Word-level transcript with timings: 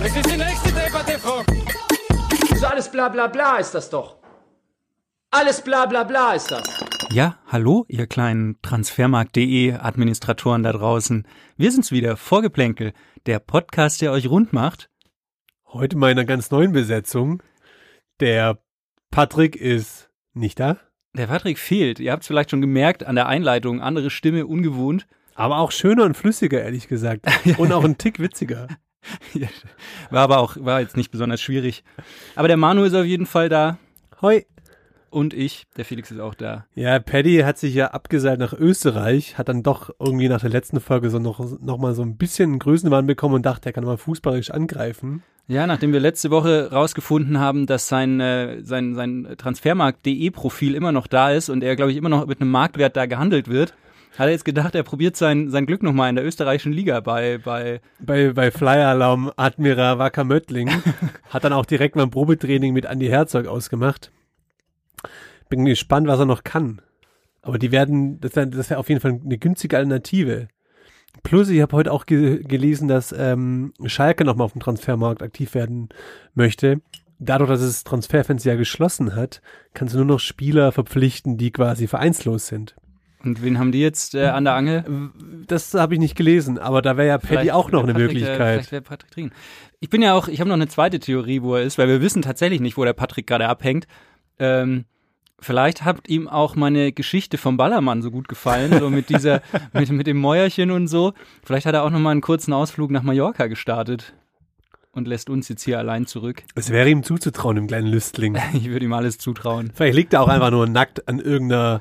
Das 0.00 0.16
ist 0.16 0.30
die 0.30 0.36
nächste 0.36 0.68
Debatte, 0.72 1.18
Frau. 1.18 1.42
So 2.56 2.66
alles 2.66 2.90
bla 2.90 3.08
bla 3.08 3.26
bla 3.26 3.56
ist 3.56 3.72
das 3.74 3.90
doch. 3.90 4.16
Alles 5.30 5.62
bla 5.62 5.86
bla 5.86 6.04
bla 6.04 6.32
ist 6.32 6.50
das. 6.50 6.62
Ja, 7.10 7.38
hallo, 7.46 7.84
ihr 7.88 8.06
kleinen 8.06 8.60
Transfermarkt.de 8.62 9.74
Administratoren 9.74 10.62
da 10.62 10.72
draußen. 10.72 11.26
Wir 11.56 11.70
sind's 11.70 11.92
wieder, 11.92 12.16
Vorgeplänkel, 12.16 12.92
der 13.26 13.38
Podcast, 13.38 14.00
der 14.00 14.12
euch 14.12 14.28
rund 14.28 14.52
macht. 14.52 14.90
Heute 15.66 15.96
mal 15.96 16.10
in 16.10 16.18
einer 16.18 16.26
ganz 16.26 16.50
neuen 16.50 16.72
Besetzung. 16.72 17.42
Der 18.20 18.58
Patrick 19.10 19.56
ist 19.56 20.10
nicht 20.32 20.60
da, 20.60 20.78
Der 21.14 21.26
Patrick 21.26 21.58
fehlt. 21.58 22.00
Ihr 22.00 22.12
habt's 22.12 22.26
vielleicht 22.26 22.50
schon 22.50 22.60
gemerkt 22.60 23.04
an 23.04 23.16
der 23.16 23.26
Einleitung. 23.26 23.80
Andere 23.80 24.10
Stimme, 24.10 24.46
ungewohnt. 24.46 25.06
aber 25.34 25.58
auch 25.58 25.72
schöner 25.72 26.04
und 26.04 26.16
flüssiger, 26.16 26.62
ehrlich 26.62 26.88
gesagt. 26.88 27.26
Und 27.58 27.72
auch 27.72 27.84
ein 27.84 27.98
Tick 27.98 28.18
witziger. 28.18 28.68
War 30.10 30.22
aber 30.22 30.38
auch, 30.38 30.56
war 30.58 30.80
jetzt 30.80 30.96
nicht 30.96 31.10
besonders 31.10 31.40
schwierig. 31.40 31.84
Aber 32.34 32.48
der 32.48 32.56
Manu 32.56 32.84
ist 32.84 32.94
auf 32.94 33.04
jeden 33.04 33.26
Fall 33.26 33.48
da. 33.48 33.78
Hoi. 34.20 34.44
Und 35.10 35.32
ich, 35.32 35.66
der 35.76 35.86
Felix 35.86 36.10
ist 36.10 36.20
auch 36.20 36.34
da. 36.34 36.66
Ja, 36.74 36.98
Paddy 36.98 37.38
hat 37.38 37.56
sich 37.56 37.74
ja 37.74 37.88
abgeseilt 37.92 38.40
nach 38.40 38.52
Österreich, 38.52 39.38
hat 39.38 39.48
dann 39.48 39.62
doch 39.62 39.90
irgendwie 39.98 40.28
nach 40.28 40.42
der 40.42 40.50
letzten 40.50 40.80
Folge 40.80 41.08
so 41.08 41.18
noch, 41.18 41.40
noch 41.60 41.78
mal 41.78 41.94
so 41.94 42.02
ein 42.02 42.18
bisschen 42.18 42.58
Größenwahn 42.58 43.06
bekommen 43.06 43.36
und 43.36 43.46
dachte, 43.46 43.70
er 43.70 43.72
kann 43.72 43.84
mal 43.84 43.96
fußballerisch 43.96 44.50
angreifen. 44.50 45.22
Ja, 45.46 45.66
nachdem 45.66 45.94
wir 45.94 46.00
letzte 46.00 46.30
Woche 46.30 46.70
rausgefunden 46.70 47.38
haben, 47.38 47.64
dass 47.64 47.88
sein, 47.88 48.20
äh, 48.20 48.62
sein, 48.62 48.94
sein 48.94 49.34
Transfermarkt.de 49.38 50.30
Profil 50.30 50.74
immer 50.74 50.92
noch 50.92 51.06
da 51.06 51.30
ist 51.30 51.48
und 51.48 51.64
er, 51.64 51.74
glaube 51.74 51.90
ich, 51.90 51.96
immer 51.96 52.10
noch 52.10 52.26
mit 52.26 52.42
einem 52.42 52.50
Marktwert 52.50 52.94
da 52.94 53.06
gehandelt 53.06 53.48
wird, 53.48 53.72
hat 54.16 54.26
er 54.26 54.30
jetzt 54.30 54.44
gedacht, 54.44 54.74
er 54.74 54.82
probiert 54.82 55.16
sein, 55.16 55.50
sein 55.50 55.66
Glück 55.66 55.82
nochmal 55.82 56.10
in 56.10 56.16
der 56.16 56.24
österreichischen 56.24 56.72
Liga 56.72 57.00
bei, 57.00 57.38
bei, 57.38 57.80
Bei, 58.00 58.32
bei 58.32 58.50
Flyer-Alarm 58.50 59.32
Admira 59.36 59.98
Wacker 59.98 60.24
Möttling 60.24 60.70
hat 61.30 61.44
dann 61.44 61.52
auch 61.52 61.66
direkt 61.66 61.96
mal 61.96 62.04
ein 62.04 62.10
Probetraining 62.10 62.72
mit 62.72 62.84
Andy 62.84 63.08
Herzog 63.08 63.46
ausgemacht. 63.46 64.10
Bin 65.48 65.64
gespannt, 65.64 66.06
was 66.08 66.18
er 66.18 66.26
noch 66.26 66.44
kann. 66.44 66.80
Aber 67.42 67.58
die 67.58 67.72
werden, 67.72 68.20
das 68.20 68.36
wäre 68.36 68.48
das 68.48 68.70
wär 68.70 68.78
auf 68.78 68.88
jeden 68.88 69.00
Fall 69.00 69.20
eine 69.24 69.38
günstige 69.38 69.76
Alternative. 69.76 70.48
Plus, 71.22 71.48
ich 71.48 71.60
habe 71.60 71.76
heute 71.76 71.92
auch 71.92 72.06
ge 72.06 72.42
gelesen, 72.42 72.88
dass 72.88 73.12
ähm, 73.16 73.72
Schalke 73.86 74.24
nochmal 74.24 74.44
auf 74.44 74.52
dem 74.52 74.60
Transfermarkt 74.60 75.22
aktiv 75.22 75.54
werden 75.54 75.88
möchte. 76.34 76.80
Dadurch, 77.18 77.50
dass 77.50 77.60
es 77.60 77.84
Transferfenster 77.84 78.50
ja 78.50 78.56
geschlossen 78.56 79.16
hat, 79.16 79.40
kannst 79.74 79.94
du 79.94 79.98
nur 79.98 80.06
noch 80.06 80.20
Spieler 80.20 80.70
verpflichten, 80.70 81.36
die 81.36 81.50
quasi 81.50 81.86
vereinslos 81.88 82.46
sind. 82.46 82.76
Und 83.24 83.42
wen 83.42 83.58
haben 83.58 83.72
die 83.72 83.80
jetzt 83.80 84.14
äh, 84.14 84.26
an 84.26 84.44
der 84.44 84.54
Angel? 84.54 85.10
Das 85.46 85.74
habe 85.74 85.94
ich 85.94 86.00
nicht 86.00 86.16
gelesen, 86.16 86.58
aber 86.58 86.82
da 86.82 86.96
wäre 86.96 87.08
ja 87.08 87.18
Paddy 87.18 87.28
Vielleicht 87.28 87.52
auch 87.52 87.70
noch 87.70 87.86
wäre 87.86 87.96
eine 87.96 88.04
Patrick, 88.06 88.10
Äh, 88.10 88.20
Möglichkeit. 88.20 88.52
vielleicht 88.54 88.72
wäre 88.72 88.82
Patrick 88.82 89.10
drin. 89.10 89.30
Ich 89.80 89.90
bin 89.90 90.02
ja 90.02 90.14
auch, 90.14 90.28
ich 90.28 90.40
habe 90.40 90.48
noch 90.48 90.54
eine 90.56 90.68
zweite 90.68 90.98
Theorie, 91.00 91.42
wo 91.42 91.54
er 91.56 91.62
ist, 91.62 91.78
weil 91.78 91.88
wir 91.88 92.00
wissen 92.00 92.22
tatsächlich 92.22 92.60
nicht, 92.60 92.76
wo 92.76 92.84
der 92.84 92.92
Patrick 92.92 93.26
gerade 93.26 93.48
abhängt. 93.48 93.86
Ähm, 94.38 94.84
vielleicht 95.40 95.84
hat 95.84 96.08
ihm 96.08 96.28
auch 96.28 96.54
meine 96.56 96.92
Geschichte 96.92 97.38
vom 97.38 97.56
Ballermann 97.56 98.02
so 98.02 98.10
gut 98.10 98.28
gefallen, 98.28 98.78
so 98.78 98.90
mit 98.90 99.08
dieser, 99.08 99.40
mit, 99.72 99.90
mit 99.90 100.06
dem 100.06 100.18
Mäuerchen 100.18 100.70
und 100.70 100.86
so. 100.88 101.12
Vielleicht 101.44 101.66
hat 101.66 101.74
er 101.74 101.84
auch 101.84 101.90
noch 101.90 102.00
mal 102.00 102.10
einen 102.12 102.20
kurzen 102.20 102.52
Ausflug 102.52 102.90
nach 102.90 103.02
Mallorca 103.02 103.46
gestartet 103.46 104.14
und 104.98 105.08
lässt 105.08 105.30
uns 105.30 105.48
jetzt 105.48 105.62
hier 105.62 105.78
allein 105.78 106.06
zurück. 106.06 106.42
Es 106.54 106.68
wäre 106.70 106.90
ihm 106.90 107.02
zuzutrauen, 107.02 107.56
dem 107.56 107.66
kleinen 107.66 107.86
Lüstling. 107.86 108.36
Ich 108.52 108.68
würde 108.68 108.84
ihm 108.84 108.92
alles 108.92 109.18
zutrauen. 109.18 109.70
Vielleicht 109.74 109.94
liegt 109.94 110.12
er 110.12 110.22
auch 110.22 110.28
einfach 110.28 110.50
nur 110.50 110.66
nackt 110.66 111.08
an 111.08 111.20
irgendeiner 111.20 111.80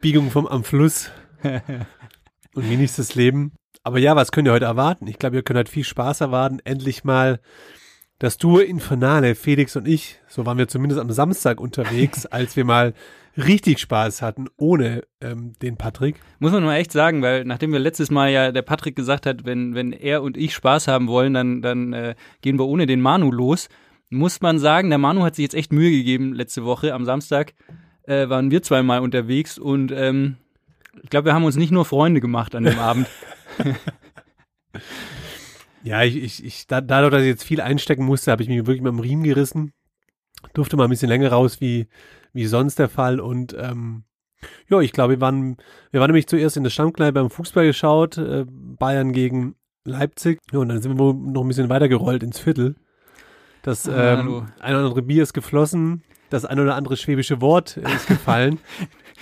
Biegung 0.00 0.30
vom 0.30 0.46
am 0.46 0.64
Fluss 0.64 1.10
und 2.54 2.68
genießt 2.68 2.98
das 2.98 3.14
Leben. 3.14 3.52
Aber 3.82 3.98
ja, 3.98 4.16
was 4.16 4.32
könnt 4.32 4.48
ihr 4.48 4.52
heute 4.52 4.64
erwarten? 4.64 5.06
Ich 5.06 5.18
glaube, 5.18 5.36
ihr 5.36 5.42
könnt 5.42 5.58
heute 5.58 5.70
viel 5.70 5.84
Spaß 5.84 6.22
erwarten. 6.22 6.58
Endlich 6.64 7.04
mal 7.04 7.38
das 8.18 8.38
Duo 8.38 8.58
Infernale, 8.58 9.34
Felix 9.34 9.76
und 9.76 9.86
ich. 9.86 10.18
So 10.26 10.46
waren 10.46 10.58
wir 10.58 10.68
zumindest 10.68 11.00
am 11.00 11.10
Samstag 11.10 11.60
unterwegs, 11.60 12.26
als 12.26 12.56
wir 12.56 12.64
mal 12.64 12.94
richtig 13.36 13.78
Spaß 13.78 14.22
hatten, 14.22 14.46
ohne 14.56 15.02
ähm, 15.20 15.52
den 15.60 15.76
Patrick. 15.76 16.16
Muss 16.38 16.52
man 16.52 16.62
nur 16.62 16.72
echt 16.72 16.92
sagen, 16.92 17.22
weil 17.22 17.44
nachdem 17.44 17.72
wir 17.72 17.78
letztes 17.78 18.10
Mal 18.10 18.30
ja 18.30 18.52
der 18.52 18.62
Patrick 18.62 18.96
gesagt 18.96 19.26
hat, 19.26 19.44
wenn, 19.44 19.74
wenn 19.74 19.92
er 19.92 20.22
und 20.22 20.36
ich 20.36 20.54
Spaß 20.54 20.88
haben 20.88 21.08
wollen, 21.08 21.34
dann, 21.34 21.62
dann 21.62 21.92
äh, 21.92 22.14
gehen 22.40 22.58
wir 22.58 22.66
ohne 22.66 22.86
den 22.86 23.00
Manu 23.00 23.30
los, 23.30 23.68
muss 24.08 24.40
man 24.40 24.58
sagen, 24.58 24.88
der 24.88 24.98
Manu 24.98 25.22
hat 25.22 25.34
sich 25.34 25.42
jetzt 25.42 25.54
echt 25.54 25.72
Mühe 25.72 25.90
gegeben 25.90 26.32
letzte 26.32 26.64
Woche. 26.64 26.94
Am 26.94 27.04
Samstag 27.04 27.54
äh, 28.04 28.28
waren 28.28 28.50
wir 28.50 28.62
zweimal 28.62 29.00
unterwegs 29.00 29.58
und 29.58 29.92
ähm, 29.92 30.36
ich 31.02 31.10
glaube, 31.10 31.26
wir 31.26 31.34
haben 31.34 31.44
uns 31.44 31.56
nicht 31.56 31.72
nur 31.72 31.84
Freunde 31.84 32.20
gemacht 32.20 32.54
an 32.54 32.64
dem 32.64 32.78
Abend. 32.78 33.06
Ja, 35.86 36.02
ich, 36.02 36.16
ich, 36.16 36.44
ich 36.44 36.66
da, 36.66 36.80
dadurch, 36.80 37.12
dass 37.12 37.22
ich 37.22 37.28
jetzt 37.28 37.44
viel 37.44 37.60
einstecken 37.60 38.04
musste, 38.04 38.32
habe 38.32 38.42
ich 38.42 38.48
mich 38.48 38.58
wirklich 38.66 38.82
mal 38.82 38.88
am 38.88 38.98
Riemen 38.98 39.22
gerissen. 39.22 39.72
Durfte 40.54 40.76
mal 40.76 40.84
ein 40.84 40.90
bisschen 40.90 41.08
länger 41.08 41.30
raus, 41.30 41.60
wie, 41.60 41.88
wie 42.32 42.46
sonst 42.46 42.78
der 42.78 42.88
Fall. 42.88 43.20
Und 43.20 43.54
ähm, 43.58 44.04
ja, 44.68 44.80
ich 44.80 44.92
glaube, 44.92 45.14
wir 45.14 45.20
waren, 45.20 45.56
wir 45.90 46.00
waren 46.00 46.08
nämlich 46.10 46.26
zuerst 46.26 46.56
in 46.56 46.62
der 46.62 46.70
Stammkneipe 46.70 47.12
beim 47.14 47.30
Fußball 47.30 47.66
geschaut, 47.66 48.18
äh, 48.18 48.44
Bayern 48.48 49.12
gegen 49.12 49.54
Leipzig. 49.84 50.38
Ja, 50.52 50.58
und 50.60 50.68
dann 50.68 50.80
sind 50.82 50.92
wir 50.92 50.98
wohl 50.98 51.14
noch 51.14 51.42
ein 51.42 51.48
bisschen 51.48 51.68
weitergerollt 51.68 52.22
ins 52.22 52.38
Viertel. 52.38 52.76
Das 53.62 53.88
Ah, 53.88 54.20
ähm, 54.20 54.46
ein 54.60 54.74
oder 54.74 54.84
andere 54.84 55.02
Bier 55.02 55.22
ist 55.22 55.32
geflossen, 55.32 56.02
das 56.30 56.44
ein 56.44 56.60
oder 56.60 56.76
andere 56.76 56.96
schwäbische 56.96 57.40
Wort 57.40 57.76
ist 57.76 58.06
gefallen. 58.06 58.58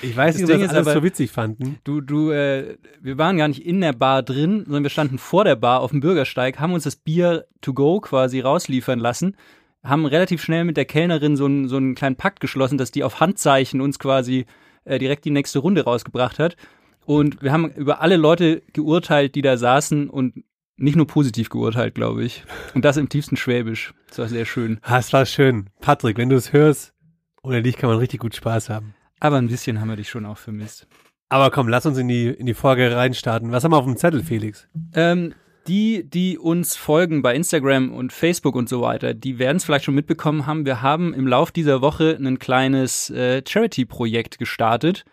Ich 0.02 0.16
weiß 0.16 0.34
Das 0.34 0.42
nicht, 0.42 0.50
ob 0.50 0.56
Ding 0.58 0.66
das 0.66 0.74
alles 0.76 0.88
aber- 0.88 0.94
so 0.98 1.02
witzig 1.04 1.30
fanden. 1.30 1.78
Du, 1.84 2.00
du, 2.00 2.32
äh, 2.32 2.76
wir 3.00 3.16
waren 3.16 3.36
gar 3.36 3.46
nicht 3.46 3.64
in 3.64 3.80
der 3.80 3.92
Bar 3.92 4.24
drin, 4.24 4.64
sondern 4.64 4.82
wir 4.82 4.90
standen 4.90 5.18
vor 5.18 5.44
der 5.44 5.54
Bar 5.54 5.80
auf 5.80 5.92
dem 5.92 6.00
Bürgersteig, 6.00 6.58
haben 6.58 6.72
uns 6.72 6.82
das 6.82 6.96
Bier 6.96 7.46
to 7.60 7.72
go 7.74 8.00
quasi 8.00 8.40
rausliefern 8.40 8.98
lassen, 8.98 9.36
haben 9.84 10.06
relativ 10.06 10.42
schnell 10.42 10.64
mit 10.64 10.76
der 10.76 10.86
Kellnerin 10.86 11.36
so 11.36 11.44
einen, 11.44 11.68
so 11.68 11.76
einen 11.76 11.94
kleinen 11.94 12.16
Pakt 12.16 12.40
geschlossen, 12.40 12.78
dass 12.78 12.90
die 12.90 13.04
auf 13.04 13.20
Handzeichen 13.20 13.80
uns 13.80 13.98
quasi 13.98 14.46
äh, 14.84 14.98
direkt 14.98 15.24
die 15.24 15.30
nächste 15.30 15.58
Runde 15.58 15.84
rausgebracht 15.84 16.38
hat. 16.38 16.56
Und 17.04 17.42
wir 17.42 17.52
haben 17.52 17.70
über 17.72 18.00
alle 18.00 18.16
Leute 18.16 18.62
geurteilt, 18.72 19.34
die 19.34 19.42
da 19.42 19.56
saßen 19.56 20.08
und 20.08 20.42
nicht 20.76 20.96
nur 20.96 21.06
positiv 21.06 21.50
geurteilt, 21.50 21.94
glaube 21.94 22.24
ich. 22.24 22.44
Und 22.74 22.84
das 22.84 22.96
im 22.96 23.08
tiefsten 23.08 23.36
Schwäbisch. 23.36 23.94
Das 24.08 24.18
war 24.18 24.28
sehr 24.28 24.44
schön. 24.44 24.78
Ah, 24.82 24.98
es 24.98 25.12
war 25.12 25.26
schön. 25.26 25.68
Patrick, 25.80 26.16
wenn 26.16 26.30
du 26.30 26.36
es 26.36 26.52
hörst, 26.52 26.94
ohne 27.42 27.62
dich 27.62 27.76
kann 27.76 27.90
man 27.90 27.98
richtig 27.98 28.20
gut 28.20 28.34
Spaß 28.34 28.70
haben. 28.70 28.94
Aber 29.20 29.36
ein 29.36 29.48
bisschen 29.48 29.80
haben 29.80 29.88
wir 29.88 29.96
dich 29.96 30.08
schon 30.08 30.26
auch 30.26 30.38
vermisst. 30.38 30.86
Aber 31.28 31.50
komm, 31.50 31.68
lass 31.68 31.86
uns 31.86 31.98
in 31.98 32.08
die, 32.08 32.26
in 32.26 32.46
die 32.46 32.54
Folge 32.54 32.94
reinstarten. 32.94 33.52
Was 33.52 33.64
haben 33.64 33.72
wir 33.72 33.78
auf 33.78 33.84
dem 33.84 33.96
Zettel, 33.96 34.22
Felix? 34.22 34.68
Ähm, 34.94 35.34
die, 35.66 36.08
die 36.08 36.38
uns 36.38 36.76
folgen 36.76 37.22
bei 37.22 37.34
Instagram 37.34 37.92
und 37.92 38.12
Facebook 38.12 38.54
und 38.54 38.68
so 38.68 38.82
weiter, 38.82 39.14
die 39.14 39.38
werden 39.38 39.56
es 39.56 39.64
vielleicht 39.64 39.84
schon 39.84 39.94
mitbekommen 39.94 40.46
haben. 40.46 40.66
Wir 40.66 40.82
haben 40.82 41.14
im 41.14 41.26
Lauf 41.26 41.50
dieser 41.50 41.80
Woche 41.80 42.18
ein 42.20 42.38
kleines 42.38 43.10
äh, 43.10 43.42
Charity-Projekt 43.46 44.38
gestartet. 44.38 45.04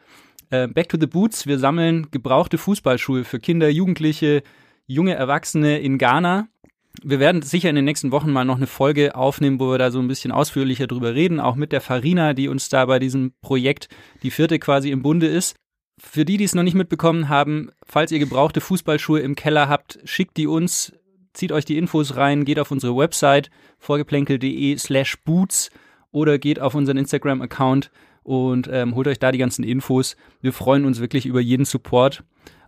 Äh, 0.49 0.67
Back 0.67 0.89
to 0.89 0.97
the 0.99 1.07
Boots. 1.07 1.47
Wir 1.47 1.59
sammeln 1.59 2.07
gebrauchte 2.11 2.57
Fußballschuhe 2.57 3.23
für 3.23 3.39
Kinder, 3.39 3.69
Jugendliche, 3.69 4.43
junge 4.85 5.15
Erwachsene 5.15 5.79
in 5.79 5.97
Ghana. 5.97 6.47
Wir 7.03 7.19
werden 7.19 7.41
sicher 7.41 7.69
in 7.69 7.75
den 7.77 7.85
nächsten 7.85 8.11
Wochen 8.11 8.31
mal 8.31 8.43
noch 8.43 8.57
eine 8.57 8.67
Folge 8.67 9.15
aufnehmen, 9.15 9.59
wo 9.59 9.71
wir 9.71 9.77
da 9.77 9.91
so 9.91 9.99
ein 9.99 10.09
bisschen 10.09 10.33
ausführlicher 10.33 10.87
drüber 10.87 11.15
reden, 11.15 11.39
auch 11.39 11.55
mit 11.55 11.71
der 11.71 11.79
Farina, 11.79 12.33
die 12.33 12.49
uns 12.49 12.67
da 12.67 12.85
bei 12.85 12.99
diesem 12.99 13.31
Projekt 13.41 13.87
die 14.23 14.31
vierte 14.31 14.59
quasi 14.59 14.91
im 14.91 15.01
Bunde 15.01 15.27
ist. 15.27 15.55
Für 16.03 16.25
die, 16.25 16.37
die 16.37 16.43
es 16.43 16.55
noch 16.55 16.63
nicht 16.63 16.73
mitbekommen 16.73 17.29
haben, 17.29 17.69
falls 17.83 18.11
ihr 18.11 18.19
gebrauchte 18.19 18.59
Fußballschuhe 18.59 19.19
im 19.19 19.35
Keller 19.35 19.69
habt, 19.69 19.99
schickt 20.03 20.35
die 20.35 20.47
uns, 20.47 20.93
zieht 21.31 21.51
euch 21.51 21.63
die 21.63 21.77
Infos 21.77 22.17
rein, 22.17 22.43
geht 22.43 22.59
auf 22.59 22.71
unsere 22.71 22.97
Website 22.97 23.49
vorgeplänkel.de 23.77 24.77
slash 24.77 25.23
boots 25.23 25.69
oder 26.11 26.39
geht 26.39 26.59
auf 26.59 26.75
unseren 26.75 26.97
Instagram-Account 26.97 27.91
und 28.23 28.67
ähm, 28.71 28.95
holt 28.95 29.07
euch 29.07 29.19
da 29.19 29.31
die 29.31 29.37
ganzen 29.37 29.63
Infos. 29.63 30.17
Wir 30.41 30.53
freuen 30.53 30.85
uns 30.85 30.99
wirklich 30.99 31.25
über 31.25 31.39
jeden 31.39 31.65
Support. 31.65 32.23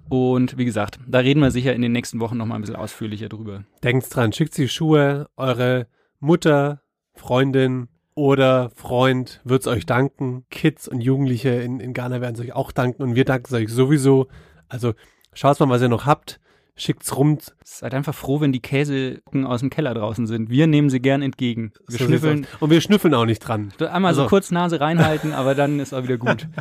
Und 0.10 0.58
wie 0.58 0.66
gesagt, 0.66 1.00
da 1.08 1.20
reden 1.20 1.40
wir 1.40 1.52
sicher 1.52 1.74
in 1.74 1.82
den 1.82 1.92
nächsten 1.92 2.20
Wochen 2.20 2.38
noch 2.38 2.46
mal 2.46 2.56
ein 2.56 2.62
bisschen 2.62 2.76
ausführlicher 2.76 3.30
drüber. 3.30 3.66
Denkt 3.84 4.16
dran, 4.16 4.32
schickt 4.32 4.58
die 4.58 4.70
Schuhe, 4.70 5.28
eure 5.38 5.88
Mutter, 6.20 6.82
Freundin 7.16 7.88
oder 8.15 8.69
Freund 8.75 9.42
wird's 9.44 9.68
euch 9.68 9.86
danken. 9.86 10.45
Kids 10.50 10.88
und 10.88 11.01
Jugendliche 11.01 11.50
in, 11.50 11.80
in 11.80 11.94
Ghana 11.94 12.21
werden 12.21 12.36
es 12.36 12.42
euch 12.42 12.54
auch 12.54 12.71
danken 12.71 13.04
und 13.04 13.15
wir 13.15 13.25
danken 13.25 13.45
es 13.48 13.54
euch 13.54 13.69
sowieso. 13.69 14.27
Also 14.69 14.94
schaut 15.33 15.60
mal, 15.60 15.69
was 15.69 15.81
ihr 15.81 15.89
noch 15.89 16.06
habt. 16.06 16.39
schickt's 16.75 17.15
rum. 17.15 17.38
Seid 17.63 17.94
einfach 17.94 18.15
froh, 18.15 18.42
wenn 18.42 18.51
die 18.51 18.62
Käsecken 18.62 19.45
aus 19.45 19.60
dem 19.60 19.69
Keller 19.69 19.94
draußen 19.94 20.25
sind. 20.27 20.50
Wir 20.50 20.68
nehmen 20.68 20.89
sie 20.89 21.00
gern 21.00 21.21
entgegen. 21.21 21.71
Wir 21.88 22.00
So 22.00 22.06
schnüffeln. 22.06 22.48
Und 22.60 22.69
wir 22.69 22.81
schnüffeln 22.81 23.13
auch 23.13 23.25
nicht 23.25 23.39
dran. 23.39 23.71
Einmal 23.80 24.13
so 24.15 24.21
Also- 24.21 24.30
kurz 24.30 24.51
Nase 24.51 24.80
reinhalten, 24.80 25.33
aber 25.33 25.54
dann 25.56 25.80
ist 25.80 25.94
auch 25.94 26.04
wieder 26.04 26.18
gut. 26.18 26.48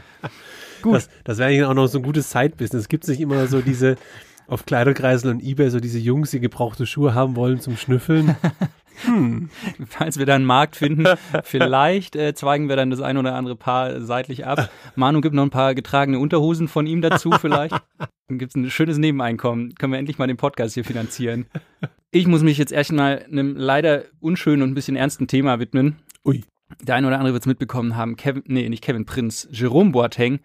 Gut. 0.82 0.96
Das, 0.96 1.08
das 1.22 1.38
wäre 1.38 1.48
eigentlich 1.48 1.62
auch 1.64 1.74
noch 1.74 1.86
so 1.86 1.98
ein 1.98 2.02
gutes 2.02 2.32
Side-Business. 2.32 2.88
Gibt 2.88 3.04
es 3.04 3.10
nicht 3.10 3.20
immer 3.20 3.46
so 3.46 3.60
diese 3.60 3.94
auf 4.48 4.66
Kleiderkreisel 4.66 5.30
und 5.30 5.40
Ebay 5.40 5.70
so 5.70 5.78
diese 5.78 6.00
Jungs, 6.00 6.32
die 6.32 6.40
gebrauchte 6.40 6.86
Schuhe 6.86 7.14
haben 7.14 7.36
wollen 7.36 7.60
zum 7.60 7.76
Schnüffeln? 7.76 8.34
Falls 9.88 10.18
wir 10.18 10.26
da 10.26 10.34
einen 10.34 10.44
Markt 10.44 10.76
finden, 10.76 11.06
vielleicht 11.44 12.16
äh, 12.16 12.34
zweigen 12.34 12.68
wir 12.68 12.76
dann 12.76 12.90
das 12.90 13.00
ein 13.00 13.16
oder 13.16 13.34
andere 13.34 13.56
Paar 13.56 14.00
seitlich 14.00 14.46
ab. 14.46 14.70
Manu 14.94 15.20
gibt 15.20 15.34
noch 15.34 15.42
ein 15.42 15.50
paar 15.50 15.74
getragene 15.74 16.18
Unterhosen 16.18 16.68
von 16.68 16.86
ihm 16.86 17.02
dazu 17.02 17.30
vielleicht. 17.32 17.74
Dann 18.28 18.38
gibt's 18.38 18.54
ein 18.54 18.70
schönes 18.70 18.98
Nebeneinkommen. 18.98 19.74
Können 19.74 19.92
wir 19.92 19.98
endlich 19.98 20.18
mal 20.18 20.26
den 20.26 20.36
Podcast 20.36 20.74
hier 20.74 20.84
finanzieren. 20.84 21.46
Ich 22.10 22.26
muss 22.26 22.42
mich 22.42 22.56
jetzt 22.56 22.72
erstmal 22.72 23.24
einem 23.30 23.56
leider 23.56 24.04
unschönen 24.20 24.62
und 24.62 24.70
ein 24.70 24.74
bisschen 24.74 24.96
ernsten 24.96 25.26
Thema 25.26 25.58
widmen. 25.58 25.96
Ui. 26.24 26.44
Der 26.80 26.94
eine 26.94 27.06
oder 27.06 27.18
andere 27.18 27.34
wird 27.34 27.42
es 27.42 27.46
mitbekommen 27.46 27.96
haben. 27.96 28.16
Kevin, 28.16 28.42
nee, 28.46 28.68
nicht 28.68 28.82
Kevin 28.82 29.04
Prinz. 29.04 29.48
Jerome 29.50 29.90
Boateng 29.90 30.40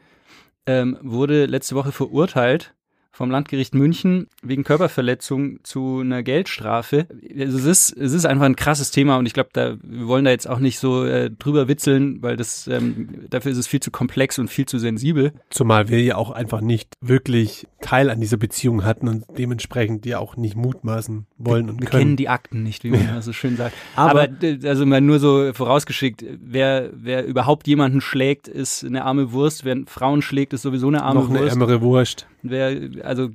ähm, 0.66 0.98
wurde 1.02 1.46
letzte 1.46 1.76
Woche 1.76 1.92
verurteilt 1.92 2.74
vom 3.18 3.32
Landgericht 3.32 3.74
München 3.74 4.28
wegen 4.44 4.64
Körperverletzung 4.64 5.60
zu 5.64 6.02
einer 6.02 6.22
Geldstrafe. 6.22 7.08
Also 7.38 7.58
es 7.58 7.66
ist, 7.66 7.98
es 7.98 8.14
ist 8.14 8.26
einfach 8.26 8.46
ein 8.46 8.56
krasses 8.56 8.92
Thema 8.92 9.18
und 9.18 9.26
ich 9.26 9.34
glaube, 9.34 9.50
da, 9.54 9.76
wir 9.82 10.08
wollen 10.08 10.24
da 10.24 10.30
jetzt 10.30 10.48
auch 10.48 10.60
nicht 10.60 10.78
so 10.78 11.04
äh, 11.04 11.32
drüber 11.32 11.68
witzeln, 11.68 12.22
weil 12.22 12.38
das, 12.38 12.68
ähm, 12.68 13.26
dafür 13.30 13.52
ist 13.52 13.58
es 13.58 13.66
viel 13.66 13.80
zu 13.80 13.90
komplex 13.90 14.38
und 14.38 14.50
viel 14.50 14.68
zu 14.68 14.78
sensibel. 14.78 15.34
Zumal 15.50 15.90
wir 15.90 16.02
ja 16.04 16.16
auch 16.16 16.30
einfach 16.30 16.62
nicht 16.62 16.94
wirklich 17.02 17.66
Teil 17.82 18.12
an 18.12 18.22
dieser 18.22 18.38
Beziehung 18.38 18.84
hatten 18.86 19.08
und 19.08 19.26
dementsprechend 19.36 20.06
ja 20.06 20.20
auch 20.20 20.38
nicht 20.38 20.56
mutmaßen 20.56 21.26
wollen 21.40 21.70
und 21.70 21.82
Wir 21.82 21.88
können. 21.88 22.02
kennen 22.04 22.16
die 22.18 22.30
Akten 22.30 22.62
nicht, 22.62 22.84
wie 22.84 22.92
man 22.92 23.02
ja. 23.04 23.22
so 23.22 23.34
schön 23.34 23.58
sagt. 23.58 23.74
Aber- 23.96 24.12
Aber, 24.12 24.28
d- 24.28 24.60
also 24.68 24.86
mal 24.86 25.02
nur 25.02 25.20
so 25.20 25.52
vorausgeschickt, 25.54 26.24
wer, 26.40 26.92
wer 26.94 27.26
überhaupt 27.26 27.68
jemanden 27.68 28.02
schlägt, 28.02 28.48
ist 28.48 28.84
eine 28.86 29.06
arme 29.06 29.32
Wurst. 29.32 29.66
Wer 29.66 29.78
Frauen 29.88 30.22
schlägt, 30.22 30.54
ist 30.54 30.62
sowieso 30.62 30.88
eine 30.88 31.02
arme 31.04 31.20
noch 31.22 31.30
eine 31.30 31.40
Wurst. 31.40 31.52
ärmere 31.52 31.82
Wurst. 31.82 32.28
Wer, 32.42 32.90
also 33.04 33.30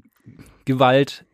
Gewalt 0.65 1.25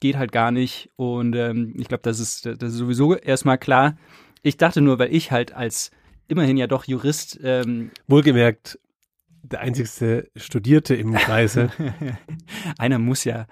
geht 0.00 0.16
halt 0.16 0.32
gar 0.32 0.50
nicht. 0.50 0.90
Und 0.96 1.34
ähm, 1.34 1.74
ich 1.76 1.88
glaube, 1.88 2.02
das 2.02 2.20
ist, 2.20 2.46
das 2.46 2.72
ist 2.72 2.78
sowieso 2.78 3.16
erstmal 3.16 3.58
klar. 3.58 3.96
Ich 4.42 4.56
dachte 4.56 4.80
nur, 4.80 4.98
weil 4.98 5.14
ich 5.14 5.32
halt 5.32 5.52
als 5.52 5.90
immerhin 6.28 6.56
ja 6.56 6.66
doch 6.66 6.84
Jurist 6.84 7.38
ähm, 7.42 7.90
Wohlgemerkt, 8.06 8.78
der 9.42 9.60
einzigste 9.60 10.30
Studierte 10.36 10.94
im 10.94 11.14
Kreise. 11.14 11.70
einer 12.78 12.98
muss 12.98 13.24
ja 13.24 13.46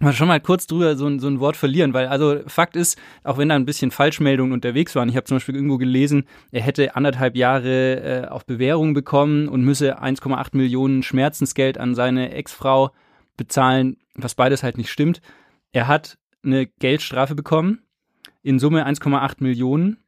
mal 0.00 0.12
schon 0.12 0.28
mal 0.28 0.40
kurz 0.40 0.66
drüber 0.66 0.96
so 0.96 1.06
ein, 1.06 1.20
so 1.20 1.28
ein 1.28 1.40
Wort 1.40 1.56
verlieren, 1.56 1.94
weil 1.94 2.08
also 2.08 2.40
Fakt 2.46 2.74
ist, 2.76 2.98
auch 3.22 3.38
wenn 3.38 3.50
da 3.50 3.54
ein 3.54 3.66
bisschen 3.66 3.90
Falschmeldungen 3.90 4.52
unterwegs 4.52 4.94
waren, 4.94 5.08
ich 5.08 5.16
habe 5.16 5.24
zum 5.24 5.36
Beispiel 5.36 5.54
irgendwo 5.54 5.78
gelesen, 5.78 6.24
er 6.50 6.62
hätte 6.62 6.96
anderthalb 6.96 7.36
Jahre 7.36 8.24
äh, 8.24 8.28
auf 8.28 8.46
Bewährung 8.46 8.94
bekommen 8.94 9.48
und 9.48 9.62
müsse 9.62 10.02
1,8 10.02 10.56
Millionen 10.56 11.02
Schmerzensgeld 11.02 11.78
an 11.78 11.94
seine 11.94 12.32
Ex-Frau 12.32 12.90
bezahlen, 13.36 13.96
was 14.14 14.34
beides 14.34 14.62
halt 14.62 14.78
nicht 14.78 14.90
stimmt. 14.90 15.20
Er 15.72 15.86
hat 15.86 16.18
eine 16.42 16.66
Geldstrafe 16.66 17.34
bekommen, 17.34 17.82
in 18.42 18.58
Summe 18.58 18.86
1,8 18.86 19.36
Millionen, 19.40 19.98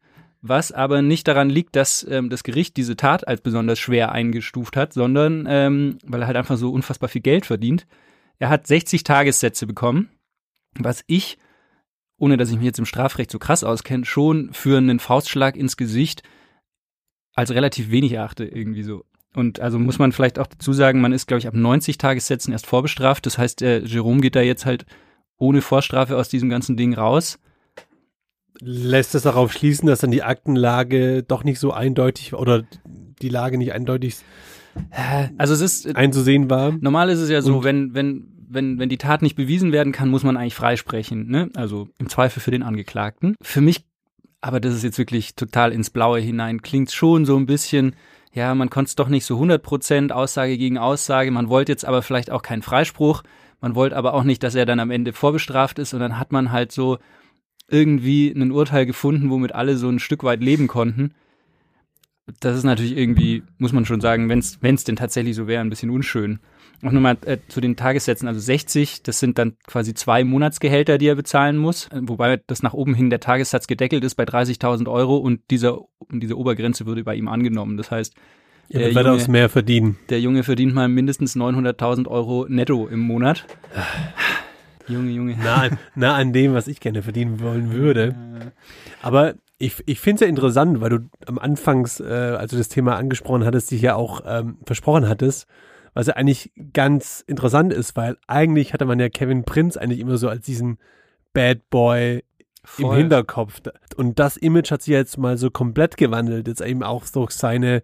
was 0.41 0.73
aber 0.73 1.03
nicht 1.03 1.29
daran 1.29 1.50
liegt, 1.50 1.77
dass 1.77 2.06
ähm, 2.09 2.31
das 2.31 2.43
Gericht 2.43 2.77
diese 2.77 2.97
Tat 2.97 3.29
als 3.29 3.43
besonders 3.43 3.79
schwer 3.79 4.11
eingestuft 4.11 4.77
hat, 4.77 4.93
sondern 4.93 5.47
ähm, 5.49 5.99
weil 6.05 6.23
er 6.23 6.27
halt 6.27 6.37
einfach 6.37 6.56
so 6.56 6.71
unfassbar 6.71 7.09
viel 7.09 7.23
Geld 7.23 7.47
verdient. 7.47 7.87
Er 8.43 8.49
hat 8.49 8.67
60 8.67 9.05
Tagessätze 9.05 9.69
bekommen, 9.69 10.09
was 10.77 11.05
ich, 11.06 11.39
ohne 12.19 12.37
dass 12.37 12.50
ich 12.50 12.56
mich 12.56 12.65
jetzt 12.65 12.81
im 12.81 12.87
Strafrecht 12.87 13.31
so 13.31 13.39
krass 13.39 13.62
auskenne, 13.62 14.05
schon 14.05 14.53
für 14.53 14.79
einen 14.79 14.99
Faustschlag 14.99 15.55
ins 15.55 15.77
Gesicht 15.77 16.25
als 17.35 17.53
relativ 17.53 17.93
wenig 17.93 18.15
erachte, 18.15 18.44
irgendwie 18.44 18.83
so. 18.83 19.05
Und 19.33 19.61
also 19.61 19.79
muss 19.79 20.00
man 20.00 20.11
vielleicht 20.11 20.41
auch 20.41 20.49
dazu 20.49 20.73
sagen, 20.73 21.00
man 21.00 21.12
ist, 21.12 21.29
glaube 21.29 21.39
ich, 21.39 21.47
ab 21.47 21.55
90 21.55 21.99
Tagessätzen 21.99 22.53
erst 22.53 22.67
vorbestraft. 22.67 23.27
Das 23.27 23.39
heißt, 23.39 23.61
der 23.61 23.85
Jerome 23.85 24.21
geht 24.21 24.35
da 24.35 24.41
jetzt 24.41 24.67
halt 24.67 24.87
ohne 25.39 25.62
Vorstrafe 25.62 26.17
aus 26.17 26.29
diesem 26.29 26.49
ganzen 26.50 26.77
Ding 26.77 26.94
raus. 26.94 27.39
Lässt 28.59 29.15
es 29.15 29.23
darauf 29.23 29.53
schließen, 29.53 29.87
dass 29.87 30.00
dann 30.00 30.11
die 30.11 30.25
Aktenlage 30.25 31.23
doch 31.23 31.44
nicht 31.44 31.61
so 31.61 31.73
eindeutig 31.73 32.35
oder 32.35 32.65
die 32.85 33.29
Lage 33.29 33.56
nicht 33.56 33.73
eindeutig 33.73 34.17
Also 35.39 35.55
es 35.55 35.61
ist, 35.61 35.97
einzusehen 35.97 36.50
war? 36.50 36.73
Normal 36.73 37.11
ist 37.11 37.21
es 37.21 37.31
ja 37.31 37.43
so, 37.43 37.65
wenn, 37.65 37.94
wenn, 37.94 38.31
wenn, 38.52 38.78
wenn 38.78 38.88
die 38.88 38.99
Tat 38.99 39.22
nicht 39.22 39.37
bewiesen 39.37 39.72
werden 39.72 39.93
kann, 39.93 40.08
muss 40.08 40.22
man 40.22 40.37
eigentlich 40.37 40.54
freisprechen, 40.54 41.28
ne? 41.28 41.50
Also 41.54 41.88
im 41.99 42.08
Zweifel 42.08 42.40
für 42.40 42.50
den 42.50 42.62
Angeklagten. 42.62 43.37
Für 43.40 43.60
mich, 43.60 43.84
aber 44.40 44.60
das 44.60 44.75
ist 44.75 44.84
jetzt 44.84 44.99
wirklich 44.99 45.34
total 45.34 45.72
ins 45.72 45.90
Blaue 45.90 46.20
hinein, 46.20 46.62
klingt 46.62 46.93
schon 46.93 47.25
so 47.25 47.37
ein 47.37 47.46
bisschen, 47.46 47.96
ja, 48.32 48.54
man 48.54 48.70
konnte 48.70 48.88
es 48.88 48.96
doch 48.96 49.08
nicht 49.08 49.25
so 49.25 49.34
100 49.34 49.62
Prozent 49.62 50.12
Aussage 50.12 50.58
gegen 50.58 50.78
Aussage, 50.78 51.31
man 51.31 51.49
wollte 51.49 51.72
jetzt 51.72 51.84
aber 51.84 52.02
vielleicht 52.02 52.31
auch 52.31 52.43
keinen 52.43 52.62
Freispruch, 52.62 53.22
man 53.60 53.75
wollte 53.75 53.96
aber 53.96 54.14
auch 54.14 54.25
nicht, 54.25 54.43
dass 54.43 54.55
er 54.55 54.66
dann 54.66 54.81
am 54.81 54.90
Ende 54.90 55.12
vorbestraft 55.12 55.78
ist 55.78 55.94
und 55.94 56.00
dann 56.00 56.19
hat 56.19 56.32
man 56.32 56.52
halt 56.52 56.72
so 56.72 56.98
irgendwie 57.69 58.31
ein 58.31 58.52
Urteil 58.52 58.87
gefunden, 58.87 59.31
womit 59.31 59.55
alle 59.55 59.76
so 59.76 59.88
ein 59.88 59.98
Stück 59.98 60.25
weit 60.25 60.43
leben 60.43 60.66
konnten. 60.66 61.14
Das 62.40 62.56
ist 62.56 62.64
natürlich 62.64 62.96
irgendwie, 62.96 63.42
muss 63.58 63.72
man 63.72 63.84
schon 63.84 64.00
sagen, 64.00 64.28
wenn 64.28 64.38
es 64.38 64.84
denn 64.84 64.96
tatsächlich 64.96 65.34
so 65.34 65.46
wäre, 65.46 65.60
ein 65.60 65.70
bisschen 65.70 65.90
unschön. 65.90 66.38
Auch 66.84 66.92
nochmal 66.92 67.16
äh, 67.26 67.38
zu 67.48 67.60
den 67.60 67.76
Tagessätzen, 67.76 68.26
also 68.26 68.40
60, 68.40 69.02
das 69.02 69.20
sind 69.20 69.38
dann 69.38 69.56
quasi 69.66 69.94
zwei 69.94 70.24
Monatsgehälter, 70.24 70.98
die 70.98 71.06
er 71.06 71.14
bezahlen 71.14 71.56
muss, 71.56 71.86
äh, 71.88 72.00
wobei 72.02 72.40
das 72.46 72.62
nach 72.62 72.74
oben 72.74 72.94
hin 72.94 73.10
der 73.10 73.20
Tagessatz 73.20 73.66
gedeckelt 73.66 74.02
ist 74.04 74.14
bei 74.16 74.24
30.000 74.24 74.88
Euro 74.90 75.16
und 75.16 75.40
dieser, 75.50 75.78
diese 76.10 76.36
Obergrenze 76.36 76.86
würde 76.86 77.04
bei 77.04 77.14
ihm 77.14 77.28
angenommen. 77.28 77.76
Das 77.76 77.90
heißt, 77.92 78.14
Er 78.69 78.78
der 78.80 78.88
wird 78.88 78.96
weitaus 78.96 79.22
Junge, 79.22 79.32
mehr 79.32 79.48
verdienen. 79.48 79.96
der 80.08 80.20
Junge 80.20 80.42
verdient 80.42 80.74
mal 80.74 80.88
mindestens 80.88 81.36
900.000 81.36 82.08
Euro 82.08 82.46
netto 82.48 82.88
im 82.88 83.00
Monat. 83.00 83.44
Junge, 84.88 85.10
Junge. 85.12 85.36
Nah 85.36 85.62
an, 85.62 85.78
nah 85.94 86.14
an 86.16 86.32
dem, 86.32 86.54
was 86.54 86.66
ich 86.66 86.80
gerne 86.80 87.02
verdienen 87.02 87.40
wollen 87.40 87.72
würde. 87.72 88.14
Aber 89.02 89.34
ich, 89.62 89.81
ich 89.87 90.00
finde 90.00 90.17
es 90.17 90.20
ja 90.23 90.26
interessant, 90.26 90.81
weil 90.81 90.91
du 90.91 90.99
am 91.26 91.38
Anfangs, 91.38 92.00
äh, 92.00 92.05
als 92.37 92.50
du 92.50 92.59
das 92.59 92.69
Thema 92.69 92.97
angesprochen 92.97 93.44
hattest, 93.44 93.70
dich 93.70 93.81
ja 93.81 93.94
auch 93.94 94.23
ähm, 94.26 94.59
versprochen 94.67 95.09
hattest, 95.09 95.47
was 95.94 96.09
ja 96.09 96.14
eigentlich 96.14 96.50
ganz 96.73 97.23
interessant 97.29 97.73
ist, 97.73 97.97
weil 97.97 98.17
eigentlich 98.26 98.73
hatte 98.73 98.87
man 98.87 98.99
ja 98.99 99.09
Kevin 99.09 99.44
Prinz 99.44 99.76
eigentlich 99.76 100.00
immer 100.00 100.17
so 100.17 100.29
als 100.29 100.44
diesen 100.44 100.79
Bad 101.32 101.70
Boy 101.70 102.25
im 102.79 102.87
Voll. 102.87 102.97
Hinterkopf. 102.97 103.61
Und 103.97 104.19
das 104.19 104.37
Image 104.37 104.73
hat 104.73 104.82
sich 104.82 104.93
jetzt 104.93 105.17
mal 105.17 105.37
so 105.38 105.49
komplett 105.50 105.97
gewandelt, 105.97 106.48
jetzt 106.48 106.60
eben 106.60 106.82
auch 106.82 107.05
durch 107.06 107.31
seine 107.31 107.82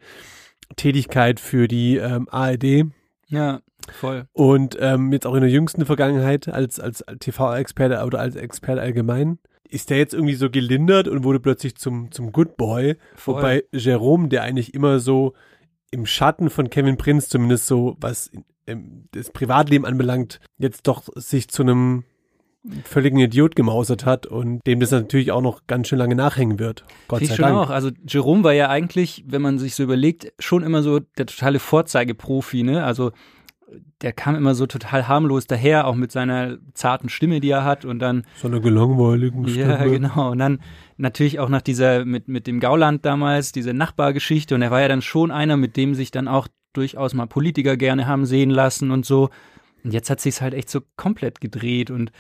Tätigkeit 0.75 1.39
für 1.39 1.69
die 1.69 1.97
ähm, 1.97 2.29
ARD 2.29 2.87
Ja, 3.29 3.61
voll. 3.93 4.27
und 4.33 4.77
ähm, 4.81 5.13
jetzt 5.13 5.27
auch 5.29 5.35
in 5.35 5.43
der 5.43 5.51
jüngsten 5.51 5.87
Vergangenheit 5.87 6.49
als, 6.49 6.81
als 6.81 7.05
TV-Experte 7.21 8.05
oder 8.05 8.19
als 8.19 8.35
Experte 8.35 8.81
allgemein. 8.81 9.39
Ist 9.69 9.91
der 9.91 9.99
jetzt 9.99 10.15
irgendwie 10.15 10.35
so 10.35 10.51
gelindert 10.51 11.09
und 11.09 11.25
wurde 11.25 11.41
plötzlich 11.41 11.77
zum, 11.77 12.11
zum 12.11 12.33
Good 12.33 12.57
Boy? 12.57 12.97
Voll. 13.15 13.37
Wobei 13.37 13.65
Jerome, 13.73 14.29
der 14.29 14.43
eigentlich 14.43 14.75
immer 14.75 14.99
so 14.99 15.35
im 15.91 16.07
Schatten 16.07 16.51
von 16.51 16.71
Kevin 16.71 16.97
Prinz, 16.97 17.29
zumindest 17.29 17.67
so 17.67 17.97
was 18.01 18.31
das 19.13 19.31
Privatleben 19.31 19.87
anbelangt, 19.87 20.41
jetzt 20.59 20.87
doch 20.87 21.09
sich 21.15 21.49
zu 21.49 21.63
einem 21.63 22.05
völligen 22.85 23.19
Idiot 23.19 23.57
gemausert 23.57 24.05
hat 24.05 24.27
und 24.27 24.61
dem 24.67 24.81
das 24.81 24.91
natürlich 24.91 25.33
auch 25.33 25.41
noch 25.41 25.67
ganz 25.67 25.89
schön 25.89 25.99
lange 25.99 26.17
nachhängen 26.17 26.59
wird. 26.59 26.85
Gott 27.07 27.23
Ich 27.23 27.29
sei 27.29 27.37
schon 27.37 27.45
Dank. 27.45 27.57
auch. 27.57 27.71
Also 27.71 27.91
Jerome 28.07 28.45
war 28.45 28.53
ja 28.53 28.69
eigentlich, 28.69 29.25
wenn 29.27 29.41
man 29.41 29.59
sich 29.59 29.75
so 29.75 29.85
überlegt, 29.85 30.33
schon 30.39 30.63
immer 30.63 30.83
so 30.83 31.01
der 31.01 31.27
totale 31.27 31.61
Vorzeigeprofi, 31.61 32.65
ne? 32.65 32.85
Also 32.85 33.13
der 34.03 34.13
kam 34.13 34.35
immer 34.35 34.55
so 34.55 34.67
total 34.67 35.09
harmlos 35.09 35.47
daher, 35.47 35.87
auch 35.87 35.95
mit 35.95 36.13
seiner 36.13 36.59
zarten 36.75 37.09
Stimme, 37.09 37.41
die 37.41 37.51
er 37.51 37.65
hat 37.65 37.85
und 37.85 37.99
dann 37.99 38.25
So 38.37 38.49
eine 38.49 38.61
gelangweiligen 38.61 39.45
Ja, 39.47 39.79
Stimme. 39.79 39.91
genau. 39.91 40.31
Und 40.31 40.39
dann 40.39 40.61
natürlich 40.97 41.39
auch 41.39 41.49
nach 41.49 41.63
dieser, 41.63 42.05
mit, 42.05 42.29
mit 42.29 42.47
dem 42.47 42.61
Gauland 42.61 43.05
damals, 43.05 43.53
diese 43.53 43.75
Nachbargeschichte. 43.75 44.55
Und 44.55 44.63
er 44.63 44.71
war 44.71 44.81
ja 44.81 44.89
dann 44.89 45.03
schon 45.03 45.31
einer, 45.31 45.57
mit 45.57 45.77
dem 45.77 45.95
sich 45.95 46.11
dann 46.11 46.29
auch 46.29 46.49
durchaus 46.73 47.15
mal 47.15 47.27
Politiker 47.27 47.77
gerne 47.77 48.07
haben 48.07 48.25
sehen 48.25 48.51
lassen 48.51 48.91
und 48.91 49.05
so. 49.05 49.31
Und 49.85 49.93
jetzt 49.93 50.11
hat 50.11 50.21
sich's 50.21 50.41
halt 50.41 50.55
echt 50.55 50.71
so 50.71 50.81
komplett 50.97 51.41
gedreht. 51.41 51.91
Und 51.91 52.11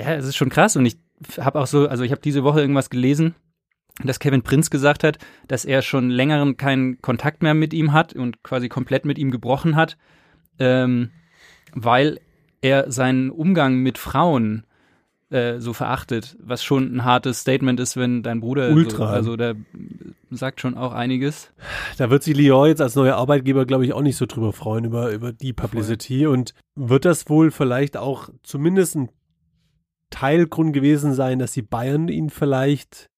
ja, 0.00 0.14
es 0.14 0.26
ist 0.26 0.36
schon 0.36 0.48
krass. 0.50 0.76
Und 0.76 0.86
ich 0.86 0.98
habe 1.38 1.60
auch 1.60 1.66
so, 1.66 1.88
also 1.88 2.04
ich 2.04 2.12
habe 2.12 2.20
diese 2.22 2.44
Woche 2.44 2.60
irgendwas 2.60 2.90
gelesen, 2.90 3.34
dass 4.02 4.18
Kevin 4.18 4.42
Prinz 4.42 4.70
gesagt 4.70 5.04
hat, 5.04 5.18
dass 5.48 5.64
er 5.64 5.82
schon 5.82 6.10
längeren 6.10 6.56
keinen 6.56 7.02
Kontakt 7.02 7.42
mehr 7.42 7.54
mit 7.54 7.74
ihm 7.74 7.92
hat 7.92 8.14
und 8.14 8.42
quasi 8.42 8.68
komplett 8.68 9.04
mit 9.04 9.18
ihm 9.18 9.30
gebrochen 9.30 9.76
hat, 9.76 9.98
ähm, 10.60 11.10
weil 11.74 12.20
er 12.60 12.90
seinen 12.92 13.30
Umgang 13.30 13.76
mit 13.76 13.98
Frauen 13.98 14.64
äh, 15.30 15.60
so 15.60 15.72
verachtet, 15.72 16.36
was 16.40 16.62
schon 16.62 16.94
ein 16.94 17.04
hartes 17.04 17.40
Statement 17.40 17.80
ist, 17.80 17.96
wenn 17.96 18.22
dein 18.22 18.40
Bruder 18.40 18.70
Ultra. 18.70 19.06
So, 19.06 19.12
also 19.12 19.36
der 19.36 19.56
sagt 20.30 20.60
schon 20.60 20.76
auch 20.76 20.92
einiges. 20.92 21.52
Da 21.98 22.10
wird 22.10 22.22
sich 22.22 22.36
Lyon 22.36 22.68
jetzt 22.68 22.82
als 22.82 22.94
neuer 22.94 23.16
Arbeitgeber, 23.16 23.64
glaube 23.64 23.84
ich, 23.84 23.92
auch 23.92 24.02
nicht 24.02 24.16
so 24.16 24.26
drüber 24.26 24.52
freuen, 24.52 24.84
über, 24.84 25.12
über 25.12 25.32
die 25.32 25.52
Publicity. 25.52 26.26
Und 26.26 26.54
wird 26.74 27.04
das 27.04 27.28
wohl 27.28 27.50
vielleicht 27.50 27.96
auch 27.96 28.28
zumindest 28.42 28.96
ein 28.96 29.08
Teilgrund 30.10 30.72
gewesen 30.72 31.14
sein, 31.14 31.38
dass 31.38 31.52
die 31.52 31.62
Bayern 31.62 32.08
ihn 32.08 32.30
vielleicht, 32.30 33.08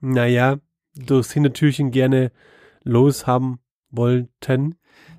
naja, 0.00 0.58
durchs 0.96 1.32
Hintertürchen 1.32 1.90
gerne 1.90 2.32
loshaben 2.82 3.58
wollten. 3.90 4.74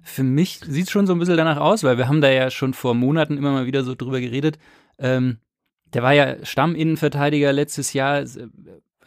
Für 0.07 0.23
mich 0.23 0.59
sieht 0.65 0.85
es 0.85 0.91
schon 0.91 1.07
so 1.07 1.13
ein 1.13 1.19
bisschen 1.19 1.35
danach 1.35 1.57
aus, 1.57 1.83
weil 1.83 1.97
wir 1.97 2.07
haben 2.07 2.21
da 2.21 2.29
ja 2.29 2.51
schon 2.51 2.75
vor 2.75 2.93
Monaten 2.93 3.37
immer 3.37 3.51
mal 3.51 3.65
wieder 3.65 3.83
so 3.83 3.95
drüber 3.95 4.21
geredet. 4.21 4.59
Ähm, 4.99 5.39
der 5.93 6.03
war 6.03 6.13
ja 6.13 6.45
Stamminnenverteidiger 6.45 7.51
letztes 7.51 7.93
Jahr, 7.93 8.21
äh, 8.21 8.27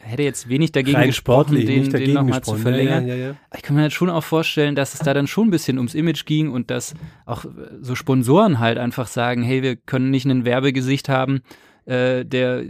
hätte 0.01 0.23
jetzt 0.23 0.49
wenig 0.49 0.73
dagegen 0.73 0.97
Rein 0.97 1.07
gesprochen, 1.07 1.55
den, 1.55 1.89
den 1.89 2.13
nochmal 2.13 2.43
zu 2.43 2.55
verlängern. 2.55 3.07
Ja, 3.07 3.15
ja, 3.15 3.27
ja. 3.27 3.35
Ich 3.55 3.61
kann 3.61 3.77
mir 3.77 3.83
halt 3.83 3.93
schon 3.93 4.09
auch 4.09 4.23
vorstellen, 4.23 4.75
dass 4.75 4.93
es 4.93 4.99
da 4.99 5.13
dann 5.13 5.27
schon 5.27 5.47
ein 5.47 5.51
bisschen 5.51 5.77
ums 5.77 5.95
Image 5.95 6.25
ging 6.25 6.51
und 6.51 6.69
dass 6.69 6.95
auch 7.25 7.45
äh, 7.45 7.49
so 7.79 7.95
Sponsoren 7.95 8.59
halt 8.59 8.77
einfach 8.77 9.07
sagen, 9.07 9.41
hey, 9.41 9.63
wir 9.63 9.77
können 9.77 10.09
nicht 10.09 10.25
ein 10.25 10.43
Werbegesicht 10.43 11.07
haben, 11.07 11.41
äh, 11.85 12.25
der 12.25 12.63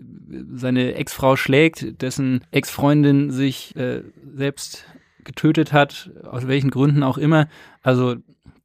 seine 0.53 0.93
Ex-Frau 0.93 1.35
schlägt, 1.35 2.01
dessen 2.01 2.41
Ex-Freundin 2.51 3.31
sich 3.31 3.75
äh, 3.75 4.03
selbst 4.35 4.85
getötet 5.29 5.71
hat, 5.71 6.09
aus 6.23 6.47
welchen 6.47 6.69
Gründen 6.71 7.03
auch 7.03 7.17
immer. 7.17 7.47
Also 7.81 8.15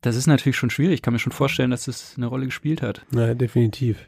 das 0.00 0.16
ist 0.16 0.26
natürlich 0.26 0.56
schon 0.56 0.70
schwierig. 0.70 0.94
Ich 0.94 1.02
kann 1.02 1.12
mir 1.12 1.18
schon 1.18 1.32
vorstellen, 1.32 1.70
dass 1.70 1.84
das 1.84 2.14
eine 2.16 2.26
Rolle 2.26 2.46
gespielt 2.46 2.82
hat. 2.82 3.04
Ja, 3.14 3.34
definitiv. 3.34 4.06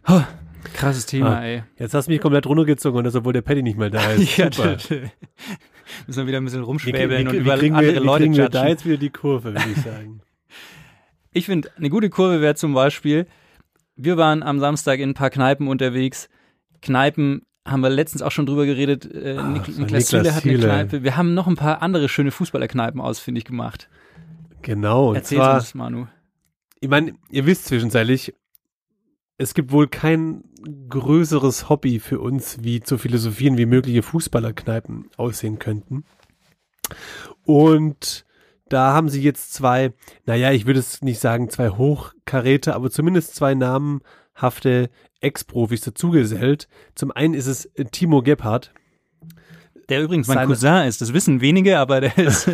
Krasses 0.74 1.06
Thema, 1.06 1.36
Ah. 1.38 1.44
ey. 1.44 1.62
Jetzt 1.78 1.94
hast 1.94 2.06
du 2.08 2.12
mich 2.12 2.20
komplett 2.20 2.46
runtergezogen 2.46 2.98
und 2.98 3.04
das, 3.04 3.14
obwohl 3.14 3.32
der 3.32 3.42
Paddy 3.42 3.62
nicht 3.62 3.78
mehr 3.78 3.90
da 3.90 4.10
ist. 4.12 4.36
Ja, 4.36 4.50
Super. 4.52 4.76
Müssen 6.06 6.22
wir 6.22 6.26
wieder 6.26 6.38
ein 6.38 6.44
bisschen 6.44 6.64
rumschwäbeln 6.64 7.28
und 7.28 7.32
wie, 7.34 7.36
über 7.38 7.52
andere 7.54 7.82
wir, 7.82 7.94
wie 7.94 8.04
Leute 8.04 8.24
kriegen 8.24 8.36
wir 8.36 8.48
da 8.48 8.66
jetzt 8.66 8.84
wieder 8.84 8.96
die 8.96 9.10
Kurve, 9.10 9.54
würde 9.54 9.70
ich 9.74 9.82
sagen. 9.82 10.20
Ich 11.32 11.44
finde, 11.44 11.70
eine 11.76 11.90
gute 11.90 12.08
Kurve 12.08 12.40
wäre 12.40 12.54
zum 12.54 12.72
Beispiel, 12.72 13.26
wir 13.94 14.16
waren 14.16 14.42
am 14.42 14.58
Samstag 14.58 15.00
in 15.00 15.10
ein 15.10 15.14
paar 15.14 15.28
Kneipen 15.28 15.68
unterwegs. 15.68 16.30
Kneipen 16.80 17.42
haben 17.66 17.80
wir 17.80 17.90
letztens 17.90 18.22
auch 18.22 18.30
schon 18.30 18.46
drüber 18.46 18.64
geredet. 18.64 19.04
Äh, 19.12 19.36
Ach, 19.38 19.48
Niklas 19.48 19.78
Niklas 19.78 20.08
Süle 20.08 20.34
hat 20.34 20.44
eine. 20.44 20.58
Kneipe. 20.58 21.02
Wir 21.02 21.16
haben 21.16 21.34
noch 21.34 21.46
ein 21.46 21.56
paar 21.56 21.82
andere 21.82 22.08
schöne 22.08 22.30
Fußballerkneipen 22.30 23.00
ausfindig 23.00 23.44
gemacht. 23.44 23.88
Genau. 24.62 25.12
Erzähl 25.14 25.38
zwar, 25.38 25.56
uns, 25.56 25.74
Manu. 25.74 26.06
ich 26.80 26.88
meine, 26.88 27.14
ihr 27.30 27.46
wisst 27.46 27.66
zwischenzeitlich, 27.66 28.34
es 29.38 29.54
gibt 29.54 29.70
wohl 29.70 29.88
kein 29.88 30.44
größeres 30.88 31.68
Hobby 31.68 32.00
für 32.00 32.20
uns, 32.20 32.62
wie 32.62 32.80
zu 32.80 32.98
philosophieren, 32.98 33.58
wie 33.58 33.66
mögliche 33.66 34.02
Fußballerkneipen 34.02 35.10
aussehen 35.16 35.58
könnten. 35.58 36.04
Und 37.44 38.24
da 38.68 38.94
haben 38.94 39.08
sie 39.08 39.22
jetzt 39.22 39.52
zwei, 39.52 39.92
naja, 40.24 40.52
ich 40.52 40.66
würde 40.66 40.80
es 40.80 41.02
nicht 41.02 41.20
sagen 41.20 41.50
zwei 41.50 41.70
Hochkaräte, 41.70 42.74
aber 42.74 42.90
zumindest 42.90 43.34
zwei 43.34 43.54
namenhafte 43.54 44.90
Ex-Profis 45.26 45.80
dazugesellt. 45.82 46.68
Zum 46.94 47.10
einen 47.12 47.34
ist 47.34 47.46
es 47.46 47.66
äh, 47.74 47.84
Timo 47.84 48.22
Gebhardt. 48.22 48.72
Der 49.88 50.02
übrigens 50.02 50.26
mein 50.28 50.36
Seine- 50.36 50.46
Cousin 50.48 50.88
ist. 50.88 51.00
Das 51.00 51.12
wissen 51.12 51.40
wenige, 51.40 51.78
aber 51.78 52.00
der 52.00 52.16
ist. 52.18 52.48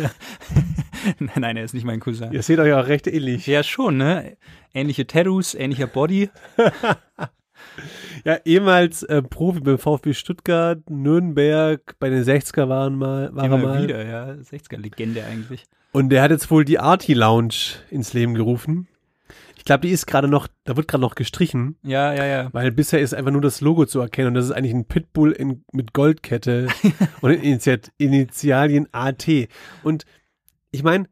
nein, 1.19 1.29
nein, 1.35 1.57
er 1.57 1.63
ist 1.63 1.73
nicht 1.73 1.85
mein 1.85 1.99
Cousin. 1.99 2.31
Ihr 2.31 2.43
seht 2.43 2.59
euch 2.59 2.73
auch 2.73 2.87
recht 2.87 3.07
ähnlich. 3.07 3.47
Ja, 3.47 3.63
schon, 3.63 3.97
ne? 3.97 4.37
Ähnliche 4.73 5.07
Tattoos, 5.07 5.53
ähnlicher 5.55 5.87
Body. 5.87 6.29
Ja, 8.25 8.37
ehemals 8.45 9.03
äh, 9.03 9.21
Profi 9.21 9.59
beim 9.61 9.77
VfB 9.77 10.13
Stuttgart, 10.13 10.89
Nürnberg, 10.89 11.95
bei 11.99 12.09
den 12.09 12.23
60er 12.23 12.69
waren 12.69 12.95
mal, 12.97 13.33
war 13.35 13.43
er 13.43 13.47
Immer 13.47 13.57
mal. 13.57 13.83
wieder, 13.83 14.05
ja. 14.05 14.25
60er-Legende 14.33 15.23
eigentlich. 15.25 15.65
Und 15.91 16.09
der 16.09 16.21
hat 16.21 16.31
jetzt 16.31 16.49
wohl 16.51 16.65
die 16.65 16.79
Arty 16.79 17.13
Lounge 17.13 17.53
ins 17.89 18.13
Leben 18.13 18.33
gerufen. 18.33 18.87
Ich 19.63 19.65
glaube, 19.65 19.87
die 19.87 19.93
ist 19.93 20.07
gerade 20.07 20.27
noch, 20.27 20.49
da 20.65 20.75
wird 20.75 20.89
gerade 20.89 21.01
noch 21.01 21.15
gestrichen, 21.15 21.77
Ja, 21.83 22.13
ja, 22.13 22.25
ja. 22.25 22.49
weil 22.51 22.69
bisher 22.73 22.99
ist 22.99 23.13
einfach 23.13 23.31
nur 23.31 23.39
das 23.39 23.61
Logo 23.61 23.85
zu 23.85 24.01
erkennen 24.01 24.27
und 24.27 24.33
das 24.33 24.43
ist 24.43 24.51
eigentlich 24.51 24.73
ein 24.73 24.83
Pitbull 24.83 25.31
in, 25.31 25.63
mit 25.71 25.93
Goldkette 25.93 26.67
und 27.21 27.31
Initiat, 27.31 27.89
Initialien 27.97 28.89
AT. 28.91 29.25
Und 29.81 30.03
ich 30.71 30.83
meine, 30.83 31.07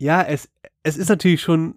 ja, 0.00 0.20
es, 0.20 0.48
es 0.82 0.96
ist 0.96 1.10
natürlich 1.10 1.42
schon 1.42 1.76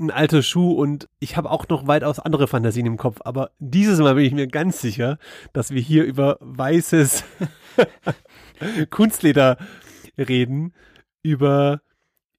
ein 0.00 0.10
alter 0.10 0.42
Schuh 0.42 0.72
und 0.72 1.08
ich 1.20 1.36
habe 1.36 1.48
auch 1.48 1.68
noch 1.68 1.86
weitaus 1.86 2.18
andere 2.18 2.48
Fantasien 2.48 2.86
im 2.86 2.96
Kopf, 2.96 3.20
aber 3.24 3.52
dieses 3.60 4.00
Mal 4.00 4.16
bin 4.16 4.24
ich 4.24 4.32
mir 4.32 4.48
ganz 4.48 4.80
sicher, 4.80 5.16
dass 5.52 5.70
wir 5.70 5.80
hier 5.80 6.02
über 6.02 6.38
weißes 6.40 7.22
Kunstleder 8.90 9.58
reden, 10.18 10.74
über 11.22 11.82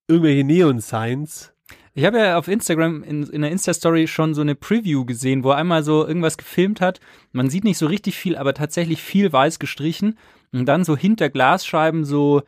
irgendwelche 0.10 0.44
Neon-Signs. 0.44 1.54
Ich 1.94 2.06
habe 2.06 2.20
ja 2.20 2.38
auf 2.38 2.48
Instagram 2.48 3.04
in, 3.04 3.24
in 3.24 3.42
der 3.42 3.52
Insta-Story 3.52 4.08
schon 4.08 4.34
so 4.34 4.42
eine 4.42 4.56
Preview 4.56 5.06
gesehen, 5.06 5.44
wo 5.44 5.52
er 5.52 5.58
einmal 5.58 5.84
so 5.84 6.08
irgendwas 6.08 6.38
gefilmt 6.38 6.80
hat. 6.80 7.02
Man 7.34 7.50
sieht 7.50 7.66
nicht 7.66 7.78
so 7.78 7.86
richtig 7.86 8.16
viel, 8.16 8.38
aber 8.38 8.54
tatsächlich 8.54 9.02
viel 9.02 9.32
weiß 9.32 9.60
gestrichen. 9.60 10.18
Und 10.54 10.66
dann 10.66 10.86
so 10.86 10.96
hinter 10.96 11.30
Glasscheiben 11.30 12.06
so, 12.06 12.44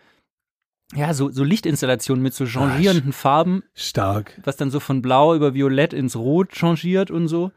ja, 0.93 1.13
so, 1.13 1.29
so 1.29 1.43
Lichtinstallationen 1.43 2.23
mit 2.23 2.33
so 2.33 2.45
changierenden 2.45 3.11
Farben, 3.11 3.63
Stark. 3.73 4.39
was 4.43 4.55
dann 4.55 4.71
so 4.71 4.79
von 4.79 5.01
blau 5.01 5.35
über 5.35 5.53
violett 5.53 5.93
ins 5.93 6.15
rot 6.15 6.51
changiert 6.51 7.11
und 7.11 7.27
so. 7.27 7.51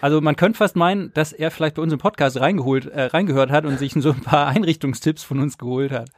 Also 0.00 0.20
man 0.20 0.36
könnte 0.36 0.58
fast 0.58 0.76
meinen, 0.76 1.12
dass 1.14 1.32
er 1.32 1.50
vielleicht 1.50 1.76
bei 1.76 1.82
uns 1.82 1.92
im 1.92 1.98
Podcast 1.98 2.38
reingeholt, 2.40 2.86
äh, 2.86 3.02
reingehört 3.04 3.50
hat 3.50 3.64
und 3.64 3.78
sich 3.78 3.92
so 3.94 4.10
ein 4.10 4.22
paar 4.22 4.46
Einrichtungstipps 4.48 5.22
von 5.22 5.40
uns 5.40 5.58
geholt 5.58 5.92
hat. 5.92 6.10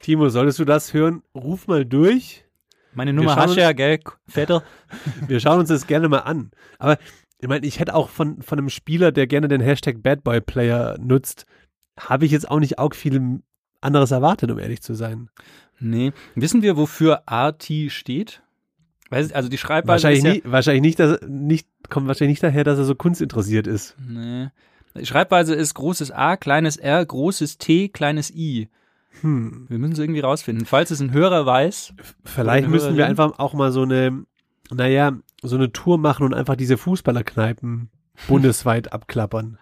Timo, 0.00 0.28
solltest 0.28 0.58
du 0.58 0.64
das 0.64 0.92
hören? 0.92 1.22
Ruf 1.34 1.68
mal 1.68 1.84
durch. 1.84 2.44
Meine 2.94 3.12
Nummer 3.12 3.36
hast 3.36 3.56
ja, 3.56 3.72
gell, 3.72 4.00
Vetter? 4.26 4.62
Wir 5.26 5.40
schauen 5.40 5.60
uns 5.60 5.68
das 5.68 5.86
gerne 5.86 6.08
mal 6.08 6.18
an. 6.18 6.50
Aber 6.78 6.98
ich 7.38 7.48
meine, 7.48 7.66
ich 7.66 7.80
hätte 7.80 7.94
auch 7.94 8.08
von, 8.08 8.42
von 8.42 8.58
einem 8.58 8.68
Spieler, 8.68 9.12
der 9.12 9.26
gerne 9.26 9.48
den 9.48 9.60
Hashtag 9.60 10.02
BadBoyPlayer 10.02 10.98
nutzt, 11.00 11.46
habe 11.98 12.24
ich 12.24 12.32
jetzt 12.32 12.50
auch 12.50 12.60
nicht 12.60 12.78
auch 12.78 12.94
viel 12.94 13.40
anderes 13.80 14.10
erwartet, 14.10 14.50
um 14.50 14.58
ehrlich 14.58 14.82
zu 14.82 14.94
sein. 14.94 15.28
Nee. 15.80 16.12
Wissen 16.34 16.62
wir, 16.62 16.76
wofür 16.76 17.24
RT 17.30 17.90
steht? 17.90 18.42
Weiß, 19.10 19.32
also 19.32 19.48
die 19.48 19.58
Schreibweise 19.58 20.04
Wahrscheinlich, 20.04 20.18
ist 20.18 20.24
ja, 20.24 20.32
nie, 20.48 20.52
wahrscheinlich 20.52 20.82
nicht, 20.82 20.98
dass, 20.98 21.18
nicht, 21.28 21.68
kommt 21.90 22.06
wahrscheinlich 22.06 22.34
nicht 22.34 22.42
daher, 22.42 22.64
dass 22.64 22.78
er 22.78 22.84
so 22.84 22.94
kunstinteressiert 22.94 23.66
ist. 23.66 23.96
Nee. 23.98 24.48
Die 24.96 25.06
Schreibweise 25.06 25.54
ist 25.54 25.74
großes 25.74 26.10
A, 26.10 26.36
kleines 26.36 26.76
R, 26.76 27.04
großes 27.04 27.58
T, 27.58 27.88
kleines 27.88 28.30
I. 28.30 28.68
Hm. 29.20 29.66
Wir 29.68 29.78
müssen 29.78 29.92
es 29.92 29.98
irgendwie 29.98 30.20
rausfinden. 30.20 30.66
Falls 30.66 30.90
es 30.90 31.00
ein 31.00 31.12
Hörer 31.12 31.46
weiß, 31.46 31.94
Vielleicht 32.24 32.68
müssen 32.68 32.96
wir 32.96 33.06
einfach 33.06 33.38
auch 33.38 33.52
mal 33.52 33.70
so 33.70 33.82
eine, 33.82 34.24
naja, 34.70 35.12
so 35.42 35.56
eine 35.56 35.72
Tour 35.72 35.98
machen 35.98 36.24
und 36.24 36.34
einfach 36.34 36.56
diese 36.56 36.76
Fußballerkneipen 36.76 37.90
bundesweit 38.28 38.92
abklappern. 38.92 39.58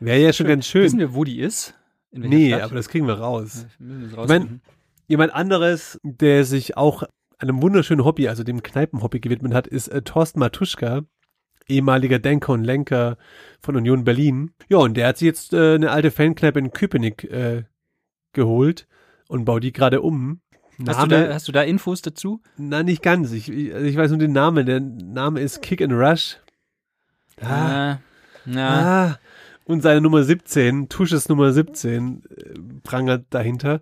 Wäre 0.00 0.20
ja 0.20 0.32
schon 0.32 0.46
ganz 0.46 0.66
schön. 0.66 0.82
wissen 0.84 0.98
wir, 0.98 1.14
wo 1.14 1.24
die 1.24 1.40
ist? 1.40 1.74
Nee, 2.10 2.50
Stadt? 2.50 2.62
aber 2.62 2.74
das 2.74 2.88
kriegen 2.88 3.06
wir 3.06 3.14
raus. 3.14 3.66
Ich 3.78 4.16
rausfinden. 4.16 4.62
Jemand 5.06 5.34
anderes, 5.34 6.00
der 6.02 6.44
sich 6.44 6.76
auch 6.76 7.02
einem 7.38 7.60
wunderschönen 7.60 8.04
Hobby, 8.04 8.28
also 8.28 8.42
dem 8.42 8.62
Kneipenhobby 8.62 9.20
gewidmet 9.20 9.54
hat, 9.54 9.66
ist 9.66 9.88
äh, 9.88 10.02
Thorsten 10.02 10.40
Matuschka, 10.40 11.02
ehemaliger 11.68 12.18
Denker 12.18 12.52
und 12.52 12.64
Lenker 12.64 13.18
von 13.60 13.76
Union 13.76 14.04
Berlin. 14.04 14.52
Ja, 14.68 14.78
und 14.78 14.96
der 14.96 15.08
hat 15.08 15.18
sich 15.18 15.26
jetzt 15.26 15.52
äh, 15.52 15.74
eine 15.74 15.90
alte 15.90 16.10
Fankneipe 16.10 16.58
in 16.58 16.70
Köpenick 16.70 17.24
äh, 17.24 17.64
geholt 18.34 18.86
und 19.28 19.44
baut 19.44 19.62
die 19.64 19.72
gerade 19.72 20.00
um. 20.02 20.40
hast, 20.86 21.02
du 21.02 21.06
da, 21.06 21.32
hast 21.34 21.48
du 21.48 21.52
da 21.52 21.62
Infos 21.62 22.02
dazu? 22.02 22.40
na, 22.56 22.82
nicht 22.82 23.02
ganz. 23.02 23.32
Ich, 23.32 23.48
also 23.72 23.86
ich 23.86 23.96
weiß 23.96 24.10
nur 24.10 24.18
den 24.18 24.32
Namen. 24.32 24.66
Der 24.66 24.80
Name 24.80 25.40
ist 25.40 25.62
Kick 25.62 25.80
and 25.80 25.92
Rush. 25.92 26.36
Ah, 27.40 27.92
Äh, 28.46 28.54
ja. 28.54 28.68
ah. 29.12 29.18
Und 29.66 29.82
seine 29.82 30.00
Nummer 30.02 30.22
17, 30.24 30.90
Tusches 30.90 31.28
Nummer 31.30 31.52
17, 31.52 32.22
äh, 32.28 32.44
prangert 32.82 33.24
dahinter. 33.30 33.80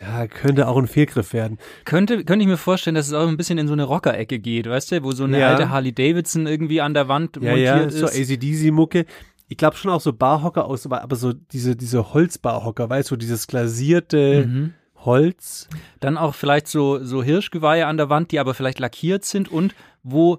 Ja, 0.00 0.26
könnte 0.26 0.68
auch 0.68 0.76
ein 0.78 0.86
Fehlgriff 0.88 1.32
werden. 1.32 1.58
Könnte, 1.84 2.24
könnte 2.24 2.42
ich 2.42 2.48
mir 2.48 2.56
vorstellen, 2.58 2.94
dass 2.96 3.06
es 3.06 3.12
auch 3.14 3.28
ein 3.28 3.36
bisschen 3.38 3.58
in 3.58 3.66
so 3.66 3.72
eine 3.72 3.84
Rocker-Ecke 3.84 4.38
geht, 4.38 4.66
weißt 4.68 4.92
du, 4.92 5.02
wo 5.04 5.12
so 5.12 5.24
eine 5.24 5.40
Ja. 5.40 5.48
alte 5.50 5.70
Harley 5.70 5.92
Davidson 5.92 6.46
irgendwie 6.46 6.80
an 6.82 6.92
der 6.94 7.08
Wand 7.08 7.36
Ja, 7.36 7.50
montiert 7.50 7.66
ja, 7.66 7.76
ist. 7.84 7.98
so 7.98 8.06
ACDC-Mucke. 8.06 9.06
Ich 9.48 9.56
glaube 9.56 9.76
schon 9.76 9.90
auch 9.90 10.00
so 10.00 10.12
Barhocker 10.12 10.64
aus, 10.64 10.90
aber 10.90 11.16
so 11.16 11.32
diese, 11.32 11.76
diese 11.76 12.12
Holzbarhocker, 12.14 12.90
weißt 12.90 13.10
du, 13.10 13.16
dieses 13.16 13.46
glasierte 13.46 14.46
Mhm. 14.46 14.74
Holz. 15.04 15.68
Dann 16.00 16.16
auch 16.18 16.34
vielleicht 16.34 16.66
so, 16.66 17.02
so 17.04 17.22
Hirschgeweihe 17.22 17.86
an 17.86 17.96
der 17.96 18.08
Wand, 18.10 18.32
die 18.32 18.40
aber 18.40 18.54
vielleicht 18.54 18.80
lackiert 18.80 19.24
sind 19.24 19.48
und 19.50 19.74
wo 20.02 20.38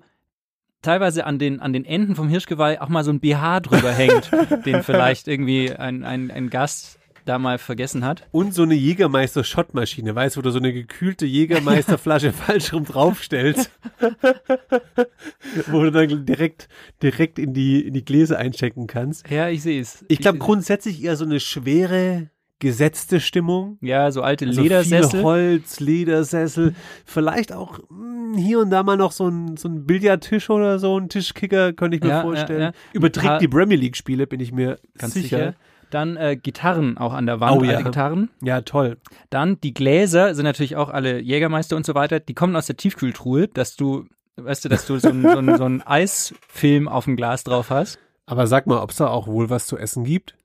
teilweise 0.82 1.26
an 1.26 1.40
den, 1.40 1.62
an 1.62 1.72
den 1.74 1.86
Enden 1.86 2.16
vom 2.16 2.28
Hirschgeweih 2.28 2.82
auch 2.82 2.90
mal 2.90 3.04
so 3.06 3.12
ein 3.12 3.20
BH 3.22 3.62
drüber 3.62 3.92
hängt, 3.92 4.30
den 4.66 4.84
vielleicht 4.84 5.28
irgendwie 5.28 5.72
ein, 5.74 6.04
ein, 6.04 6.32
ein 6.32 6.50
Gast 6.50 6.97
da 7.28 7.38
mal 7.40 7.58
vergessen 7.58 8.04
hat. 8.06 8.28
Und 8.32 8.54
so 8.54 8.64
eine 8.64 8.76
Jägermeister-Schottmaschine, 8.76 10.16
weißt 10.16 10.36
du, 10.36 10.40
wo 10.40 10.42
du 10.44 10.52
so 10.52 10.60
eine 10.60 10.74
gekühlte 10.74 11.26
Jägermeisterflasche 11.26 12.32
falsch 12.34 12.74
rum 12.74 12.86
draufstellst. 12.86 13.70
wo 15.68 15.84
du 15.84 15.92
dann 15.92 16.26
direkt, 16.26 16.68
direkt 17.02 17.40
in 17.40 17.54
die, 17.54 17.82
in 17.88 17.94
die 17.94 18.06
Gläser 18.06 18.38
einchecken 18.38 18.88
kannst. 18.88 19.30
Ja, 19.30 19.50
ich 19.50 19.62
sehe 19.62 19.80
es. 19.82 20.06
Ich 20.08 20.20
glaube 20.20 20.38
grundsätzlich 20.40 21.04
eher 21.04 21.16
so 21.16 21.26
eine 21.26 21.40
schwere 21.40 22.30
gesetzte 22.60 23.20
Stimmung. 23.20 23.78
Ja, 23.82 24.10
so 24.12 24.24
alte 24.24 24.48
Also 24.48 24.62
Ledersessel. 24.64 25.10
Viel 25.12 25.24
Holz, 25.24 25.80
Ledersessel, 25.80 26.74
vielleicht 27.06 27.54
auch 27.54 27.80
mh, 27.90 28.40
hier 28.40 28.60
und 28.60 28.72
da 28.72 28.82
mal 28.82 28.98
noch 28.98 29.12
so 29.12 29.28
ein, 29.28 29.58
so 29.58 29.68
ein 29.70 29.86
Billardtisch 29.86 30.50
oder 30.50 30.80
so, 30.80 30.98
ein 31.00 31.08
Tischkicker, 31.08 31.74
könnte 31.74 31.98
ich 31.98 32.04
mir 32.04 32.10
Ja, 32.10 32.22
vorstellen. 32.24 32.60
ja, 32.62 32.66
ja. 32.68 32.74
Überträgt 32.94 33.42
die 33.42 33.48
Premier 33.48 33.78
League 33.78 33.96
Spiele, 33.96 34.26
bin 34.26 34.40
ich 34.40 34.52
mir 34.52 34.80
Ganz 34.98 35.14
sicher. 35.14 35.38
sicher. 35.38 35.54
Dann 35.90 36.18
äh, 36.18 36.36
Gitarren 36.36 36.98
auch 36.98 37.14
an 37.14 37.26
der 37.26 37.40
Wand, 37.40 37.62
Oh 37.62 37.64
ja. 37.64 37.82
Gitarren. 37.82 38.30
Ja, 38.42 38.62
toll. 38.62 38.98
Dann 39.30 39.60
die 39.62 39.74
Gläser 39.74 40.36
sind 40.36 40.44
natürlich 40.44 40.76
auch 40.76 40.90
alle 40.90 41.20
Jägermeister 41.20 41.76
und 41.76 41.86
so 41.86 41.96
weiter. 41.96 42.20
Die 42.20 42.34
kommen 42.34 42.56
aus 42.56 42.68
der 42.68 42.78
Tiefkühltruhe, 42.78 43.48
dass 43.48 43.76
du, 43.76 44.06
weißt 44.36 44.66
du, 44.66 44.70
dass 44.70 44.86
du 44.86 44.98
so 45.00 45.10
einen 45.10 45.24
so 45.24 45.58
so 45.58 45.64
einen 45.66 45.82
Eisfilm 45.86 46.88
auf 46.88 47.06
dem 47.06 47.16
Glas 47.16 47.44
drauf 47.44 47.70
hast. 47.70 48.00
Aber 48.26 48.48
sag 48.48 48.68
mal, 48.68 48.82
ob 48.82 48.92
es 48.92 48.98
da 48.98 49.08
auch 49.08 49.28
wohl 49.28 49.50
was 49.50 49.68
zu 49.68 49.78
essen 49.78 50.04
gibt? 50.04 50.36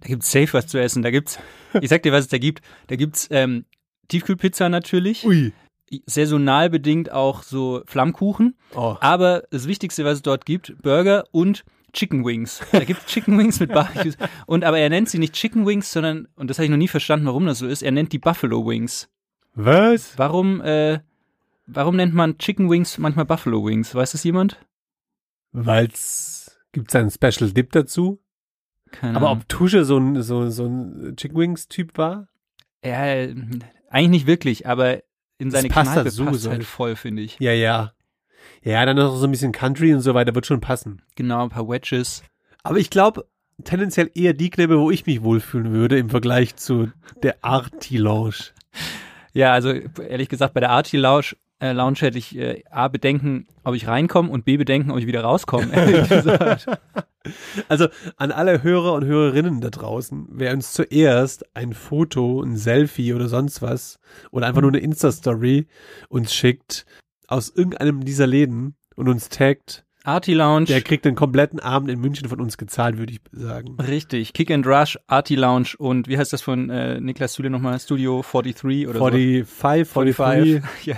Da 0.00 0.08
gibt's 0.08 0.30
safe 0.30 0.52
was 0.52 0.66
zu 0.66 0.80
essen. 0.80 1.02
Da 1.02 1.10
gibt's, 1.10 1.38
ich 1.80 1.88
sag 1.88 2.02
dir, 2.02 2.12
was 2.12 2.22
es 2.22 2.28
da 2.28 2.38
gibt. 2.38 2.62
Da 2.86 2.96
gibt's 2.96 3.28
ähm, 3.30 3.64
Tiefkühlpizza 4.08 4.68
natürlich. 4.68 5.24
Ui. 5.24 5.52
Saisonal 6.06 6.70
bedingt 6.70 7.12
auch 7.12 7.42
so 7.42 7.82
Flammkuchen. 7.86 8.56
Oh. 8.74 8.96
Aber 9.00 9.42
das 9.50 9.66
Wichtigste, 9.68 10.04
was 10.04 10.14
es 10.14 10.22
dort 10.22 10.46
gibt, 10.46 10.74
Burger 10.82 11.24
und 11.32 11.64
Chicken 11.92 12.24
Wings. 12.24 12.60
Da 12.72 12.84
gibt 12.84 13.00
es 13.00 13.06
Chicken 13.06 13.38
Wings 13.38 13.60
mit 13.60 13.72
Barbecue. 13.72 14.12
Und 14.46 14.64
aber 14.64 14.78
er 14.78 14.88
nennt 14.88 15.08
sie 15.08 15.18
nicht 15.18 15.34
Chicken 15.34 15.66
Wings, 15.66 15.92
sondern, 15.92 16.28
und 16.36 16.48
das 16.48 16.58
habe 16.58 16.64
ich 16.64 16.70
noch 16.70 16.78
nie 16.78 16.88
verstanden, 16.88 17.26
warum 17.26 17.46
das 17.46 17.58
so 17.58 17.66
ist, 17.66 17.82
er 17.82 17.92
nennt 17.92 18.12
die 18.12 18.18
Buffalo 18.18 18.66
Wings. 18.66 19.08
Was? 19.54 20.16
Warum, 20.18 20.60
äh, 20.62 21.00
warum 21.66 21.96
nennt 21.96 22.14
man 22.14 22.38
Chicken 22.38 22.70
Wings 22.70 22.98
manchmal 22.98 23.26
Buffalo 23.26 23.64
Wings? 23.64 23.94
Weiß 23.94 24.12
das 24.12 24.24
jemand? 24.24 24.58
Weil's, 25.52 26.58
gibt's 26.72 26.92
da 26.92 27.00
einen 27.00 27.10
Special 27.10 27.50
Dip 27.50 27.72
dazu? 27.72 28.22
Keine 28.90 29.16
Aber 29.16 29.28
Ahnung. 29.28 29.42
ob 29.42 29.48
Tusche 29.48 29.84
so 29.84 29.98
ein, 29.98 30.22
so, 30.22 30.48
so 30.50 30.66
ein 30.66 31.14
Chicken 31.16 31.36
Wings 31.36 31.68
Typ 31.68 31.98
war? 31.98 32.28
Ja, 32.84 33.00
eigentlich 33.88 34.08
nicht 34.08 34.26
wirklich, 34.26 34.66
aber 34.66 35.02
in 35.38 35.50
Das 35.50 35.60
seine 35.60 35.72
passt 35.72 35.92
Kneipe 35.92 36.04
dazu, 36.04 36.24
passt 36.24 36.46
halt 36.48 36.64
voll, 36.64 36.96
finde 36.96 37.22
ich. 37.22 37.38
Ja, 37.38 37.52
ja. 37.52 37.92
Ja, 38.64 38.86
dann 38.86 38.96
noch 38.96 39.16
so 39.16 39.26
ein 39.26 39.30
bisschen 39.30 39.52
Country 39.52 39.92
und 39.92 40.00
so 40.00 40.14
weiter, 40.14 40.34
wird 40.34 40.46
schon 40.46 40.60
passen. 40.60 41.02
Genau, 41.16 41.42
ein 41.42 41.48
paar 41.48 41.68
Wedges. 41.68 42.22
Aber 42.62 42.78
ich 42.78 42.90
glaube, 42.90 43.26
tendenziell 43.64 44.10
eher 44.14 44.34
die 44.34 44.50
Kneipe, 44.50 44.78
wo 44.78 44.90
ich 44.90 45.04
mich 45.06 45.22
wohlfühlen 45.22 45.72
würde 45.72 45.98
im 45.98 46.10
Vergleich 46.10 46.56
zu 46.56 46.90
der 47.22 47.36
Arti 47.42 47.96
Lounge. 47.96 48.52
Ja, 49.32 49.52
also 49.52 49.70
ehrlich 49.72 50.28
gesagt, 50.28 50.54
bei 50.54 50.60
der 50.60 50.70
Artie 50.70 50.96
Lounge, 50.98 51.34
äh, 51.58 51.72
Lounge 51.72 51.98
hätte 52.00 52.18
ich 52.18 52.36
äh, 52.36 52.62
A, 52.70 52.88
Bedenken, 52.88 53.46
ob 53.64 53.74
ich 53.74 53.88
reinkomme 53.88 54.30
und 54.30 54.44
B, 54.44 54.56
Bedenken, 54.56 54.90
ob 54.90 54.98
ich 54.98 55.06
wieder 55.06 55.22
rauskomme. 55.22 55.68
ehrlich 55.72 56.08
gesagt. 56.08 56.66
Also 57.68 57.86
an 58.16 58.32
alle 58.32 58.64
Hörer 58.64 58.94
und 58.94 59.04
Hörerinnen 59.04 59.60
da 59.60 59.70
draußen, 59.70 60.26
wer 60.32 60.52
uns 60.52 60.72
zuerst 60.72 61.44
ein 61.54 61.72
Foto, 61.72 62.42
ein 62.42 62.56
Selfie 62.56 63.14
oder 63.14 63.28
sonst 63.28 63.62
was 63.62 64.00
oder 64.32 64.48
einfach 64.48 64.60
nur 64.60 64.72
eine 64.72 64.80
Insta-Story 64.80 65.68
uns 66.08 66.34
schickt 66.34 66.84
aus 67.28 67.50
irgendeinem 67.54 68.04
dieser 68.04 68.26
Läden 68.26 68.76
und 68.96 69.08
uns 69.08 69.28
taggt, 69.28 69.84
Artie 70.04 70.34
Lounge. 70.34 70.66
der 70.66 70.82
kriegt 70.82 71.04
den 71.04 71.14
kompletten 71.14 71.60
Abend 71.60 71.90
in 71.90 72.00
München 72.00 72.28
von 72.28 72.40
uns 72.40 72.58
gezahlt, 72.58 72.98
würde 72.98 73.12
ich 73.12 73.20
sagen. 73.30 73.76
Richtig, 73.80 74.32
Kick 74.32 74.50
and 74.50 74.66
Rush, 74.66 74.98
Artie 75.06 75.36
Lounge 75.36 75.74
und 75.78 76.08
wie 76.08 76.18
heißt 76.18 76.32
das 76.32 76.42
von 76.42 76.70
äh, 76.70 77.00
Niklas 77.00 77.34
Süle 77.34 77.50
nochmal? 77.50 77.78
Studio 77.78 78.22
43 78.22 78.88
oder 78.88 78.98
45, 78.98 79.88
so? 79.88 80.00
45, 80.00 80.62
ja. 80.84 80.96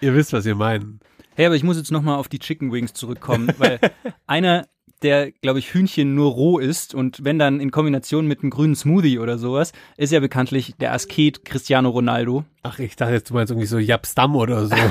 ihr 0.00 0.14
wisst, 0.14 0.32
was 0.32 0.44
wir 0.44 0.56
meinen. 0.56 1.00
Hey, 1.36 1.46
aber 1.46 1.54
ich 1.54 1.62
muss 1.62 1.76
jetzt 1.76 1.92
nochmal 1.92 2.16
auf 2.16 2.26
die 2.26 2.40
Chicken 2.40 2.72
Wings 2.72 2.92
zurückkommen, 2.94 3.52
weil 3.58 3.78
einer, 4.26 4.66
der, 5.02 5.30
glaube 5.30 5.58
ich, 5.58 5.72
Hühnchen 5.72 6.14
nur 6.14 6.32
roh 6.32 6.58
isst 6.58 6.94
und 6.94 7.24
wenn 7.24 7.38
dann 7.38 7.60
in 7.60 7.70
Kombination 7.70 8.26
mit 8.26 8.40
einem 8.40 8.50
grünen 8.50 8.74
Smoothie 8.74 9.18
oder 9.18 9.38
sowas, 9.38 9.72
ist 9.96 10.12
ja 10.12 10.20
bekanntlich 10.20 10.74
der 10.80 10.92
Asket 10.92 11.44
Cristiano 11.44 11.90
Ronaldo. 11.90 12.44
Ach, 12.62 12.78
ich 12.78 12.96
dachte 12.96 13.14
jetzt, 13.14 13.30
du 13.30 13.34
meinst 13.34 13.50
irgendwie 13.50 13.66
so 13.66 13.78
Japstam 13.78 14.36
oder 14.36 14.66
so. 14.66 14.76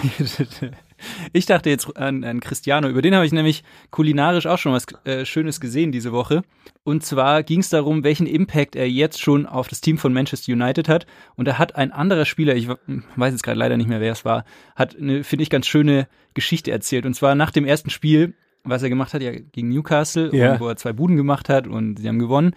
Ich 1.34 1.46
dachte 1.46 1.70
jetzt 1.70 1.96
an, 1.96 2.24
an 2.24 2.40
Cristiano, 2.40 2.90
über 2.90 3.02
den 3.02 3.16
habe 3.16 3.26
ich 3.26 3.32
nämlich 3.32 3.64
kulinarisch 3.92 4.48
auch 4.48 4.58
schon 4.58 4.74
was 4.74 4.86
äh, 5.06 5.26
Schönes 5.26 5.60
gesehen 5.60 5.92
diese 5.92 6.12
Woche. 6.12 6.42
Und 6.84 7.06
zwar 7.06 7.44
ging 7.44 7.60
es 7.60 7.70
darum, 7.70 8.04
welchen 8.04 8.26
Impact 8.26 8.76
er 8.76 8.90
jetzt 8.90 9.22
schon 9.22 9.46
auf 9.46 9.68
das 9.68 9.82
Team 9.82 9.98
von 9.98 10.14
Manchester 10.14 10.54
United 10.54 10.90
hat. 10.90 11.06
Und 11.36 11.48
da 11.48 11.58
hat 11.58 11.76
ein 11.76 11.92
anderer 11.92 12.26
Spieler, 12.26 12.56
ich 12.56 12.68
weiß 12.68 13.32
jetzt 13.32 13.44
gerade 13.44 13.60
leider 13.60 13.78
nicht 13.78 13.90
mehr, 13.90 14.02
wer 14.02 14.14
es 14.14 14.26
war, 14.26 14.46
hat 14.76 14.98
eine, 14.98 15.24
finde 15.24 15.44
ich, 15.44 15.50
ganz 15.50 15.68
schöne 15.68 16.08
Geschichte 16.34 16.72
erzählt. 16.72 17.06
Und 17.06 17.14
zwar 17.14 17.36
nach 17.36 17.52
dem 17.52 17.66
ersten 17.66 17.90
Spiel, 17.90 18.34
was 18.70 18.84
er 18.84 18.90
gemacht 18.90 19.14
hat, 19.14 19.22
ja 19.22 19.32
gegen 19.32 19.70
Newcastle, 19.70 20.32
und 20.54 20.60
wo 20.60 20.68
er 20.68 20.76
zwei 20.76 20.94
Buden 20.94 21.16
gemacht 21.16 21.50
hat 21.50 21.68
und 21.68 22.00
sie 22.00 22.08
haben 22.08 22.20
gewonnen, 22.20 22.54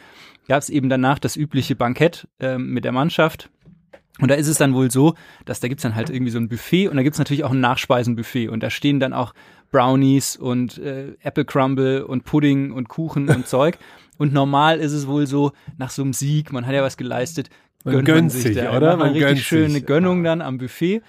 gab 0.48 0.62
es 0.62 0.68
eben 0.68 0.88
danach 0.88 1.18
das 1.18 1.36
übliche 1.36 1.76
Bankett 1.76 2.26
ähm, 2.40 2.72
mit 2.72 2.84
der 2.84 2.92
Mannschaft. 2.92 3.50
Und 4.20 4.30
da 4.30 4.34
ist 4.34 4.48
es 4.48 4.58
dann 4.58 4.74
wohl 4.74 4.90
so, 4.90 5.14
dass 5.46 5.60
da 5.60 5.68
gibt's 5.68 5.82
dann 5.82 5.94
halt 5.94 6.10
irgendwie 6.10 6.30
so 6.32 6.38
ein 6.38 6.48
Buffet 6.48 6.88
und 6.88 6.96
da 6.96 7.02
gibt's 7.02 7.18
natürlich 7.18 7.44
auch 7.44 7.52
ein 7.52 7.60
Nachspeisenbuffet 7.60 8.48
und 8.48 8.62
da 8.62 8.68
stehen 8.68 9.00
dann 9.00 9.12
auch 9.14 9.32
Brownies 9.70 10.36
und 10.36 10.78
äh, 10.78 11.14
Apple 11.22 11.44
Crumble 11.44 12.04
und 12.04 12.24
Pudding 12.24 12.72
und 12.72 12.88
Kuchen 12.88 13.28
und 13.28 13.46
Zeug. 13.46 13.78
Und 14.18 14.32
normal 14.34 14.80
ist 14.80 14.92
es 14.92 15.06
wohl 15.06 15.26
so, 15.26 15.52
nach 15.78 15.90
so 15.90 16.02
einem 16.02 16.12
Sieg, 16.12 16.52
man 16.52 16.66
hat 16.66 16.74
ja 16.74 16.82
was 16.82 16.98
geleistet, 16.98 17.48
Man 17.84 18.04
gönnt 18.04 18.32
sich, 18.32 18.56
da 18.56 18.76
oder? 18.76 18.90
Man 18.90 18.98
Man 18.98 19.08
richtig 19.10 19.26
gönnt 19.26 19.38
schöne 19.38 19.70
sich. 19.74 19.86
Gönnung 19.86 20.22
dann 20.22 20.42
am 20.42 20.58
Buffet. 20.58 21.00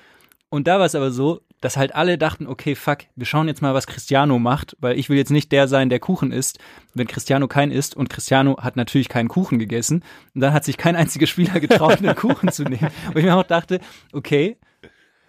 Und 0.49 0.67
da 0.67 0.79
war 0.79 0.85
es 0.85 0.95
aber 0.95 1.11
so, 1.11 1.41
dass 1.61 1.77
halt 1.77 1.95
alle 1.95 2.17
dachten, 2.17 2.47
okay, 2.47 2.75
fuck, 2.75 2.99
wir 3.15 3.25
schauen 3.25 3.47
jetzt 3.47 3.61
mal, 3.61 3.73
was 3.73 3.87
Cristiano 3.87 4.39
macht, 4.39 4.75
weil 4.79 4.97
ich 4.97 5.09
will 5.09 5.17
jetzt 5.17 5.31
nicht 5.31 5.51
der 5.51 5.67
sein, 5.67 5.89
der 5.89 5.99
Kuchen 5.99 6.31
isst, 6.31 6.59
wenn 6.93 7.07
Cristiano 7.07 7.47
kein 7.47 7.71
isst. 7.71 7.95
Und 7.95 8.09
Cristiano 8.09 8.57
hat 8.59 8.75
natürlich 8.75 9.09
keinen 9.09 9.29
Kuchen 9.29 9.59
gegessen. 9.59 10.03
Und 10.33 10.41
dann 10.41 10.53
hat 10.53 10.65
sich 10.65 10.77
kein 10.77 10.95
einziger 10.95 11.27
Spieler 11.27 11.59
getraut, 11.59 11.99
einen 11.99 12.15
Kuchen 12.15 12.51
zu 12.51 12.63
nehmen. 12.63 12.91
Und 13.07 13.17
ich 13.17 13.23
mir 13.23 13.35
auch 13.35 13.43
dachte, 13.43 13.79
okay, 14.11 14.57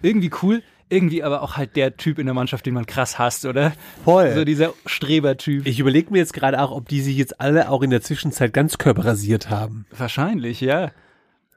irgendwie 0.01 0.31
cool, 0.43 0.63
irgendwie 0.89 1.23
aber 1.23 1.43
auch 1.43 1.57
halt 1.57 1.77
der 1.77 1.97
Typ 1.97 2.19
in 2.19 2.27
der 2.27 2.35
Mannschaft, 2.35 2.67
den 2.67 2.75
man 2.75 2.87
krass 2.87 3.19
hasst, 3.19 3.45
oder? 3.47 3.73
Voll. 4.05 4.33
So 4.35 4.45
dieser 4.45 4.73
Strebertyp. 4.87 5.67
Ich 5.67 5.81
überlege 5.81 6.11
mir 6.13 6.19
jetzt 6.19 6.35
gerade 6.35 6.61
auch, 6.61 6.71
ob 6.71 6.89
die 6.89 7.01
sich 7.01 7.17
jetzt 7.17 7.41
alle 7.41 7.71
auch 7.71 7.83
in 7.83 7.91
der 7.91 8.03
Zwischenzeit 8.03 8.53
ganz 8.53 8.79
körperrasiert 8.79 9.51
haben. 9.51 9.87
Wahrscheinlich, 9.91 10.61
ja. 10.61 10.91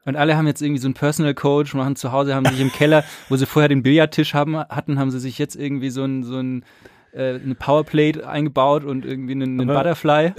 Und 0.05 0.15
alle 0.15 0.37
haben 0.37 0.47
jetzt 0.47 0.61
irgendwie 0.61 0.79
so 0.81 0.87
einen 0.87 0.93
Personal 0.93 1.33
Coach, 1.33 1.73
machen 1.73 1.95
zu 1.95 2.11
Hause, 2.11 2.35
haben 2.35 2.45
sich 2.45 2.59
im 2.59 2.71
Keller, 2.71 3.03
wo 3.27 3.35
sie 3.35 3.45
vorher 3.45 3.69
den 3.69 3.81
Billardtisch 3.83 4.33
haben, 4.33 4.55
hatten, 4.57 4.99
haben 4.99 5.11
sie 5.11 5.19
sich 5.19 5.37
jetzt 5.39 5.55
irgendwie 5.55 5.89
so 5.89 6.03
ein, 6.03 6.23
so 6.23 6.37
ein 6.37 6.63
äh, 7.11 7.35
eine 7.35 7.55
Powerplate 7.55 8.27
eingebaut 8.27 8.83
und 8.83 9.05
irgendwie 9.05 9.31
einen, 9.33 9.59
einen 9.59 9.69
Aber- 9.69 9.79
Butterfly. 9.79 10.33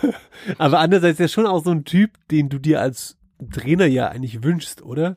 Aber 0.58 0.80
andererseits 0.80 1.20
ist 1.20 1.20
er 1.20 1.28
schon 1.28 1.46
auch 1.46 1.62
so 1.62 1.70
ein 1.70 1.84
Typ, 1.84 2.10
den 2.30 2.48
du 2.48 2.58
dir 2.58 2.80
als 2.80 3.16
Trainer 3.52 3.86
ja 3.86 4.08
eigentlich 4.08 4.42
wünschst, 4.42 4.82
oder? 4.82 5.16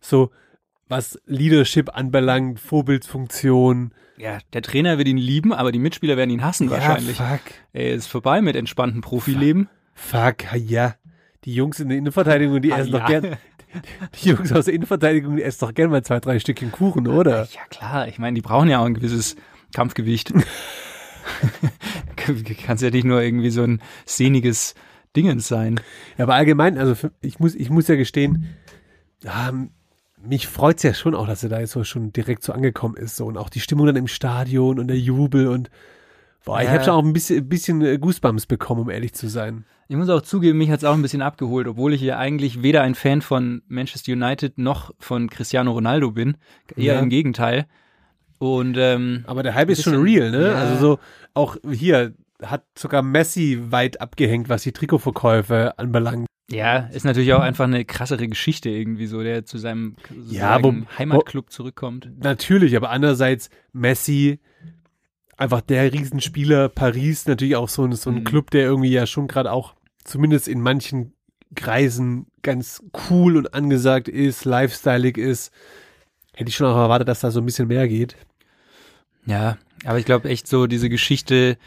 So, 0.00 0.30
was 0.88 1.18
Leadership 1.26 1.96
anbelangt, 1.96 2.60
Vorbildsfunktion. 2.60 3.92
Ja, 4.18 4.38
der 4.52 4.62
Trainer 4.62 4.98
wird 4.98 5.08
ihn 5.08 5.16
lieben, 5.16 5.52
aber 5.52 5.72
die 5.72 5.78
Mitspieler 5.78 6.16
werden 6.16 6.30
ihn 6.30 6.44
hassen 6.44 6.70
wahrscheinlich. 6.70 7.18
Ja, 7.18 7.38
fuck. 7.38 7.40
Ey, 7.72 7.94
ist 7.94 8.06
vorbei 8.06 8.40
mit 8.42 8.54
entspanntem 8.56 9.00
Profileben. 9.00 9.68
Fuck, 9.94 10.44
ja. 10.54 10.94
Die 11.44 11.54
Jungs 11.54 11.80
in 11.80 11.88
der 11.88 11.98
Innenverteidigung, 11.98 12.60
die 12.62 12.72
Ah, 12.72 12.78
essen 12.78 12.92
ja. 12.92 12.98
doch 13.00 13.06
gern. 13.06 13.36
Die 14.22 14.28
Jungs 14.28 14.52
aus 14.52 14.66
der 14.66 14.74
Innenverteidigung, 14.74 15.36
die 15.36 15.42
essen 15.42 15.60
doch 15.66 15.74
gern 15.74 15.90
mal 15.90 16.02
zwei, 16.04 16.20
drei 16.20 16.38
Stückchen 16.38 16.70
Kuchen, 16.72 17.08
oder? 17.08 17.44
Ja 17.52 17.60
klar, 17.70 18.06
ich 18.06 18.18
meine, 18.18 18.34
die 18.34 18.42
brauchen 18.42 18.68
ja 18.68 18.78
auch 18.80 18.84
ein 18.84 18.94
gewisses 18.94 19.34
Kampfgewicht. 19.74 20.32
Kannst 22.66 22.82
ja 22.82 22.90
nicht 22.90 23.04
nur 23.04 23.20
irgendwie 23.22 23.50
so 23.50 23.62
ein 23.62 23.80
sehniges 24.04 24.74
Dingens 25.16 25.48
sein. 25.48 25.80
Ja, 26.18 26.24
aber 26.24 26.34
allgemein, 26.34 26.78
also 26.78 26.94
für, 26.94 27.12
ich 27.20 27.38
muss, 27.40 27.54
ich 27.54 27.70
muss 27.70 27.88
ja 27.88 27.96
gestehen, 27.96 28.46
ja, 29.22 29.52
mich 30.24 30.46
freut's 30.46 30.82
ja 30.82 30.94
schon 30.94 31.14
auch, 31.14 31.26
dass 31.26 31.42
er 31.42 31.48
da 31.48 31.60
jetzt 31.60 31.72
so 31.72 31.82
schon 31.84 32.12
direkt 32.12 32.42
so 32.44 32.52
angekommen 32.52 32.96
ist, 32.96 33.16
so 33.16 33.26
und 33.26 33.36
auch 33.36 33.48
die 33.50 33.60
Stimmung 33.60 33.86
dann 33.86 33.96
im 33.96 34.06
Stadion 34.08 34.78
und 34.78 34.88
der 34.88 34.98
Jubel 34.98 35.48
und 35.48 35.70
boah, 36.44 36.60
ich 36.60 36.66
Ja. 36.66 36.72
habe 36.74 36.84
schon 36.84 36.94
auch 36.94 37.02
ein 37.04 37.12
bisschen, 37.12 37.38
ein 37.38 37.48
bisschen 37.48 37.82
äh, 37.82 37.98
Goosebumps 37.98 38.46
bekommen, 38.46 38.82
um 38.82 38.90
ehrlich 38.90 39.14
zu 39.14 39.28
sein. 39.28 39.64
Ich 39.92 39.98
muss 39.98 40.08
auch 40.08 40.22
zugeben, 40.22 40.56
mich 40.56 40.70
hat's 40.70 40.84
auch 40.84 40.94
ein 40.94 41.02
bisschen 41.02 41.20
abgeholt, 41.20 41.68
obwohl 41.68 41.92
ich 41.92 42.00
ja 42.00 42.16
eigentlich 42.16 42.62
weder 42.62 42.80
ein 42.80 42.94
Fan 42.94 43.20
von 43.20 43.60
Manchester 43.68 44.12
United 44.12 44.56
noch 44.56 44.90
von 44.98 45.28
Cristiano 45.28 45.70
Ronaldo 45.70 46.12
bin. 46.12 46.38
Eher 46.74 46.94
Ja. 46.94 47.00
im 47.00 47.10
Gegenteil. 47.10 47.66
Und 48.38 48.78
ähm, 48.78 49.22
Aber 49.26 49.42
der 49.42 49.54
Hype 49.54 49.68
ist 49.68 49.82
schon 49.82 50.00
real, 50.00 50.30
ne? 50.30 50.46
ja. 50.46 50.54
Also 50.54 50.76
so 50.80 50.98
auch 51.34 51.58
hier 51.70 52.14
hat 52.42 52.64
sogar 52.74 53.02
Messi 53.02 53.58
weit 53.68 54.00
abgehängt, 54.00 54.48
was 54.48 54.62
die 54.62 54.72
Trikotverkäufe 54.72 55.78
anbelangt. 55.78 56.26
ja, 56.50 56.88
ist 56.90 57.04
natürlich 57.04 57.34
auch 57.34 57.40
einfach 57.42 57.64
eine 57.64 57.84
krassere 57.84 58.26
Geschichte 58.28 58.70
irgendwie 58.70 59.06
so, 59.06 59.22
der 59.22 59.44
zu 59.44 59.58
seinem 59.58 59.96
Ja, 60.26 60.62
wo- 60.64 60.72
Heimatclub 60.98 61.50
zurückkommt. 61.50 62.08
Natürlich, 62.18 62.74
aber 62.78 62.88
andererseits 62.88 63.50
Messi, 63.74 64.40
einfach 65.36 65.60
der 65.60 65.92
Riesenspieler, 65.92 66.70
Paris, 66.70 67.26
natürlich 67.26 67.56
auch 67.56 67.68
so 67.68 67.84
ein, 67.84 67.92
so 67.92 68.08
ein 68.08 68.20
Mhm. 68.20 68.24
Club, 68.24 68.50
der 68.52 68.62
irgendwie 68.62 68.90
ja 68.90 69.04
schon 69.04 69.28
gerade 69.28 69.52
auch 69.52 69.74
zumindest 70.04 70.48
in 70.48 70.60
manchen 70.60 71.14
Kreisen 71.54 72.26
ganz 72.42 72.82
cool 73.10 73.36
und 73.36 73.54
angesagt 73.54 74.08
ist, 74.08 74.44
lifestyleig 74.44 75.18
ist. 75.18 75.52
Hätte 76.34 76.48
ich 76.48 76.56
schon 76.56 76.66
auch 76.66 76.76
erwartet, 76.76 77.08
dass 77.08 77.20
da 77.20 77.30
so 77.30 77.40
ein 77.40 77.46
bisschen 77.46 77.68
mehr 77.68 77.88
geht. 77.88 78.16
Ja, 79.26 79.58
aber 79.84 79.98
ich 79.98 80.04
glaube 80.04 80.28
echt 80.28 80.48
so 80.48 80.66
diese 80.66 80.88
Geschichte, 80.88 81.58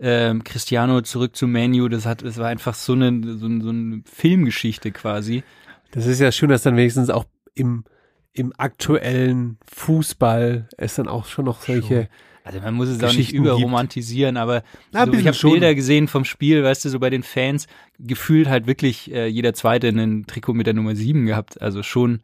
ähm, 0.00 0.42
Cristiano 0.42 1.02
zurück 1.02 1.36
zu 1.36 1.46
Manu, 1.46 1.88
das 1.88 2.06
hat, 2.06 2.22
das 2.22 2.38
war 2.38 2.48
einfach 2.48 2.74
so 2.74 2.94
eine, 2.94 3.36
so, 3.36 3.48
so 3.60 3.68
eine 3.68 4.02
Filmgeschichte 4.10 4.90
quasi. 4.90 5.44
Das 5.92 6.06
ist 6.06 6.20
ja 6.20 6.32
schön, 6.32 6.48
dass 6.48 6.62
dann 6.62 6.76
wenigstens 6.76 7.10
auch 7.10 7.26
im, 7.54 7.84
im 8.32 8.52
aktuellen 8.56 9.58
Fußball 9.72 10.68
es 10.76 10.96
dann 10.96 11.06
auch 11.06 11.26
schon 11.26 11.44
noch 11.44 11.60
solche. 11.62 12.08
Also 12.44 12.60
man 12.60 12.74
muss 12.74 12.88
es 12.88 13.02
auch 13.02 13.14
nicht 13.14 13.32
überromantisieren, 13.32 14.36
aber 14.36 14.62
Na, 14.92 15.06
so, 15.06 15.12
ich 15.14 15.26
habe. 15.26 15.36
Bilder 15.40 15.74
gesehen 15.74 16.08
vom 16.08 16.26
Spiel, 16.26 16.62
weißt 16.62 16.84
du, 16.84 16.90
so 16.90 17.00
bei 17.00 17.08
den 17.08 17.22
Fans, 17.22 17.66
gefühlt 17.98 18.48
halt 18.48 18.66
wirklich 18.66 19.10
äh, 19.12 19.26
jeder 19.26 19.54
Zweite 19.54 19.88
ein 19.88 20.26
Trikot 20.26 20.52
mit 20.52 20.66
der 20.66 20.74
Nummer 20.74 20.94
7 20.94 21.24
gehabt. 21.24 21.62
Also 21.62 21.82
schon, 21.82 22.20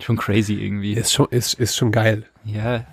schon 0.00 0.16
crazy 0.16 0.54
irgendwie. 0.54 0.94
Ist 0.94 1.12
schon, 1.12 1.26
ist, 1.30 1.54
ist 1.54 1.76
schon 1.76 1.90
geil. 1.90 2.26
Ja. 2.44 2.86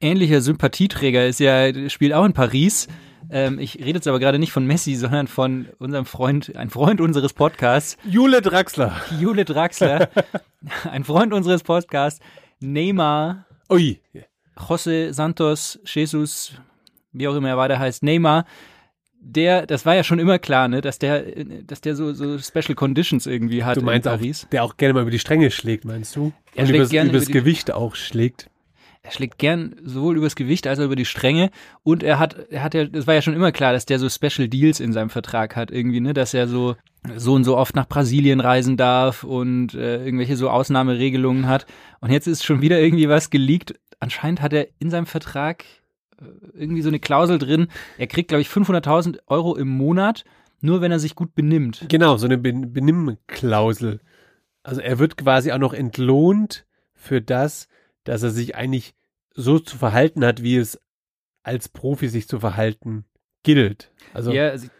Ähnlicher 0.00 0.40
Sympathieträger 0.40 1.26
ist 1.26 1.40
ja, 1.40 1.90
spielt 1.90 2.12
auch 2.12 2.24
in 2.24 2.32
Paris. 2.32 2.86
Ähm, 3.28 3.58
ich 3.58 3.80
rede 3.80 3.94
jetzt 3.94 4.06
aber 4.06 4.20
gerade 4.20 4.38
nicht 4.38 4.52
von 4.52 4.64
Messi, 4.64 4.94
sondern 4.94 5.26
von 5.26 5.66
unserem 5.78 6.06
Freund, 6.06 6.54
ein 6.54 6.70
Freund 6.70 7.00
unseres 7.00 7.32
Podcasts, 7.32 7.98
Jule 8.08 8.40
Draxler. 8.40 9.00
Jule 9.20 9.44
Draxler, 9.44 10.08
ein 10.90 11.04
Freund 11.04 11.34
unseres 11.34 11.62
Podcasts, 11.64 12.20
Neymar, 12.60 13.46
Ui. 13.70 14.00
José 14.68 15.12
Santos, 15.12 15.80
Jesus, 15.84 16.54
wie 17.12 17.26
auch 17.28 17.34
immer 17.36 17.48
er 17.48 17.56
weiter 17.56 17.78
heißt, 17.78 18.02
Neymar, 18.02 18.44
der, 19.22 19.66
das 19.66 19.84
war 19.84 19.94
ja 19.94 20.02
schon 20.04 20.18
immer 20.18 20.38
klar, 20.38 20.68
ne, 20.68 20.80
dass 20.80 20.98
der, 20.98 21.22
dass 21.64 21.80
der 21.82 21.94
so, 21.94 22.12
so 22.14 22.38
Special 22.38 22.74
Conditions 22.74 23.26
irgendwie 23.26 23.64
hat 23.64 23.76
Du 23.76 23.82
meinst 23.82 24.06
in 24.06 24.12
auch, 24.12 24.16
Paris. 24.16 24.46
der 24.50 24.64
auch 24.64 24.76
gerne 24.78 24.94
mal 24.94 25.02
über 25.02 25.10
die 25.10 25.18
Stränge 25.18 25.50
schlägt, 25.50 25.84
meinst 25.84 26.16
du? 26.16 26.32
Er 26.54 26.62
Und 26.62 26.68
schlägt 26.68 26.76
übers, 26.80 26.90
gerne 26.90 27.10
übers 27.10 27.22
über 27.24 27.32
die- 27.32 27.38
Gewicht 27.38 27.70
auch 27.72 27.94
schlägt. 27.94 28.48
Er 29.02 29.12
schlägt 29.12 29.38
gern 29.38 29.76
sowohl 29.82 30.18
übers 30.18 30.36
Gewicht 30.36 30.66
als 30.66 30.78
auch 30.78 30.84
über 30.84 30.96
die 30.96 31.06
Stränge 31.06 31.50
und 31.82 32.02
er 32.02 32.18
hat, 32.18 32.36
er 32.50 32.62
hat 32.62 32.74
ja, 32.74 32.84
das 32.84 33.06
war 33.06 33.14
ja 33.14 33.22
schon 33.22 33.32
immer 33.34 33.50
klar, 33.50 33.72
dass 33.72 33.86
der 33.86 33.98
so 33.98 34.08
Special 34.10 34.46
Deals 34.48 34.78
in 34.78 34.92
seinem 34.92 35.08
Vertrag 35.08 35.56
hat 35.56 35.70
irgendwie, 35.70 36.00
ne, 36.00 36.12
dass 36.12 36.34
er 36.34 36.48
so 36.48 36.76
so 37.16 37.32
und 37.32 37.44
so 37.44 37.56
oft 37.56 37.74
nach 37.74 37.88
Brasilien 37.88 38.40
reisen 38.40 38.76
darf 38.76 39.24
und 39.24 39.72
äh, 39.72 40.04
irgendwelche 40.04 40.36
so 40.36 40.50
Ausnahmeregelungen 40.50 41.46
hat. 41.46 41.64
Und 42.00 42.10
jetzt 42.10 42.26
ist 42.26 42.44
schon 42.44 42.60
wieder 42.60 42.78
irgendwie 42.78 43.08
was 43.08 43.30
geleakt. 43.30 43.74
Anscheinend 44.00 44.40
hat 44.42 44.52
er 44.52 44.68
in 44.78 44.90
seinem 44.90 45.06
Vertrag 45.06 45.64
äh, 46.20 46.24
irgendwie 46.54 46.82
so 46.82 46.88
eine 46.88 46.98
Klausel 47.00 47.38
drin. 47.38 47.68
Er 47.98 48.06
kriegt, 48.06 48.28
glaube 48.28 48.40
ich, 48.42 48.48
500.000 48.48 49.20
Euro 49.26 49.56
im 49.56 49.68
Monat, 49.68 50.24
nur 50.60 50.80
wenn 50.80 50.90
er 50.92 50.98
sich 50.98 51.14
gut 51.14 51.34
benimmt. 51.34 51.86
Genau, 51.88 52.16
so 52.16 52.26
eine 52.26 52.38
Ben- 52.38 52.72
Benimmklausel. 52.72 54.00
Also 54.62 54.80
er 54.80 54.98
wird 54.98 55.16
quasi 55.16 55.52
auch 55.52 55.58
noch 55.58 55.72
entlohnt 55.72 56.66
für 56.94 57.20
das, 57.22 57.68
dass 58.04 58.22
er 58.22 58.30
sich 58.30 58.56
eigentlich 58.56 58.94
so 59.34 59.58
zu 59.58 59.76
verhalten 59.78 60.24
hat, 60.24 60.42
wie 60.42 60.56
es 60.56 60.78
als 61.42 61.68
Profi 61.68 62.08
sich 62.08 62.28
zu 62.28 62.40
verhalten 62.40 63.04
gilt. 63.42 63.90
Also 64.12 64.32
Ja, 64.32 64.48
also 64.48 64.66
ich- 64.66 64.72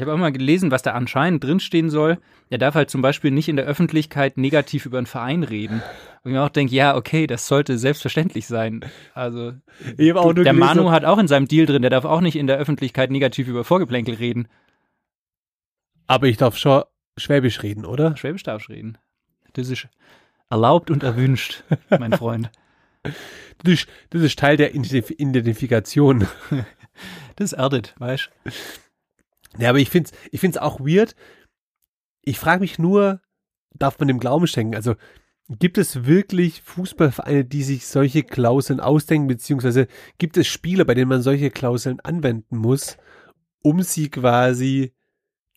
ich 0.00 0.02
habe 0.02 0.14
auch 0.14 0.18
mal 0.18 0.32
gelesen, 0.32 0.70
was 0.70 0.80
da 0.80 0.92
anscheinend 0.92 1.44
drinstehen 1.44 1.90
soll. 1.90 2.16
Er 2.48 2.56
darf 2.56 2.74
halt 2.74 2.88
zum 2.88 3.02
Beispiel 3.02 3.30
nicht 3.30 3.50
in 3.50 3.56
der 3.56 3.66
Öffentlichkeit 3.66 4.38
negativ 4.38 4.86
über 4.86 4.96
einen 4.96 5.06
Verein 5.06 5.42
reden. 5.42 5.82
Und 6.22 6.30
ich 6.30 6.32
mir 6.32 6.42
auch 6.42 6.48
denke, 6.48 6.74
ja, 6.74 6.96
okay, 6.96 7.26
das 7.26 7.46
sollte 7.46 7.76
selbstverständlich 7.76 8.46
sein. 8.46 8.82
Also 9.12 9.52
ich 9.98 10.14
der 10.14 10.32
gelesen, 10.32 10.58
Manu 10.58 10.90
hat 10.90 11.04
auch 11.04 11.18
in 11.18 11.28
seinem 11.28 11.48
Deal 11.48 11.66
drin, 11.66 11.82
der 11.82 11.90
darf 11.90 12.06
auch 12.06 12.22
nicht 12.22 12.36
in 12.36 12.46
der 12.46 12.56
Öffentlichkeit 12.56 13.10
negativ 13.10 13.46
über 13.46 13.62
Vorgeplänkel 13.62 14.14
reden. 14.14 14.48
aber 16.06 16.28
ich 16.28 16.38
darf 16.38 16.56
schon 16.56 16.84
Schwäbisch 17.18 17.62
reden, 17.62 17.84
oder? 17.84 18.16
Schwäbisch 18.16 18.44
darfst 18.44 18.70
reden. 18.70 18.96
Das 19.52 19.68
ist 19.68 19.86
erlaubt 20.48 20.90
und 20.90 21.02
erwünscht, 21.02 21.62
mein 21.90 22.12
Freund. 22.12 22.50
Das 23.62 23.74
ist, 23.74 23.88
das 24.08 24.22
ist 24.22 24.38
Teil 24.38 24.56
der 24.56 24.74
Identif 24.74 25.10
Identifikation. 25.10 26.26
Das 27.36 27.52
erdet, 27.52 27.94
weißt 27.98 28.30
Ja, 29.58 29.70
aber 29.70 29.78
ich 29.78 29.90
find's, 29.90 30.12
ich 30.30 30.40
find's 30.40 30.58
auch 30.58 30.80
weird. 30.80 31.14
Ich 32.22 32.38
frage 32.38 32.60
mich 32.60 32.78
nur, 32.78 33.20
darf 33.74 33.98
man 33.98 34.08
dem 34.08 34.20
Glauben 34.20 34.46
schenken? 34.46 34.74
Also 34.74 34.94
gibt 35.48 35.78
es 35.78 36.04
wirklich 36.06 36.62
Fußballvereine, 36.62 37.44
die 37.44 37.62
sich 37.62 37.86
solche 37.86 38.22
Klauseln 38.22 38.80
ausdenken, 38.80 39.26
beziehungsweise 39.26 39.88
gibt 40.18 40.36
es 40.36 40.46
Spieler, 40.46 40.84
bei 40.84 40.94
denen 40.94 41.08
man 41.08 41.22
solche 41.22 41.50
Klauseln 41.50 41.98
anwenden 42.00 42.56
muss, 42.56 42.96
um 43.62 43.82
sie 43.82 44.10
quasi 44.10 44.92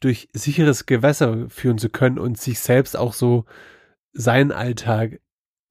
durch 0.01 0.29
sicheres 0.33 0.85
Gewässer 0.85 1.49
führen 1.49 1.77
zu 1.77 1.89
können 1.89 2.17
und 2.17 2.37
sich 2.37 2.59
selbst 2.59 2.97
auch 2.97 3.13
so 3.13 3.45
seinen 4.11 4.51
Alltag 4.51 5.19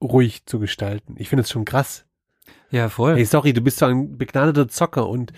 ruhig 0.00 0.46
zu 0.46 0.60
gestalten? 0.60 1.16
Ich 1.18 1.28
finde 1.28 1.42
es 1.42 1.50
schon 1.50 1.64
krass. 1.64 2.06
Ja, 2.70 2.88
voll. 2.88 3.16
Hey, 3.16 3.24
sorry, 3.24 3.52
du 3.52 3.60
bist 3.60 3.78
zwar 3.78 3.90
ein 3.90 4.16
begnadeter 4.16 4.68
Zocker 4.68 5.08
und 5.08 5.32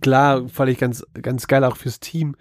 klar, 0.00 0.48
fand 0.48 0.70
ich 0.70 0.78
ganz, 0.78 1.04
ganz 1.20 1.46
geil 1.46 1.64
auch 1.64 1.76
fürs 1.76 2.00
Team. 2.00 2.36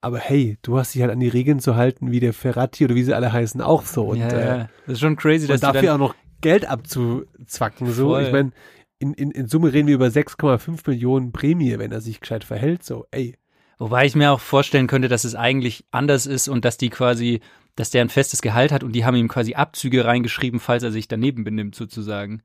Aber 0.00 0.18
hey, 0.18 0.58
du 0.62 0.78
hast 0.78 0.94
dich 0.94 1.02
halt 1.02 1.10
an 1.10 1.20
die 1.20 1.28
Regeln 1.28 1.58
zu 1.58 1.74
halten, 1.74 2.12
wie 2.12 2.20
der 2.20 2.32
Ferrati 2.32 2.84
oder 2.84 2.94
wie 2.94 3.02
sie 3.02 3.14
alle 3.14 3.32
heißen, 3.32 3.60
auch 3.60 3.84
so. 3.84 4.04
Und, 4.04 4.18
ja, 4.18 4.28
äh, 4.28 4.46
ja. 4.46 4.68
Das 4.86 4.94
ist 4.94 5.00
schon 5.00 5.16
crazy, 5.16 5.46
dass 5.46 5.60
dafür 5.60 5.94
auch 5.94 5.98
noch 5.98 6.14
Geld 6.40 6.68
abzuzwacken. 6.68 7.90
So, 7.92 8.10
Voll. 8.10 8.22
ich 8.22 8.32
meine, 8.32 8.52
in, 8.98 9.14
in, 9.14 9.30
in 9.30 9.46
Summe 9.46 9.72
reden 9.72 9.88
wir 9.88 9.94
über 9.94 10.06
6,5 10.06 10.88
Millionen 10.88 11.32
Prämie, 11.32 11.78
wenn 11.78 11.92
er 11.92 12.00
sich 12.00 12.20
gescheit 12.20 12.44
verhält. 12.44 12.84
So, 12.84 13.06
ey. 13.10 13.36
Wobei 13.78 14.06
ich 14.06 14.14
mir 14.14 14.32
auch 14.32 14.40
vorstellen 14.40 14.86
könnte, 14.86 15.08
dass 15.08 15.24
es 15.24 15.34
eigentlich 15.34 15.84
anders 15.90 16.26
ist 16.26 16.48
und 16.48 16.64
dass 16.64 16.78
die 16.78 16.88
quasi, 16.88 17.40
dass 17.74 17.90
der 17.90 18.02
ein 18.02 18.08
festes 18.08 18.40
Gehalt 18.40 18.72
hat 18.72 18.82
und 18.82 18.92
die 18.92 19.04
haben 19.04 19.16
ihm 19.16 19.28
quasi 19.28 19.54
Abzüge 19.54 20.04
reingeschrieben, 20.04 20.60
falls 20.60 20.82
er 20.82 20.92
sich 20.92 21.08
daneben 21.08 21.44
benimmt, 21.44 21.74
sozusagen. 21.74 22.42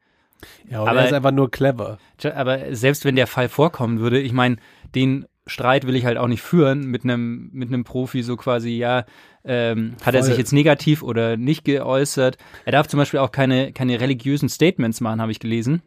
Ja, 0.70 0.84
Aber- 0.84 1.00
er 1.00 1.06
ist 1.08 1.14
einfach 1.14 1.32
nur 1.32 1.52
clever. 1.52 1.98
Aber 2.36 2.76
selbst 2.76 3.06
wenn 3.06 3.16
der 3.16 3.28
Fall 3.28 3.50
vorkommen 3.50 4.00
würde, 4.00 4.20
ich 4.20 4.34
meine, 4.34 4.58
den 4.96 5.26
Streit 5.48 5.88
will 5.88 5.96
ich 5.96 6.06
halt 6.06 6.18
auch 6.18 6.28
nicht 6.28 6.42
führen 6.42 6.86
mit 6.86 7.04
einem 7.04 7.50
mit 7.52 7.70
einem 7.70 7.84
Profi 7.84 8.22
so 8.22 8.38
quasi, 8.38 8.72
ja, 8.78 9.06
ähm, 9.44 9.96
hat 10.04 10.14
er 10.14 10.22
sich 10.24 10.38
jetzt 10.38 10.54
negativ 10.54 11.02
oder 11.02 11.36
nicht 11.36 11.66
geäußert. 11.66 12.38
Er 12.64 12.72
darf 12.72 12.88
zum 12.88 13.00
Beispiel 13.00 13.20
auch 13.20 13.32
keine, 13.32 13.74
keine 13.74 14.00
religiösen 14.00 14.50
Statements 14.50 15.02
machen, 15.02 15.20
habe 15.20 15.32
ich 15.32 15.40
gelesen. 15.40 15.82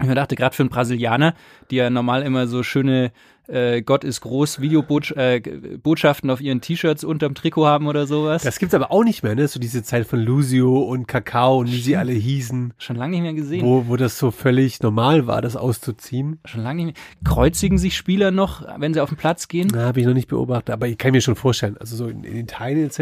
Ich 0.00 0.06
mir 0.06 0.14
dachte, 0.14 0.36
gerade 0.36 0.54
für 0.54 0.62
einen 0.62 0.70
Brasilianer, 0.70 1.34
die 1.70 1.76
ja 1.76 1.90
normal 1.90 2.22
immer 2.22 2.46
so 2.46 2.62
schöne 2.62 3.10
äh, 3.48 3.80
Gott 3.82 4.04
ist 4.04 4.20
groß 4.20 4.60
Videobotschaften 4.60 6.28
äh, 6.28 6.32
auf 6.32 6.40
ihren 6.40 6.60
T-Shirts 6.60 7.02
unterm 7.02 7.34
Trikot 7.34 7.66
haben 7.66 7.86
oder 7.86 8.06
sowas. 8.06 8.42
Das 8.42 8.58
gibt's 8.58 8.74
aber 8.74 8.92
auch 8.92 9.04
nicht 9.04 9.22
mehr, 9.22 9.34
ne? 9.34 9.48
So 9.48 9.58
diese 9.58 9.82
Zeit 9.82 10.06
von 10.06 10.20
Lucio 10.20 10.78
und 10.82 11.08
Kakao 11.08 11.58
und 11.58 11.72
wie 11.72 11.80
sie 11.80 11.96
alle 11.96 12.12
hießen, 12.12 12.74
Schon 12.78 12.96
lange 12.96 13.12
nicht 13.12 13.22
mehr 13.22 13.32
gesehen. 13.34 13.64
wo, 13.64 13.88
wo 13.88 13.96
das 13.96 14.18
so 14.18 14.30
völlig 14.30 14.80
normal 14.82 15.26
war, 15.26 15.40
das 15.42 15.56
auszuziehen. 15.56 16.40
Schon 16.44 16.62
lange 16.62 16.84
nicht 16.84 16.96
mehr. 16.96 17.32
Kreuzigen 17.32 17.78
sich 17.78 17.96
Spieler 17.96 18.30
noch, 18.30 18.62
wenn 18.78 18.92
sie 18.94 19.00
auf 19.00 19.08
den 19.08 19.16
Platz 19.18 19.48
gehen? 19.48 19.68
Na, 19.72 19.86
habe 19.86 20.00
ich 20.00 20.06
noch 20.06 20.14
nicht 20.14 20.28
beobachtet, 20.28 20.70
aber 20.74 20.86
ich 20.88 20.98
kann 20.98 21.12
mir 21.12 21.20
schon 21.22 21.36
vorstellen, 21.36 21.76
also 21.78 21.96
so 21.96 22.06
in, 22.08 22.24
in 22.24 22.36
Italien 22.36 22.86
etc. 22.86 22.98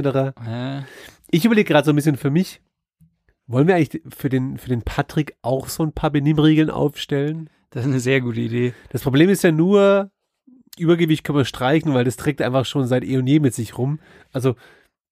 Äh, 0.46 0.82
Ich 1.30 1.44
überlege 1.44 1.66
gerade 1.66 1.84
so 1.84 1.90
ein 1.92 1.96
bisschen 1.96 2.16
für 2.16 2.30
mich, 2.30 2.60
wollen 3.46 3.68
wir 3.68 3.76
eigentlich 3.76 4.02
für 4.08 4.28
den, 4.28 4.58
für 4.58 4.68
den 4.68 4.82
Patrick 4.82 5.36
auch 5.42 5.68
so 5.68 5.82
ein 5.82 5.92
paar 5.92 6.10
Benimmregeln 6.10 6.70
aufstellen? 6.70 7.50
das 7.70 7.84
ist 7.84 7.90
eine 7.90 8.00
sehr 8.00 8.20
gute 8.22 8.40
Idee. 8.40 8.72
Das 8.90 9.02
Problem 9.02 9.28
ist 9.28 9.42
ja 9.44 9.52
nur, 9.52 10.10
Übergewicht 10.78 11.24
können 11.24 11.38
wir 11.38 11.44
streichen, 11.44 11.92
weil 11.94 12.04
das 12.04 12.16
trägt 12.16 12.40
einfach 12.40 12.64
schon 12.64 12.86
seit 12.86 13.04
eh 13.04 13.18
und 13.18 13.26
je 13.26 13.38
mit 13.40 13.54
sich 13.54 13.76
rum. 13.76 13.98
Also, 14.32 14.54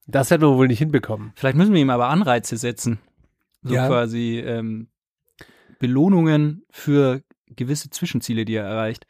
das 0.06 0.30
hätten 0.30 0.42
wir 0.44 0.56
wohl 0.56 0.68
nicht 0.68 0.78
hinbekommen. 0.78 1.32
Vielleicht 1.34 1.56
müssen 1.56 1.74
wir 1.74 1.80
ihm 1.82 1.90
aber 1.90 2.08
Anreize 2.08 2.56
setzen. 2.56 3.00
So 3.62 3.74
Ja. 3.74 3.86
quasi 3.88 4.38
ähm, 4.38 4.88
Belohnungen 5.78 6.64
für 6.70 7.22
gewisse 7.48 7.90
Zwischenziele, 7.90 8.44
die 8.44 8.54
er 8.54 8.64
erreicht. 8.64 9.06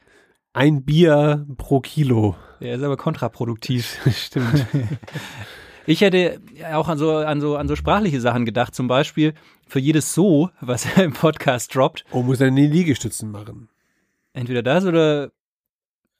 Ein 0.52 0.84
Bier 0.84 1.46
pro 1.56 1.80
Kilo. 1.80 2.36
Er 2.60 2.76
ist 2.76 2.82
aber 2.82 2.96
kontraproduktiv. 2.96 3.98
Stimmt. 4.16 4.66
Ich 5.86 6.00
hätte 6.00 6.40
auch 6.72 6.88
an 6.88 6.98
so, 6.98 7.16
an 7.16 7.40
so, 7.40 7.56
an 7.56 7.68
so 7.68 7.76
sprachliche 7.76 8.20
Sachen 8.20 8.44
gedacht. 8.44 8.74
Zum 8.74 8.88
Beispiel 8.88 9.34
für 9.66 9.78
jedes 9.80 10.14
So, 10.14 10.50
was 10.60 10.86
er 10.96 11.04
im 11.04 11.12
Podcast 11.12 11.74
droppt. 11.74 12.04
Oh, 12.10 12.22
muss 12.22 12.40
er 12.40 12.50
nie 12.50 12.66
Liegestützen 12.66 13.30
machen. 13.30 13.68
Entweder 14.32 14.62
das 14.62 14.84
oder 14.84 15.30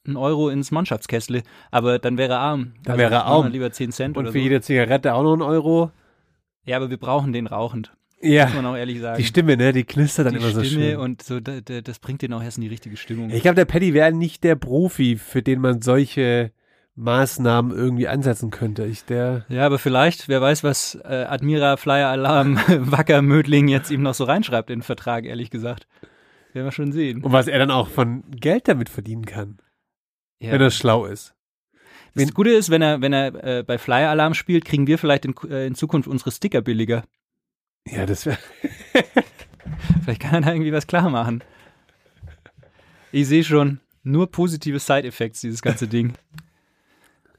ein 0.07 0.16
Euro 0.16 0.50
ins 0.50 0.70
Mannschaftskessel. 0.70 1.42
Aber 1.70 1.98
dann 1.98 2.18
wäre 2.18 2.35
er 2.35 2.40
arm. 2.40 2.74
Dann 2.83 2.98
wäre 2.98 3.14
er 3.14 3.24
arm. 3.24 3.50
Lieber 3.50 3.72
10 3.72 3.90
Cent 3.92 4.16
Und 4.16 4.24
oder 4.24 4.33
für 4.33 4.38
so. 4.38 4.42
jede 4.44 4.61
Zigarette 4.61 5.14
auch 5.14 5.22
noch 5.22 5.35
ein 5.35 5.42
Euro. 5.42 5.90
Ja, 6.66 6.77
aber 6.77 6.90
wir 6.90 6.98
brauchen 6.98 7.33
den 7.33 7.46
rauchend. 7.46 7.92
Muss 8.20 8.31
man 8.31 8.64
Ja. 8.64 8.70
auch 8.70 8.77
ehrlich 8.77 9.00
sagen. 9.00 9.18
Die 9.18 9.24
Stimme, 9.24 9.57
ne? 9.57 9.72
Die 9.72 9.85
knistert 9.85 10.27
dann 10.27 10.35
Die 10.35 10.40
immer 10.40 10.50
so 10.50 10.62
Stimme 10.64 10.90
schön. 10.92 10.96
und 10.98 11.22
so, 11.22 11.40
da, 11.40 11.61
da, 11.61 11.81
das 11.83 11.98
bringt 11.98 12.22
den 12.22 12.33
auch 12.33 12.42
erst 12.42 12.57
in 12.57 12.62
die 12.62 12.68
richtige 12.68 12.96
Stimmung. 12.96 13.29
Ich 13.31 13.42
glaube, 13.42 13.57
der 13.57 13.66
Paddy 13.66 13.92
wäre 13.92 14.12
nicht 14.12 14.44
der 14.44 14.57
Profi, 14.57 15.16
für 15.16 15.42
den 15.42 15.61
man 15.61 15.83
solche 15.83 16.53
Maßnahmen 16.96 17.72
irgendwie 17.76 18.07
ansetzen 18.09 18.50
könnte. 18.50 18.85
Ich, 18.85 19.04
der, 19.04 19.44
Ja, 19.48 19.66
aber 19.66 19.78
vielleicht, 19.78 20.28
wer 20.28 20.40
weiß, 20.40 20.62
was 20.62 20.94
äh, 21.04 21.24
Admira 21.28 21.76
Flyer 21.76 22.09
Alarm 22.09 22.57
Wacker 22.90 23.20
Mödling 23.22 23.68
jetzt 23.68 23.90
ihm 23.90 24.02
noch 24.02 24.14
so 24.14 24.24
reinschreibt 24.24 24.70
in 24.70 24.78
den 24.78 24.85
Vertrag, 24.85 25.24
ehrlich 25.24 25.50
gesagt. 25.50 25.87
Werden 26.52 26.66
wir 26.66 26.72
schon 26.72 26.92
sehen. 26.92 27.22
und 27.24 27.33
was 27.33 27.48
er 27.48 27.59
dann 27.59 27.72
auch 27.72 27.88
von 27.88 28.22
Geld 28.30 28.68
damit 28.68 28.88
verdienen 28.88 29.26
kann, 29.26 29.59
Ja. 30.38 30.52
wenn 30.52 30.61
er 30.61 30.70
schlau 30.70 31.04
ist. 31.07 31.35
das 32.14 32.33
Gute 32.33 32.50
ist, 32.50 32.70
wenn 32.70 32.80
er, 32.80 33.00
wenn 33.00 33.12
er 33.12 33.42
äh, 33.59 33.62
bei 33.64 33.76
Flyer 33.76 34.11
Alarm 34.11 34.35
spielt, 34.35 34.64
kriegen 34.64 34.87
wir 34.87 34.98
vielleicht 34.98 35.24
in, 35.24 35.35
äh, 35.50 35.66
in 35.66 35.74
Zukunft 35.74 36.07
unsere 36.09 36.30
Sticker 36.30 36.62
billiger. 36.62 37.02
Ja, 37.87 38.07
das 38.07 38.24
wäre. 38.24 38.38
Vielleicht 40.04 40.20
kann 40.22 40.35
er 40.35 40.40
da 40.42 40.52
irgendwie 40.52 40.72
was 40.72 40.87
klar 40.87 41.11
machen. 41.11 41.42
Ich 43.12 43.26
sehe 43.28 43.44
schon, 43.44 43.80
Nur 44.02 44.30
positive 44.30 44.78
Side-Effects, 44.78 45.40
dieses 45.40 45.61
ganze 45.61 45.88
Ding. 45.88 46.14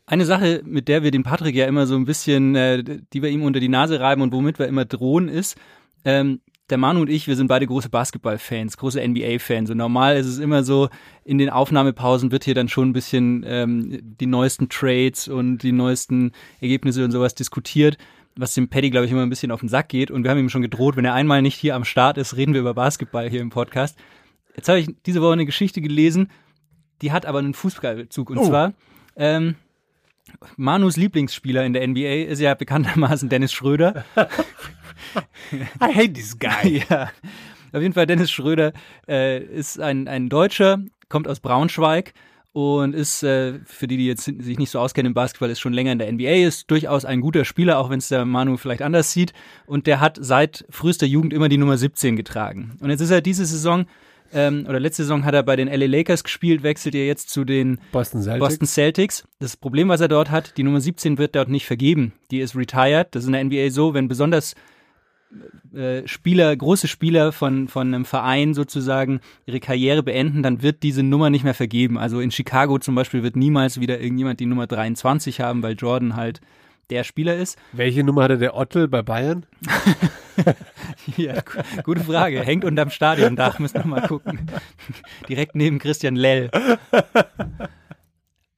Eine 0.08 0.26
Sache, 0.26 0.62
mit 0.66 0.88
der 0.88 1.04
wir 1.04 1.12
den 1.12 1.24
Patrick 1.24 1.56
ja 1.56 1.66
immer 1.66 1.88
so 1.88 1.96
ein 1.96 2.06
bisschen, 2.06 2.56
äh, 2.56 2.84
die 2.84 3.22
wir 3.22 3.30
ihm 3.30 3.44
unter 3.44 3.60
die 3.60 3.70
Nase 3.70 4.00
reiben 4.00 4.22
und 4.22 4.34
womit 4.34 4.60
wir 4.60 4.68
immer 4.68 4.86
drohen, 4.86 5.28
ist, 5.28 5.58
ähm, 6.04 6.42
der 6.70 6.78
Manu 6.78 7.02
und 7.02 7.10
ich, 7.10 7.28
wir 7.28 7.36
sind 7.36 7.48
beide 7.48 7.68
große 7.68 7.90
Basketball-Fans, 7.90 8.78
große 8.78 9.00
NBA-Fans. 9.00 9.70
Und 9.70 9.78
normal 9.78 10.18
ist 10.18 10.26
es 10.26 10.40
immer 10.40 10.64
so, 10.64 10.90
in 11.24 11.38
den 11.38 11.50
Aufnahmepausen 11.50 12.32
wird 12.32 12.44
hier 12.44 12.56
dann 12.56 12.70
schon 12.70 12.90
ein 12.90 12.94
bisschen 12.94 13.44
ähm, 13.48 14.00
die 14.02 14.26
neuesten 14.26 14.70
Trades 14.70 15.28
und 15.28 15.60
die 15.60 15.72
neuesten 15.72 16.32
Ergebnisse 16.60 17.04
und 17.04 17.12
sowas 17.12 17.36
diskutiert, 17.36 17.98
was 18.36 18.56
dem 18.56 18.68
Paddy, 18.68 18.90
glaube 18.90 19.06
ich, 19.06 19.12
immer 19.12 19.22
ein 19.22 19.30
bisschen 19.30 19.52
auf 19.52 19.60
den 19.60 19.70
Sack 19.70 19.90
geht. 19.90 20.10
Und 20.10 20.24
wir 20.24 20.32
haben 20.32 20.40
ihm 20.40 20.50
schon 20.50 20.64
gedroht, 20.64 20.98
wenn 20.98 21.06
er 21.06 21.14
einmal 21.14 21.42
nicht 21.42 21.56
hier 21.56 21.76
am 21.76 21.86
Start 21.86 22.18
ist, 22.18 22.36
reden 22.36 22.54
wir 22.54 22.62
über 22.62 22.74
Basketball 22.74 23.30
hier 23.30 23.42
im 23.42 23.52
Podcast. 23.52 23.98
Jetzt 24.56 24.68
habe 24.68 24.80
ich 24.80 24.90
diese 25.06 25.22
Woche 25.22 25.34
eine 25.34 25.46
Geschichte 25.46 25.82
gelesen, 25.82 26.32
die 27.02 27.12
hat 27.12 27.26
aber 27.28 27.40
einen 27.40 27.54
Fußballbezug. 27.54 28.32
Und 28.32 28.44
zwar, 28.44 28.74
ähm, 29.16 29.56
Manus 30.58 30.98
Lieblingsspieler 30.98 31.66
in 31.66 31.74
der 31.74 31.88
NBA 31.88 32.30
ist 32.30 32.40
ja 32.40 32.54
bekanntermaßen 32.54 33.30
Dennis 33.30 33.54
Schröder. 33.54 34.06
I 35.82 35.94
hate 35.94 36.14
this 36.14 36.38
guy. 36.38 36.84
ja. 36.90 37.12
Auf 37.72 37.82
jeden 37.82 37.94
Fall, 37.94 38.06
Dennis 38.06 38.32
Schröder 38.32 38.74
äh, 39.08 39.44
ist 39.44 39.80
ein, 39.80 40.08
ein 40.08 40.30
Deutscher, 40.30 40.80
kommt 41.10 41.28
aus 41.28 41.42
Braunschweig 41.42 42.14
und 42.54 42.96
ist, 42.96 43.22
äh, 43.22 43.60
für 43.66 43.86
die, 43.86 43.98
die 43.98 44.08
jetzt 44.08 44.24
sich 44.24 44.58
nicht 44.58 44.70
so 44.70 44.80
auskennen 44.80 45.10
im 45.10 45.14
Basketball, 45.14 45.50
ist 45.50 45.60
schon 45.60 45.74
länger 45.74 45.92
in 45.92 46.00
der 46.00 46.10
NBA, 46.10 46.48
ist 46.48 46.72
durchaus 46.72 47.04
ein 47.04 47.20
guter 47.20 47.44
Spieler, 47.44 47.78
auch 47.78 47.90
wenn 47.90 48.00
es 48.00 48.08
der 48.08 48.24
Manu 48.24 48.56
vielleicht 48.56 48.82
anders 48.82 49.12
sieht. 49.12 49.34
Und 49.66 49.88
der 49.88 50.00
hat 50.00 50.18
seit 50.22 50.66
frühester 50.70 51.06
Jugend 51.06 51.34
immer 51.34 51.50
die 51.50 51.58
Nummer 51.58 51.78
17 51.78 52.16
getragen. 52.16 52.78
Und 52.80 52.90
jetzt 52.90 53.02
ist 53.02 53.12
er 53.12 53.20
diese 53.20 53.46
Saison, 53.46 53.88
ähm, 54.36 54.66
oder 54.68 54.80
letzte 54.80 55.04
Saison 55.04 55.26
hat 55.26 55.34
er 55.34 55.44
bei 55.44 55.56
den 55.56 55.68
LA 55.68 55.86
Lakers 55.86 56.24
gespielt, 56.24 56.62
wechselt 56.62 56.94
er 56.94 57.08
jetzt 57.08 57.30
zu 57.30 57.46
den 57.46 57.80
Boston 57.92 58.22
Celtics. 58.22 58.48
Boston 58.48 58.68
Celtics. 58.68 59.24
Das 59.40 59.58
Problem, 59.58 59.88
was 59.90 60.02
er 60.02 60.08
dort 60.08 60.30
hat, 60.30 60.58
die 60.58 60.64
Nummer 60.64 60.82
17 60.82 61.18
wird 61.18 61.36
dort 61.36 61.50
nicht 61.50 61.66
vergeben. 61.66 62.14
Die 62.32 62.40
ist 62.40 62.56
retired. 62.56 63.16
Das 63.16 63.24
ist 63.24 63.28
in 63.28 63.34
der 63.34 63.44
NBA 63.44 63.72
so, 63.72 63.94
wenn 63.94 64.08
besonders 64.08 64.54
äh, 65.74 66.08
Spieler, 66.08 66.56
große 66.56 66.88
Spieler 66.88 67.32
von, 67.32 67.68
von 67.68 67.94
einem 67.94 68.06
Verein 68.06 68.54
sozusagen 68.54 69.20
ihre 69.46 69.60
Karriere 69.60 70.04
beenden, 70.04 70.44
dann 70.44 70.62
wird 70.62 70.84
diese 70.84 71.04
Nummer 71.04 71.30
nicht 71.30 71.44
mehr 71.44 71.54
vergeben. 71.54 71.98
Also 71.98 72.20
in 72.20 72.32
Chicago 72.32 72.78
zum 72.80 72.96
Beispiel 72.96 73.24
wird 73.24 73.36
niemals 73.36 73.80
wieder 73.80 74.00
irgendjemand 74.00 74.40
die 74.40 74.46
Nummer 74.46 74.68
23 74.68 75.42
haben, 75.42 75.64
weil 75.64 75.76
Jordan 75.76 76.16
halt 76.16 76.42
der 76.90 77.04
Spieler 77.04 77.36
ist. 77.36 77.58
Welche 77.74 78.04
Nummer 78.04 78.24
hatte 78.24 78.38
der 78.38 78.56
Ottel 78.56 78.88
bei 78.88 79.02
Bayern? 79.02 79.46
Ja, 81.18 81.40
gu- 81.42 81.62
gute 81.84 82.04
Frage. 82.04 82.42
Hängt 82.42 82.66
unterm 82.66 82.90
Stadiondach, 82.90 83.58
müssen 83.60 83.76
wir 83.76 83.88
mal 83.88 84.06
gucken. 84.08 84.52
Direkt 85.30 85.56
neben 85.56 85.80
Christian 85.80 86.16
Lell. 86.18 86.50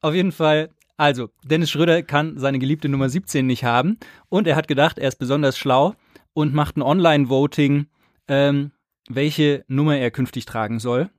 Auf 0.01 0.13
jeden 0.13 0.31
Fall, 0.31 0.69
also, 0.95 1.29
Dennis 1.43 1.69
Schröder 1.69 2.01
kann 2.03 2.37
seine 2.39 2.59
geliebte 2.59 2.89
Nummer 2.89 3.09
17 3.09 3.45
nicht 3.45 3.63
haben 3.63 3.97
und 4.29 4.47
er 4.47 4.55
hat 4.55 4.67
gedacht, 4.67 4.97
er 4.97 5.07
ist 5.07 5.19
besonders 5.19 5.57
schlau 5.57 5.95
und 6.33 6.53
macht 6.53 6.77
ein 6.77 6.81
Online-Voting, 6.81 7.87
ähm, 8.27 8.71
welche 9.09 9.63
Nummer 9.67 9.97
er 9.97 10.09
künftig 10.11 10.45
tragen 10.45 10.79
soll. 10.79 11.09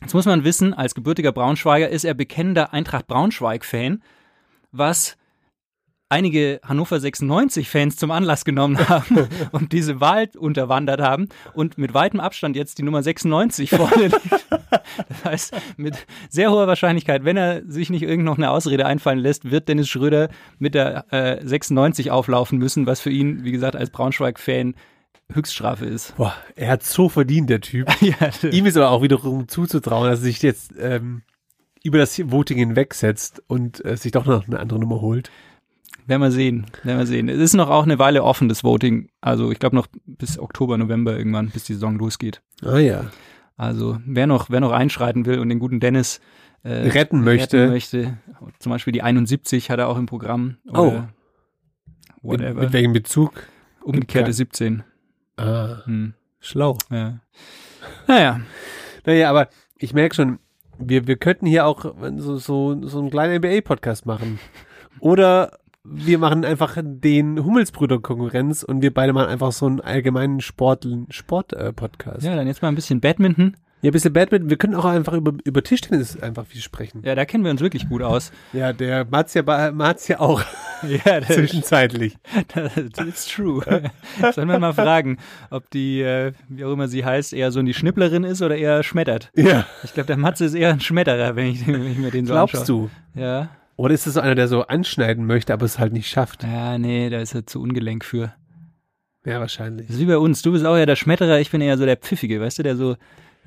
Jetzt 0.00 0.14
muss 0.14 0.24
man 0.26 0.44
wissen, 0.44 0.72
als 0.72 0.94
gebürtiger 0.94 1.32
Braunschweiger 1.32 1.88
ist 1.90 2.04
er 2.04 2.14
bekennender 2.14 2.72
Eintracht 2.72 3.06
Braunschweig-Fan, 3.06 4.02
was 4.72 5.16
einige 6.10 6.60
Hannover 6.64 6.96
96-Fans 6.96 7.96
zum 7.96 8.10
Anlass 8.10 8.44
genommen 8.44 8.88
haben 8.88 9.28
und 9.52 9.72
diese 9.72 10.00
Wahl 10.00 10.28
unterwandert 10.36 11.00
haben 11.00 11.28
und 11.54 11.78
mit 11.78 11.94
weitem 11.94 12.20
Abstand 12.20 12.56
jetzt 12.56 12.78
die 12.78 12.82
Nummer 12.82 13.02
96 13.02 13.70
vorne 13.70 14.08
liegt. 14.08 14.20
Das 15.08 15.24
heißt, 15.24 15.54
mit 15.76 16.06
sehr 16.28 16.50
hoher 16.50 16.66
Wahrscheinlichkeit, 16.66 17.24
wenn 17.24 17.36
er 17.36 17.62
sich 17.66 17.90
nicht 17.90 18.02
irgend 18.02 18.24
noch 18.24 18.36
eine 18.36 18.50
Ausrede 18.50 18.86
einfallen 18.86 19.18
lässt, 19.18 19.50
wird 19.50 19.68
Dennis 19.68 19.88
Schröder 19.88 20.28
mit 20.58 20.74
der 20.74 21.06
äh, 21.12 21.46
96 21.46 22.10
auflaufen 22.10 22.58
müssen, 22.58 22.86
was 22.86 23.00
für 23.00 23.10
ihn, 23.10 23.44
wie 23.44 23.52
gesagt, 23.52 23.76
als 23.76 23.90
Braunschweig-Fan 23.90 24.74
Höchststrafe 25.32 25.86
ist. 25.86 26.16
Boah, 26.16 26.34
er 26.56 26.72
hat 26.72 26.82
so 26.82 27.08
verdient, 27.08 27.50
der 27.50 27.60
Typ. 27.60 27.88
ja, 28.00 28.14
Ihm 28.50 28.66
ist 28.66 28.76
aber 28.76 28.90
auch 28.90 29.02
wiederum 29.02 29.46
zuzutrauen, 29.46 30.10
dass 30.10 30.18
er 30.18 30.24
sich 30.24 30.42
jetzt 30.42 30.72
ähm, 30.76 31.22
über 31.84 31.98
das 31.98 32.18
Voting 32.18 32.58
hinwegsetzt 32.58 33.42
und 33.46 33.84
äh, 33.84 33.96
sich 33.96 34.12
doch 34.12 34.26
noch 34.26 34.46
eine 34.46 34.58
andere 34.58 34.80
Nummer 34.80 35.00
holt. 35.00 35.30
Werden 36.06 36.22
wir 36.22 36.30
sehen, 36.30 36.66
werden 36.82 36.98
wir 36.98 37.06
sehen. 37.06 37.28
Es 37.28 37.38
ist 37.38 37.54
noch 37.54 37.68
auch 37.70 37.84
eine 37.84 37.98
Weile 37.98 38.22
offen, 38.24 38.48
das 38.48 38.64
Voting. 38.64 39.08
Also 39.20 39.50
ich 39.52 39.58
glaube 39.58 39.76
noch 39.76 39.86
bis 40.06 40.38
Oktober, 40.38 40.76
November 40.78 41.16
irgendwann, 41.16 41.50
bis 41.50 41.64
die 41.64 41.74
Saison 41.74 41.96
losgeht. 41.98 42.42
Ah 42.62 42.78
ja. 42.78 43.04
Also 43.56 43.98
wer 44.06 44.26
noch, 44.26 44.50
wer 44.50 44.60
noch 44.60 44.72
einschreiten 44.72 45.26
will 45.26 45.38
und 45.38 45.48
den 45.50 45.58
guten 45.58 45.80
Dennis 45.80 46.20
äh, 46.62 46.70
Retten 46.88 47.22
möchte. 47.22 47.58
retten 47.60 47.72
möchte, 47.72 48.18
zum 48.58 48.70
Beispiel 48.70 48.92
die 48.92 49.02
71 49.02 49.70
hat 49.70 49.78
er 49.78 49.88
auch 49.88 49.98
im 49.98 50.06
Programm. 50.06 50.56
Oh. 50.72 50.90
Mit, 50.92 51.02
whatever. 52.22 52.60
mit 52.62 52.72
welchem 52.72 52.92
Bezug? 52.92 53.44
Umgekehrte 53.82 54.32
17. 54.32 54.82
Ah, 55.36 55.78
Hm. 55.84 56.14
schlau. 56.38 56.76
Ja. 56.90 57.20
Naja, 58.06 58.40
Naja, 59.06 59.30
aber 59.30 59.48
ich 59.78 59.94
merke 59.94 60.14
schon, 60.14 60.38
wir, 60.78 61.06
wir 61.06 61.16
könnten 61.16 61.46
hier 61.46 61.64
auch 61.66 61.84
so, 62.18 62.36
so, 62.36 62.86
so 62.86 62.98
einen 62.98 63.10
kleinen 63.10 63.36
NBA-Podcast 63.42 64.04
machen. 64.04 64.38
Oder 65.00 65.58
wir 65.84 66.18
machen 66.18 66.44
einfach 66.44 66.76
den 66.82 67.42
Hummelsbrüder 67.44 68.00
Konkurrenz 68.00 68.62
und 68.62 68.82
wir 68.82 68.92
beide 68.92 69.12
machen 69.12 69.28
einfach 69.28 69.52
so 69.52 69.66
einen 69.66 69.80
allgemeinen 69.80 70.40
Sport, 70.40 70.86
Sport-Podcast. 71.08 71.68
Äh, 71.68 71.72
Podcast. 71.72 72.22
ja, 72.26 72.36
dann 72.36 72.46
jetzt 72.46 72.62
mal 72.62 72.68
ein 72.68 72.74
bisschen 72.74 73.00
Badminton. 73.00 73.56
ja, 73.80 73.88
ein 73.88 73.92
bisschen 73.92 74.12
Badminton. 74.12 74.50
Wir 74.50 74.58
können 74.58 74.74
auch 74.74 74.84
einfach 74.84 75.14
über, 75.14 75.32
über 75.42 75.62
Tischtennis 75.62 76.20
einfach 76.20 76.44
viel 76.46 76.60
sprechen. 76.60 77.02
Ja, 77.02 77.14
da 77.14 77.24
kennen 77.24 77.44
wir 77.44 77.50
uns 77.50 77.62
wirklich 77.62 77.88
gut 77.88 78.02
aus. 78.02 78.30
Ja, 78.52 78.74
der 78.74 79.06
Mats 79.06 79.32
ja, 79.32 79.72
Mats 79.72 80.06
ja 80.08 80.20
auch 80.20 80.42
ja, 81.06 81.22
zwischenzeitlich. 81.22 82.18
It's 82.98 83.26
true. 83.26 83.62
Sollen 84.32 84.48
wir 84.48 84.58
mal 84.58 84.74
fragen, 84.74 85.16
ob 85.48 85.70
die, 85.70 86.02
äh, 86.02 86.32
wie 86.48 86.64
auch 86.66 86.72
immer 86.72 86.88
sie 86.88 87.06
heißt, 87.06 87.32
eher 87.32 87.52
so 87.52 87.60
eine 87.60 87.72
Schnipplerin 87.72 88.24
ist 88.24 88.42
oder 88.42 88.56
eher 88.56 88.82
schmettert. 88.82 89.30
Ja. 89.34 89.64
Ich 89.82 89.94
glaube, 89.94 90.08
der 90.08 90.18
Matze 90.18 90.44
ist 90.44 90.54
eher 90.54 90.72
ein 90.72 90.80
Schmetterer, 90.80 91.36
wenn 91.36 91.46
ich, 91.46 91.66
wenn 91.66 91.90
ich 91.90 91.96
mir 91.96 92.10
den 92.10 92.26
so 92.26 92.34
Glaubst 92.34 92.56
anschaue. 92.56 92.90
du? 93.14 93.20
Ja. 93.20 93.48
Oder 93.80 93.94
ist 93.94 94.06
es 94.06 94.12
so 94.12 94.20
einer, 94.20 94.34
der 94.34 94.46
so 94.46 94.66
anschneiden 94.66 95.24
möchte, 95.24 95.54
aber 95.54 95.64
es 95.64 95.78
halt 95.78 95.94
nicht 95.94 96.06
schafft? 96.06 96.42
Ja, 96.42 96.76
nee, 96.76 97.08
da 97.08 97.18
ist 97.18 97.34
er 97.34 97.46
zu 97.46 97.62
ungelenk 97.62 98.04
für. 98.04 98.34
Ja, 99.24 99.40
wahrscheinlich. 99.40 99.86
Das 99.86 99.96
ist 99.96 100.02
wie 100.02 100.06
bei 100.06 100.18
uns. 100.18 100.42
Du 100.42 100.52
bist 100.52 100.66
auch 100.66 100.76
eher 100.76 100.84
der 100.84 100.96
Schmetterer, 100.96 101.40
ich 101.40 101.50
bin 101.50 101.62
eher 101.62 101.78
so 101.78 101.86
der 101.86 101.96
Pfiffige, 101.96 102.42
weißt 102.42 102.58
du, 102.58 102.62
der 102.62 102.76
so 102.76 102.96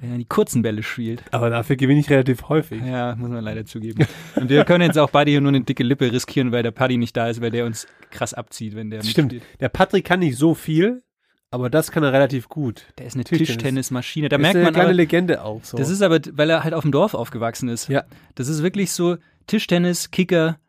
der 0.02 0.18
die 0.18 0.26
kurzen 0.26 0.64
Bälle 0.64 0.82
spielt. 0.82 1.24
Aber 1.30 1.52
dafür 1.52 1.76
gewinne 1.76 2.00
ich 2.00 2.10
relativ 2.10 2.50
häufig. 2.50 2.82
Ja, 2.84 3.16
muss 3.16 3.30
man 3.30 3.44
leider 3.44 3.64
zugeben. 3.64 4.08
Und 4.36 4.50
wir 4.50 4.66
können 4.66 4.84
jetzt 4.84 4.98
auch 4.98 5.12
beide 5.12 5.30
hier 5.30 5.40
nur 5.40 5.50
eine 5.50 5.62
dicke 5.62 5.84
Lippe 5.84 6.12
riskieren, 6.12 6.52
weil 6.52 6.64
der 6.64 6.72
Paddy 6.72 6.98
nicht 6.98 7.16
da 7.16 7.30
ist, 7.30 7.40
weil 7.40 7.52
der 7.52 7.68
uns 7.68 7.86
krass 8.10 8.34
abzieht, 8.34 8.76
wenn 8.76 8.90
der 8.90 9.04
Stimmt. 9.04 9.34
mitspielt. 9.34 9.60
Der 9.60 9.70
Patrick 9.70 10.04
kann 10.04 10.22
nicht 10.22 10.36
so 10.36 10.56
viel, 10.56 11.04
aber 11.52 11.70
das 11.70 11.92
kann 11.92 12.02
er 12.02 12.12
relativ 12.12 12.50
gut. 12.50 12.88
Der 12.98 13.06
ist 13.06 13.14
eine 13.14 13.24
Tischtennis. 13.24 13.50
Tischtennismaschine. 13.50 14.30
Da 14.30 14.38
ist 14.38 14.42
merkt 14.42 14.56
eine 14.56 14.64
man 14.64 14.74
kleine 14.74 14.90
aber, 14.90 14.96
Legende 14.96 15.44
auch 15.44 15.64
so. 15.64 15.78
das 15.78 15.92
ist 15.92 16.02
aber, 16.02 16.20
weil 16.32 16.50
er 16.50 16.64
halt 16.64 16.74
auf 16.74 16.82
dem 16.82 16.92
Dorf 16.92 17.14
aufgewachsen 17.14 17.70
ist. 17.70 17.90
Ja. 17.90 18.04
Das 18.34 18.48
ist 18.48 18.64
wirklich 18.64 18.92
so 18.92 19.18
Tischtennis, 19.48 20.12
Kicker, 20.12 20.60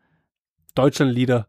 Deutschland-Leader. 0.74 1.46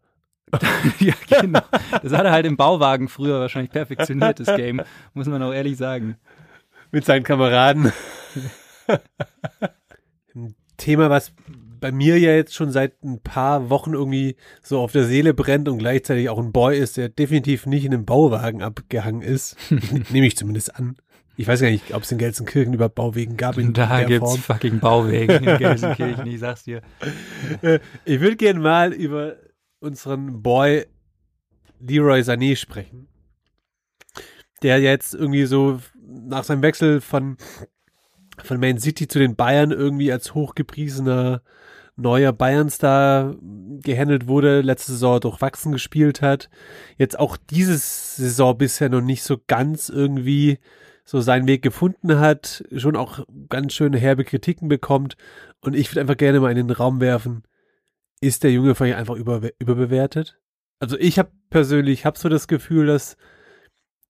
ja, 1.00 1.14
genau. 1.28 1.62
Das 2.02 2.14
hat 2.14 2.26
er 2.26 2.32
halt 2.32 2.46
im 2.46 2.58
Bauwagen 2.58 3.08
früher 3.08 3.40
wahrscheinlich 3.40 3.72
perfektioniert, 3.72 4.40
das 4.40 4.56
Game. 4.56 4.82
Muss 5.14 5.28
man 5.28 5.42
auch 5.44 5.54
ehrlich 5.54 5.78
sagen. 5.78 6.18
mit 6.92 7.06
seinen 7.06 7.24
Kameraden. 7.24 7.92
Ein 10.36 10.56
Thema, 10.78 11.10
was 11.10 11.34
bei 11.80 11.92
mir 11.92 12.18
ja 12.18 12.32
jetzt 12.32 12.54
schon 12.54 12.72
seit 12.72 13.04
ein 13.04 13.20
paar 13.22 13.70
Wochen 13.70 13.94
irgendwie 13.94 14.38
so 14.64 14.80
auf 14.80 14.92
der 14.92 15.04
Seele 15.04 15.34
brennt 15.34 15.68
und 15.70 15.78
gleichzeitig 15.78 16.30
auch 16.30 16.40
ein 16.40 16.52
Boy 16.52 16.78
ist, 16.80 16.98
der 16.98 17.10
definitiv 17.10 17.66
nicht 17.66 17.86
in 17.86 17.94
einem 17.94 18.06
Bauwagen 18.06 18.64
abgehangen 18.64 19.22
ist. 19.22 19.58
Nehme 20.10 20.28
ich 20.28 20.38
zumindest 20.38 20.76
an. 20.76 20.98
Ich 21.38 21.48
weiß 21.48 21.60
gar 21.62 21.70
nicht, 21.70 21.94
ob 21.94 22.04
es 22.04 22.12
in 22.12 22.18
Gelsenkirchen 22.18 22.74
überhaupt 22.74 22.96
Bauwegen 22.96 23.36
gab 23.36 23.58
in 23.58 23.74
Da 23.74 23.98
der 23.98 24.06
gibt's 24.08 24.30
Form. 24.30 24.40
fucking 24.42 24.80
Bauwegen 24.80 25.44
in 25.44 25.58
Gelsenkirchen, 25.58 26.26
ich 26.28 26.40
sag's 26.40 26.64
dir. 26.64 26.82
Ich 28.06 28.20
würde 28.22 28.36
gerne 28.38 28.60
mal 28.60 28.94
über 28.94 29.36
unseren 29.80 30.42
Boy 30.42 30.86
Leroy 31.80 32.22
Sané 32.22 32.56
sprechen. 32.56 33.08
Der 34.62 34.80
jetzt 34.80 35.14
irgendwie 35.14 35.46
so 35.46 35.80
nach 36.08 36.44
seinem 36.46 36.62
Wechsel 36.62 37.02
von, 37.02 37.38
von 38.42 38.60
Man 38.60 38.80
City 38.80 39.08
zu 39.08 39.20
den 39.20 39.36
Bayern 39.36 39.72
irgendwie 39.72 40.12
als 40.12 40.34
hochgepriesener 40.34 41.42
neuer 41.98 42.34
Bayernstar 42.34 43.36
gehandelt 43.82 44.28
wurde, 44.28 44.62
letzte 44.62 44.92
Saison 44.94 45.20
durchwachsen 45.20 45.72
gespielt 45.72 46.22
hat, 46.22 46.50
jetzt 46.98 47.18
auch 47.20 47.38
diese 47.38 47.78
Saison 47.78 48.58
bisher 48.58 48.90
noch 48.90 49.02
nicht 49.02 49.24
so 49.24 49.38
ganz 49.48 49.90
irgendwie 49.90 50.60
so 51.06 51.22
seinen 51.22 51.48
Weg 51.48 51.62
gefunden 51.62 52.20
hat, 52.20 52.64
schon 52.76 52.96
auch 52.96 53.26
ganz 53.48 53.74
schöne 53.74 53.98
herbe 53.98 54.26
Kritiken 54.26 54.68
bekommt 54.68 55.16
und 55.62 55.76
ich 55.76 55.90
würde 55.92 56.02
einfach 56.02 56.18
gerne 56.18 56.40
mal 56.40 56.52
in 56.52 56.68
den 56.68 56.72
Raum 56.72 57.00
werfen, 57.00 57.44
ist 58.22 58.44
der 58.44 58.52
Junge 58.52 58.76
vielleicht 58.76 58.98
einfach 58.98 59.16
über, 59.16 59.42
überbewertet? 59.60 60.40
Also 60.80 60.98
ich 60.98 61.20
habe 61.20 61.32
persönlich 61.50 62.06
habe 62.06 62.18
so 62.18 62.28
das 62.28 62.48
Gefühl, 62.48 62.88
dass 62.88 63.18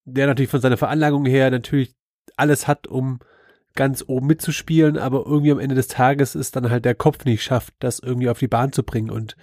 der 0.05 0.27
natürlich 0.27 0.49
von 0.49 0.61
seiner 0.61 0.77
Veranlagung 0.77 1.25
her 1.25 1.51
natürlich 1.51 1.95
alles 2.37 2.67
hat, 2.67 2.87
um 2.87 3.19
ganz 3.73 4.03
oben 4.07 4.27
mitzuspielen, 4.27 4.97
aber 4.97 5.25
irgendwie 5.25 5.51
am 5.51 5.59
Ende 5.59 5.75
des 5.75 5.89
Tages 5.89 6.33
ist 6.33 6.55
dann 6.55 6.69
halt 6.69 6.85
der 6.85 6.95
Kopf 6.95 7.25
nicht 7.25 7.43
schafft, 7.43 7.73
das 7.79 7.99
irgendwie 7.99 8.29
auf 8.29 8.39
die 8.39 8.47
Bahn 8.47 8.71
zu 8.71 8.83
bringen. 8.83 9.09
Und 9.09 9.35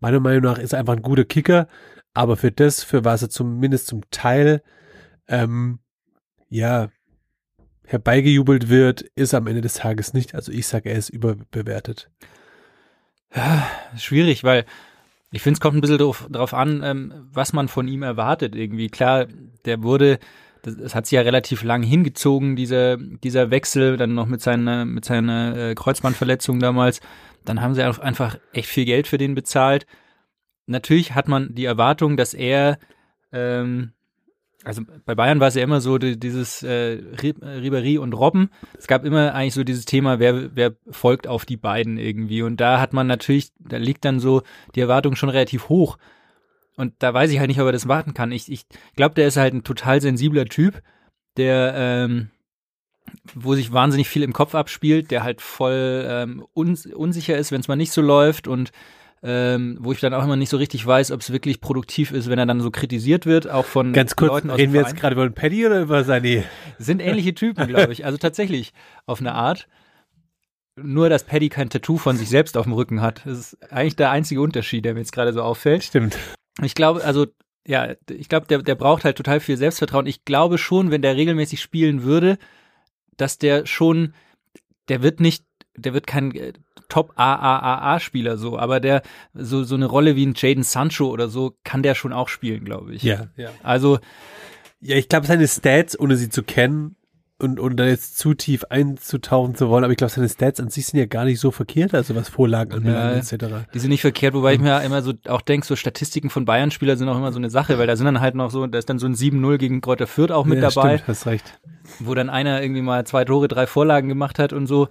meiner 0.00 0.20
Meinung 0.20 0.42
nach 0.42 0.58
ist 0.58 0.72
er 0.72 0.78
einfach 0.78 0.94
ein 0.94 1.02
guter 1.02 1.24
Kicker, 1.24 1.68
aber 2.14 2.36
für 2.36 2.50
das, 2.50 2.82
für 2.82 3.04
was 3.04 3.22
er 3.22 3.28
zumindest 3.28 3.88
zum 3.88 4.02
Teil, 4.10 4.62
ähm, 5.28 5.80
ja, 6.54 6.88
herbeigejubelt 7.84 8.68
wird, 8.68 9.02
ist 9.16 9.34
am 9.34 9.48
Ende 9.48 9.60
des 9.60 9.74
Tages 9.74 10.14
nicht. 10.14 10.34
Also 10.34 10.52
ich 10.52 10.68
sage, 10.68 10.88
er 10.88 10.96
ist 10.96 11.08
überbewertet. 11.08 12.10
Schwierig, 13.96 14.44
weil 14.44 14.64
ich 15.32 15.42
finde, 15.42 15.56
es 15.56 15.60
kommt 15.60 15.76
ein 15.76 15.80
bisschen 15.80 15.98
drauf, 15.98 16.28
drauf 16.30 16.54
an, 16.54 16.80
ähm, 16.84 17.28
was 17.32 17.52
man 17.52 17.66
von 17.66 17.88
ihm 17.88 18.04
erwartet 18.04 18.54
irgendwie. 18.54 18.88
Klar, 18.88 19.26
der 19.64 19.82
wurde, 19.82 20.20
das, 20.62 20.76
das 20.76 20.94
hat 20.94 21.06
sich 21.06 21.16
ja 21.16 21.22
relativ 21.22 21.64
lang 21.64 21.82
hingezogen, 21.82 22.54
dieser, 22.54 22.98
dieser 22.98 23.50
Wechsel, 23.50 23.96
dann 23.96 24.14
noch 24.14 24.26
mit 24.26 24.40
seiner, 24.40 24.84
mit 24.84 25.04
seiner 25.04 25.56
äh, 25.56 25.74
Kreuzbandverletzung 25.74 26.60
damals. 26.60 27.00
Dann 27.44 27.60
haben 27.60 27.74
sie 27.74 27.82
einfach 27.82 28.38
echt 28.52 28.68
viel 28.68 28.84
Geld 28.84 29.08
für 29.08 29.18
den 29.18 29.34
bezahlt. 29.34 29.86
Natürlich 30.66 31.16
hat 31.16 31.26
man 31.26 31.52
die 31.56 31.64
Erwartung, 31.64 32.16
dass 32.16 32.32
er 32.32 32.78
ähm, 33.32 33.92
also 34.64 34.82
bei 35.04 35.14
Bayern 35.14 35.40
war 35.40 35.48
es 35.48 35.54
ja 35.54 35.62
immer 35.62 35.80
so 35.80 35.98
die, 35.98 36.18
dieses 36.18 36.62
äh, 36.62 37.02
Ribéry 37.16 37.98
und 37.98 38.14
Robben. 38.14 38.50
Es 38.78 38.86
gab 38.86 39.04
immer 39.04 39.34
eigentlich 39.34 39.54
so 39.54 39.62
dieses 39.62 39.84
Thema, 39.84 40.18
wer, 40.18 40.56
wer 40.56 40.74
folgt 40.90 41.26
auf 41.26 41.44
die 41.44 41.56
beiden 41.56 41.98
irgendwie. 41.98 42.42
Und 42.42 42.60
da 42.60 42.80
hat 42.80 42.92
man 42.92 43.06
natürlich, 43.06 43.52
da 43.58 43.76
liegt 43.76 44.04
dann 44.04 44.20
so 44.20 44.42
die 44.74 44.80
Erwartung 44.80 45.16
schon 45.16 45.28
relativ 45.28 45.68
hoch. 45.68 45.98
Und 46.76 46.94
da 46.98 47.12
weiß 47.12 47.30
ich 47.30 47.38
halt 47.38 47.48
nicht, 47.48 47.60
ob 47.60 47.66
er 47.66 47.72
das 47.72 47.88
warten 47.88 48.14
kann. 48.14 48.32
Ich, 48.32 48.50
ich 48.50 48.66
glaube, 48.96 49.14
der 49.14 49.28
ist 49.28 49.36
halt 49.36 49.54
ein 49.54 49.64
total 49.64 50.00
sensibler 50.00 50.46
Typ, 50.46 50.82
der, 51.36 51.74
ähm, 51.76 52.30
wo 53.34 53.54
sich 53.54 53.72
wahnsinnig 53.72 54.08
viel 54.08 54.22
im 54.22 54.32
Kopf 54.32 54.54
abspielt, 54.54 55.10
der 55.10 55.22
halt 55.22 55.40
voll 55.40 56.04
ähm, 56.08 56.44
uns, 56.54 56.86
unsicher 56.86 57.36
ist, 57.36 57.52
wenn 57.52 57.60
es 57.60 57.68
mal 57.68 57.76
nicht 57.76 57.92
so 57.92 58.00
läuft 58.00 58.48
und 58.48 58.72
ähm, 59.26 59.78
wo 59.80 59.90
ich 59.92 60.00
dann 60.00 60.12
auch 60.12 60.22
immer 60.22 60.36
nicht 60.36 60.50
so 60.50 60.58
richtig 60.58 60.86
weiß, 60.86 61.10
ob 61.10 61.22
es 61.22 61.32
wirklich 61.32 61.62
produktiv 61.62 62.12
ist, 62.12 62.28
wenn 62.28 62.38
er 62.38 62.44
dann 62.44 62.60
so 62.60 62.70
kritisiert 62.70 63.24
wird, 63.24 63.48
auch 63.50 63.64
von 63.64 63.94
Ganz 63.94 64.16
kurz, 64.16 64.32
Leuten 64.32 64.50
aus 64.50 64.58
reden 64.58 64.74
wir 64.74 64.82
jetzt 64.82 64.96
gerade 64.96 65.14
über 65.14 65.26
den 65.26 65.34
Paddy 65.34 65.64
oder 65.64 65.80
über 65.80 66.04
seine? 66.04 66.44
Sind 66.78 67.00
ähnliche 67.00 67.34
Typen, 67.34 67.66
glaube 67.66 67.90
ich. 67.94 68.04
Also 68.04 68.18
tatsächlich 68.18 68.74
auf 69.06 69.20
eine 69.20 69.32
Art. 69.32 69.66
Nur, 70.76 71.08
dass 71.08 71.24
Paddy 71.24 71.48
kein 71.48 71.70
Tattoo 71.70 71.96
von 71.96 72.16
sich 72.16 72.28
selbst 72.28 72.56
auf 72.58 72.64
dem 72.64 72.74
Rücken 72.74 73.00
hat. 73.00 73.22
Das 73.24 73.38
ist 73.38 73.72
eigentlich 73.72 73.96
der 73.96 74.10
einzige 74.10 74.42
Unterschied, 74.42 74.84
der 74.84 74.92
mir 74.92 75.00
jetzt 75.00 75.12
gerade 75.12 75.32
so 75.32 75.40
auffällt. 75.40 75.84
Stimmt. 75.84 76.18
Ich 76.62 76.74
glaube, 76.74 77.02
also, 77.02 77.26
ja, 77.66 77.94
ich 78.10 78.28
glaube, 78.28 78.46
der, 78.48 78.58
der 78.58 78.74
braucht 78.74 79.04
halt 79.04 79.16
total 79.16 79.40
viel 79.40 79.56
Selbstvertrauen. 79.56 80.06
Ich 80.06 80.24
glaube 80.24 80.58
schon, 80.58 80.90
wenn 80.90 81.00
der 81.00 81.16
regelmäßig 81.16 81.62
spielen 81.62 82.02
würde, 82.02 82.36
dass 83.16 83.38
der 83.38 83.64
schon, 83.64 84.12
der 84.88 85.02
wird 85.02 85.20
nicht, 85.20 85.44
der 85.76 85.94
wird 85.94 86.06
kein 86.06 86.34
äh, 86.34 86.52
Top 86.88 87.12
AAAA-Spieler 87.16 88.36
so, 88.36 88.58
aber 88.58 88.80
der, 88.80 89.02
so, 89.34 89.64
so 89.64 89.74
eine 89.74 89.86
Rolle 89.86 90.16
wie 90.16 90.26
ein 90.26 90.34
Jaden 90.36 90.62
Sancho 90.64 91.08
oder 91.08 91.28
so, 91.28 91.54
kann 91.64 91.82
der 91.82 91.94
schon 91.94 92.12
auch 92.12 92.28
spielen, 92.28 92.64
glaube 92.64 92.94
ich. 92.94 93.02
Ja, 93.02 93.28
ja. 93.36 93.50
Also, 93.62 93.98
Ja, 94.80 94.96
ich 94.96 95.08
glaube, 95.08 95.26
seine 95.26 95.48
Stats, 95.48 95.98
ohne 95.98 96.16
sie 96.16 96.28
zu 96.28 96.42
kennen 96.42 96.96
und, 97.38 97.58
und 97.58 97.76
da 97.78 97.86
jetzt 97.86 98.18
zu 98.18 98.34
tief 98.34 98.64
einzutauchen 98.70 99.54
zu 99.56 99.68
wollen, 99.68 99.82
aber 99.82 99.90
ich 99.92 99.96
glaube, 99.96 100.12
seine 100.12 100.28
Stats 100.28 100.60
an 100.60 100.68
sich 100.68 100.86
sind 100.86 101.00
ja 101.00 101.06
gar 101.06 101.24
nicht 101.24 101.40
so 101.40 101.50
verkehrt, 101.50 101.94
also 101.94 102.14
was 102.14 102.28
Vorlagen 102.28 102.72
anbelangt, 102.72 103.30
Ja. 103.30 103.36
etc. 103.36 103.66
Die 103.74 103.78
sind 103.80 103.90
nicht 103.90 104.02
verkehrt, 104.02 104.34
wobei 104.34 104.54
ich 104.54 104.60
mir 104.60 104.80
immer 104.82 105.02
so 105.02 105.14
auch 105.26 105.40
denke, 105.40 105.66
so 105.66 105.74
Statistiken 105.74 106.30
von 106.30 106.44
Bayern-Spielern 106.44 106.96
sind 106.96 107.08
auch 107.08 107.16
immer 107.16 107.32
so 107.32 107.38
eine 107.38 107.50
Sache, 107.50 107.78
weil 107.78 107.86
da 107.88 107.96
sind 107.96 108.04
dann 108.06 108.20
halt 108.20 108.34
noch 108.36 108.50
so, 108.50 108.66
da 108.66 108.78
ist 108.78 108.88
dann 108.88 108.98
so 109.00 109.06
ein 109.06 109.14
7-0 109.14 109.56
gegen 109.58 109.80
Kräuter 109.80 110.06
Fürth 110.06 110.30
auch 110.30 110.44
mit 110.44 110.62
ja, 110.62 110.68
dabei, 110.70 110.98
Stimmt, 110.98 111.08
hast 111.08 111.26
recht. 111.26 111.58
wo 111.98 112.14
dann 112.14 112.30
einer 112.30 112.62
irgendwie 112.62 112.82
mal 112.82 113.04
zwei 113.04 113.24
Tore, 113.24 113.48
drei 113.48 113.66
Vorlagen 113.66 114.08
gemacht 114.08 114.38
hat 114.38 114.52
und 114.52 114.66
so. 114.66 114.88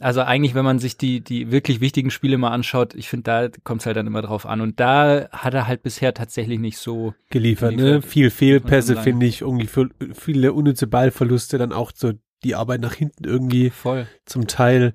Also 0.00 0.22
eigentlich, 0.22 0.54
wenn 0.54 0.64
man 0.64 0.80
sich 0.80 0.96
die, 0.96 1.20
die 1.20 1.52
wirklich 1.52 1.80
wichtigen 1.80 2.10
Spiele 2.10 2.36
mal 2.36 2.50
anschaut, 2.50 2.94
ich 2.94 3.08
finde, 3.08 3.22
da 3.22 3.48
kommt 3.62 3.82
es 3.82 3.86
halt 3.86 3.96
dann 3.96 4.08
immer 4.08 4.22
drauf 4.22 4.44
an. 4.44 4.60
Und 4.60 4.80
da 4.80 5.28
hat 5.30 5.54
er 5.54 5.68
halt 5.68 5.82
bisher 5.82 6.14
tatsächlich 6.14 6.58
nicht 6.58 6.78
so. 6.78 7.14
Geliefert, 7.30 7.76
ne? 7.76 7.76
Geliefert. 7.76 8.04
Viel 8.04 8.30
Fehlpässe, 8.30 8.96
finde 8.96 9.26
ich, 9.26 9.42
irgendwie 9.42 9.68
viele 10.12 10.52
unnütze 10.52 10.88
Ballverluste, 10.88 11.58
dann 11.58 11.72
auch 11.72 11.92
so 11.94 12.12
die 12.42 12.56
Arbeit 12.56 12.80
nach 12.80 12.94
hinten 12.94 13.24
irgendwie 13.24 13.70
Voll. 13.70 14.06
zum 14.26 14.48
Teil 14.48 14.94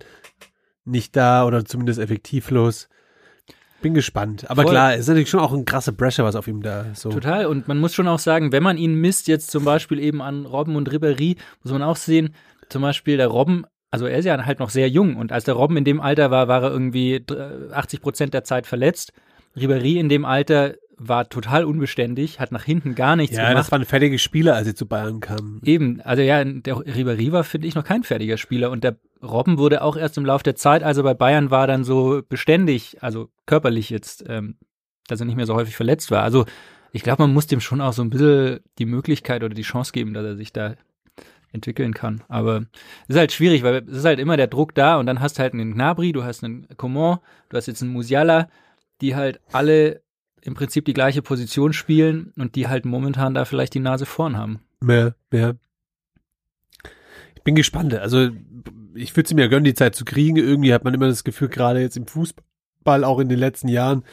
nicht 0.83 1.15
da 1.15 1.45
oder 1.45 1.63
zumindest 1.63 1.99
effektivlos. 1.99 2.89
Bin 3.81 3.93
gespannt. 3.93 4.49
Aber 4.49 4.63
Voll. 4.63 4.71
klar, 4.71 4.93
es 4.93 5.01
ist 5.01 5.07
natürlich 5.07 5.29
schon 5.29 5.39
auch 5.39 5.53
ein 5.53 5.63
krasser 5.63 5.93
Pressure, 5.93 6.25
was 6.25 6.35
auf 6.35 6.47
ihm 6.47 6.61
da 6.61 6.87
so. 6.93 7.09
Total. 7.09 7.45
Und 7.45 7.69
man 7.69 7.79
muss 7.79 7.93
schon 7.93 8.09
auch 8.09 8.19
sagen, 8.19 8.51
wenn 8.51 8.63
man 8.63 8.77
ihn 8.77 8.95
misst, 8.95 9.29
jetzt 9.29 9.49
zum 9.51 9.63
Beispiel 9.63 9.99
eben 9.99 10.21
an 10.21 10.45
Robben 10.45 10.75
und 10.75 10.91
Ribéry, 10.91 11.37
muss 11.63 11.71
man 11.71 11.83
auch 11.83 11.95
sehen, 11.95 12.35
zum 12.67 12.81
Beispiel 12.81 13.15
der 13.15 13.27
Robben, 13.27 13.65
also 13.91 14.05
er 14.05 14.17
ist 14.19 14.25
ja 14.25 14.45
halt 14.45 14.59
noch 14.59 14.69
sehr 14.69 14.89
jung 14.89 15.15
und 15.15 15.31
als 15.31 15.45
der 15.45 15.55
Robben 15.55 15.77
in 15.77 15.83
dem 15.83 15.99
Alter 16.01 16.31
war, 16.31 16.47
war 16.47 16.63
er 16.63 16.71
irgendwie 16.71 17.23
dr- 17.25 17.71
80 17.73 18.01
Prozent 18.01 18.33
der 18.33 18.43
Zeit 18.43 18.67
verletzt. 18.67 19.13
Ribéry 19.57 19.97
in 19.99 20.09
dem 20.09 20.25
Alter 20.25 20.75
war 21.01 21.29
total 21.29 21.63
unbeständig, 21.63 22.39
hat 22.41 22.51
nach 22.51 22.65
hinten 22.65 22.93
gar 22.93 23.15
nichts 23.15 23.35
Ja, 23.37 23.47
gemacht. 23.47 23.59
das 23.63 23.71
waren 23.71 23.85
fertige 23.85 24.19
Spieler, 24.19 24.55
als 24.55 24.67
sie 24.67 24.75
zu 24.75 24.85
Bayern 24.85 25.21
kamen. 25.21 25.61
Eben, 25.63 26.01
also 26.01 26.21
ja, 26.21 26.43
der 26.43 26.75
Ribéry 26.75 27.31
war, 27.31 27.43
finde 27.45 27.67
ich, 27.67 27.75
noch 27.75 27.85
kein 27.85 28.03
fertiger 28.03 28.37
Spieler 28.37 28.69
und 28.69 28.83
der 28.83 28.97
Robben 29.23 29.57
wurde 29.57 29.81
auch 29.81 29.95
erst 29.97 30.17
im 30.17 30.25
Laufe 30.25 30.43
der 30.43 30.55
Zeit, 30.55 30.83
als 30.83 30.97
er 30.97 31.03
bei 31.03 31.13
Bayern 31.13 31.51
war, 31.51 31.67
dann 31.67 31.83
so 31.85 32.21
beständig, 32.27 32.97
also 33.01 33.29
körperlich 33.45 33.89
jetzt, 33.89 34.25
ähm, 34.27 34.57
dass 35.07 35.19
er 35.21 35.25
nicht 35.25 35.35
mehr 35.37 35.45
so 35.45 35.55
häufig 35.55 35.75
verletzt 35.75 36.11
war. 36.11 36.21
Also 36.23 36.45
ich 36.91 37.01
glaube, 37.03 37.23
man 37.23 37.33
muss 37.33 37.47
dem 37.47 37.59
schon 37.61 37.81
auch 37.81 37.93
so 37.93 38.01
ein 38.01 38.09
bisschen 38.09 38.59
die 38.77 38.85
Möglichkeit 38.85 39.43
oder 39.43 39.53
die 39.55 39.61
Chance 39.63 39.91
geben, 39.93 40.13
dass 40.13 40.25
er 40.25 40.35
sich 40.35 40.51
da 40.53 40.75
entwickeln 41.51 41.93
kann. 41.93 42.23
Aber 42.27 42.65
es 43.07 43.15
ist 43.15 43.17
halt 43.17 43.31
schwierig, 43.31 43.63
weil 43.63 43.83
es 43.89 43.97
ist 43.97 44.05
halt 44.05 44.19
immer 44.19 44.37
der 44.37 44.47
Druck 44.47 44.75
da 44.75 44.97
und 44.97 45.05
dann 45.05 45.19
hast 45.19 45.37
du 45.37 45.41
halt 45.41 45.53
einen 45.53 45.73
Gnabry, 45.73 46.11
du 46.11 46.23
hast 46.23 46.43
einen 46.43 46.67
Coman, 46.77 47.19
du 47.49 47.57
hast 47.57 47.65
jetzt 47.67 47.81
einen 47.81 47.91
Musiala, 47.91 48.49
die 49.01 49.15
halt 49.15 49.39
alle 49.51 50.01
im 50.41 50.53
Prinzip 50.53 50.85
die 50.85 50.93
gleiche 50.93 51.21
Position 51.21 51.73
spielen 51.73 52.31
und 52.37 52.55
die 52.55 52.67
halt 52.67 52.85
momentan 52.85 53.33
da 53.33 53.45
vielleicht 53.45 53.73
die 53.73 53.79
Nase 53.79 54.05
vorn 54.05 54.37
haben. 54.37 54.59
Mehr, 54.81 55.15
mehr. 55.31 55.55
Ich 57.35 57.43
bin 57.43 57.55
gespannt. 57.55 57.93
Also, 57.93 58.29
ich 58.93 59.15
würde 59.15 59.27
es 59.27 59.33
mir 59.33 59.41
ja 59.43 59.47
gönnen, 59.47 59.63
die 59.65 59.73
Zeit 59.73 59.95
zu 59.95 60.05
kriegen. 60.05 60.37
Irgendwie 60.37 60.73
hat 60.73 60.83
man 60.83 60.93
immer 60.93 61.07
das 61.07 61.23
Gefühl, 61.23 61.49
gerade 61.49 61.79
jetzt 61.81 61.97
im 61.97 62.07
Fußball, 62.07 63.03
auch 63.03 63.19
in 63.19 63.29
den 63.29 63.39
letzten 63.39 63.67
Jahren, 63.69 64.03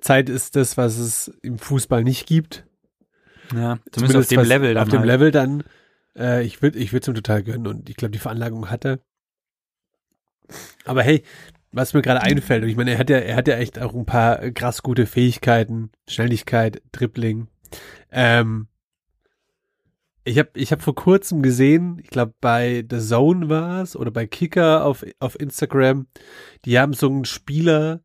Zeit 0.00 0.28
ist 0.28 0.56
das, 0.56 0.76
was 0.76 0.98
es 0.98 1.28
im 1.42 1.58
Fußball 1.58 2.02
nicht 2.04 2.26
gibt. 2.26 2.64
Ja, 3.54 3.78
zumindest, 3.92 4.18
auf 4.20 4.28
dem 4.28 4.40
was- 4.40 4.48
Level 4.48 4.74
dann 4.74 4.82
Auf 4.84 4.88
dem 4.88 5.00
halt. 5.00 5.06
Level 5.08 5.30
dann. 5.30 5.64
Äh, 6.16 6.44
ich 6.44 6.62
würde 6.62 6.78
ich 6.78 6.92
es 6.92 7.08
ihm 7.08 7.14
total 7.14 7.42
gönnen 7.42 7.66
und 7.66 7.88
ich 7.88 7.96
glaube, 7.96 8.12
die 8.12 8.18
Veranlagung 8.18 8.70
hat 8.70 8.84
er. 8.84 9.00
Aber 10.84 11.02
hey, 11.02 11.22
was 11.72 11.94
mir 11.94 12.02
gerade 12.02 12.22
einfällt, 12.22 12.64
und 12.64 12.68
ich 12.68 12.76
meine, 12.76 12.92
er 12.92 12.98
hat 12.98 13.10
ja, 13.10 13.18
er 13.18 13.36
hat 13.36 13.48
ja 13.48 13.56
echt 13.56 13.78
auch 13.78 13.94
ein 13.94 14.06
paar 14.06 14.50
krass 14.50 14.82
gute 14.82 15.06
Fähigkeiten, 15.06 15.90
Schnelligkeit, 16.08 16.82
Dribbling. 16.92 17.48
Ähm, 18.10 18.66
ich 20.24 20.38
habe 20.38 20.50
ich 20.54 20.72
hab 20.72 20.82
vor 20.82 20.94
kurzem 20.94 21.42
gesehen, 21.42 21.98
ich 22.02 22.10
glaube 22.10 22.34
bei 22.40 22.84
The 22.88 22.98
Zone 22.98 23.48
war 23.48 23.82
es 23.82 23.96
oder 23.96 24.10
bei 24.10 24.26
Kicker 24.26 24.84
auf, 24.84 25.04
auf 25.18 25.38
Instagram, 25.38 26.06
die 26.64 26.78
haben 26.78 26.92
so 26.92 27.08
einen 27.08 27.24
Spieler 27.24 28.02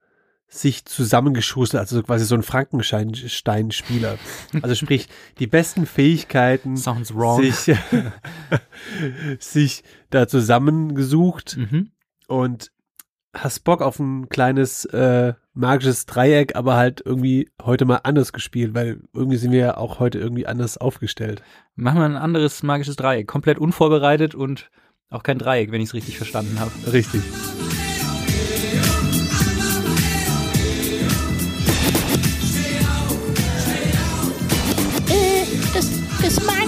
sich 0.47 0.86
zusammengeschustert, 0.86 1.79
also 1.81 1.97
so 1.97 2.03
quasi 2.03 2.23
so 2.25 2.36
ein 2.36 2.43
Frankenstein-Spieler. 2.43 4.17
Also 4.62 4.75
sprich, 4.75 5.08
die 5.39 5.47
besten 5.47 5.86
Fähigkeiten 5.86 6.77
Sounds 6.77 7.13
wrong. 7.13 7.41
sich, 7.43 7.75
sich 9.39 9.84
da 10.10 10.27
zusammengesucht 10.27 11.58
Mhm. 11.58 11.91
und 12.27 12.71
hast 13.34 13.65
Bock 13.65 13.81
auf 13.81 13.99
ein 13.99 14.29
kleines 14.29 14.86
äh, 14.86 15.34
magisches 15.53 16.05
Dreieck, 16.05 16.55
aber 16.55 16.75
halt 16.77 17.01
irgendwie 17.03 17.49
heute 17.62 17.84
mal 17.86 17.99
anders 18.03 18.31
gespielt, 18.31 18.73
weil 18.73 19.01
irgendwie 19.13 19.38
sind 19.38 19.51
wir 19.51 19.60
ja 19.60 19.77
auch 19.77 19.99
heute 19.99 20.19
irgendwie 20.19 20.47
anders 20.47 20.77
aufgestellt. 20.77 21.41
Machen 21.75 21.99
wir 21.99 22.05
ein 22.05 22.15
anderes 22.15 22.63
magisches 22.63 22.95
Dreieck. 22.95 23.27
Komplett 23.27 23.58
unvorbereitet 23.60 24.36
und 24.36 24.69
auch 25.10 25.23
kein 25.23 25.38
Dreieck, 25.38 25.71
wenn 25.71 25.81
ich 25.81 25.89
es 25.89 25.93
richtig 25.93 26.15
verstanden 26.17 26.60
habe. 26.60 26.71
Richtig. 26.93 27.21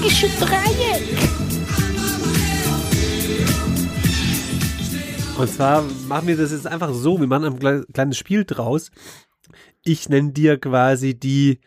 Das 0.08 0.22
magische 0.22 0.28
Dreieck. 0.40 1.04
Und 5.38 5.50
zwar 5.50 5.84
machen 6.08 6.28
wir 6.28 6.38
das 6.38 6.52
jetzt 6.52 6.66
einfach 6.66 6.94
so, 6.94 7.20
wir 7.20 7.28
machen 7.28 7.46
ein 7.46 7.60
kle- 7.60 7.92
kleines 7.92 8.18
Spiel 8.18 8.44
draus. 8.46 8.90
Ich 9.84 10.10
nenne 10.10 10.32
dir 10.32 10.58
quasi 10.60 11.14
die, 11.14 11.60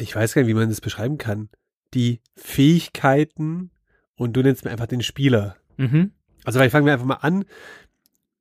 ich 0.00 0.14
weiß 0.14 0.34
gar 0.34 0.42
nicht, 0.42 0.48
wie 0.50 0.54
man 0.54 0.68
das 0.68 0.80
beschreiben 0.80 1.16
kann, 1.16 1.48
die 1.94 2.20
Fähigkeiten 2.36 3.70
und 4.16 4.34
du 4.34 4.42
nennst 4.42 4.64
mir 4.64 4.70
einfach 4.70 4.86
den 4.86 5.02
Spieler. 5.02 5.56
Mhm. 5.76 6.12
Also 6.44 6.58
vielleicht 6.58 6.72
fangen 6.72 6.86
wir 6.86 6.92
einfach 6.92 7.06
mal 7.06 7.14
an. 7.14 7.44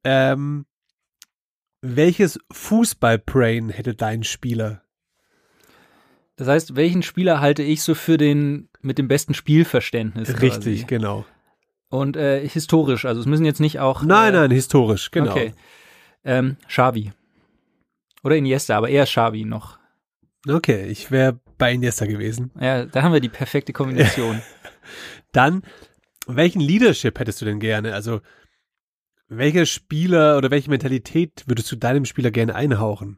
Ähm, 0.03 0.65
welches 1.81 2.37
Fußball-Brain 2.51 3.69
hätte 3.69 3.95
dein 3.95 4.23
Spieler? 4.23 4.81
Das 6.35 6.47
heißt, 6.47 6.75
welchen 6.75 7.03
Spieler 7.03 7.41
halte 7.41 7.63
ich 7.63 7.83
so 7.83 7.93
für 7.93 8.17
den 8.17 8.69
mit 8.81 8.97
dem 8.97 9.07
besten 9.07 9.33
Spielverständnis? 9.33 10.29
Richtig, 10.41 10.81
Quasi? 10.81 10.85
genau. 10.87 11.25
Und 11.89 12.17
äh, 12.17 12.47
historisch, 12.47 13.05
also 13.05 13.21
es 13.21 13.27
müssen 13.27 13.45
jetzt 13.45 13.59
nicht 13.59 13.79
auch. 13.79 14.01
Nein, 14.01 14.33
äh, 14.33 14.37
nein, 14.37 14.51
historisch, 14.51 15.11
genau. 15.11 15.31
Okay. 15.31 15.53
Ähm, 16.23 16.57
Xavi. 16.67 17.11
Oder 18.23 18.37
Iniesta, 18.37 18.77
aber 18.77 18.89
eher 18.89 19.05
Xavi 19.05 19.45
noch. 19.45 19.77
Okay, 20.47 20.87
ich 20.87 21.11
wäre 21.11 21.39
bei 21.57 21.73
Iniesta 21.73 22.05
gewesen. 22.05 22.51
Ja, 22.59 22.85
da 22.85 23.03
haben 23.03 23.13
wir 23.13 23.19
die 23.19 23.29
perfekte 23.29 23.73
Kombination. 23.73 24.41
Dann, 25.31 25.63
welchen 26.25 26.61
Leadership 26.61 27.19
hättest 27.19 27.41
du 27.41 27.45
denn 27.45 27.59
gerne? 27.59 27.93
Also, 27.93 28.21
welcher 29.27 29.65
Spieler 29.65 30.37
oder 30.37 30.51
welche 30.51 30.69
Mentalität 30.69 31.43
würdest 31.45 31.71
du 31.71 31.75
deinem 31.75 32.05
Spieler 32.05 32.31
gerne 32.31 32.55
einhauchen? 32.55 33.17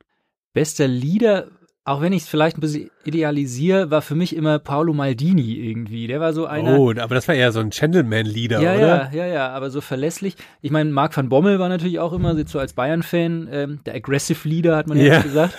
Bester 0.54 0.88
Leader, 0.88 1.50
auch 1.88 2.02
wenn 2.02 2.14
ich 2.14 2.24
es 2.24 2.28
vielleicht 2.28 2.58
ein 2.58 2.62
bisschen 2.62 2.90
idealisiere, 3.04 3.92
war 3.92 4.02
für 4.02 4.16
mich 4.16 4.36
immer 4.36 4.58
Paolo 4.58 4.92
Maldini 4.92 5.54
irgendwie. 5.54 6.08
Der 6.08 6.20
war 6.20 6.34
so 6.34 6.48
einer. 6.48 6.80
oh, 6.80 6.90
aber 6.90 7.14
das 7.14 7.28
war 7.28 7.36
eher 7.36 7.52
so 7.52 7.60
ein 7.60 7.70
Gentleman-Leader, 7.70 8.60
ja, 8.60 8.74
oder? 8.74 8.88
ja, 8.88 9.10
ja, 9.14 9.26
ja, 9.28 9.50
aber 9.50 9.70
so 9.70 9.82
verlässlich. 9.82 10.36
Ich 10.62 10.72
meine, 10.72 10.90
Marc 10.90 11.16
van 11.16 11.30
Bommel 11.30 11.60
war 11.60 11.70
natürlich 11.70 12.00
auch 12.00 12.12
immer 12.12 12.36
so 12.48 12.58
als 12.58 12.74
Bayern-Fan 12.74 13.48
ähm, 13.52 13.80
der 13.86 13.94
Aggressive 13.94 14.48
Leader, 14.50 14.76
hat 14.76 14.88
man 14.88 14.98
ja, 14.98 15.04
jetzt 15.06 15.24
gesagt. 15.24 15.56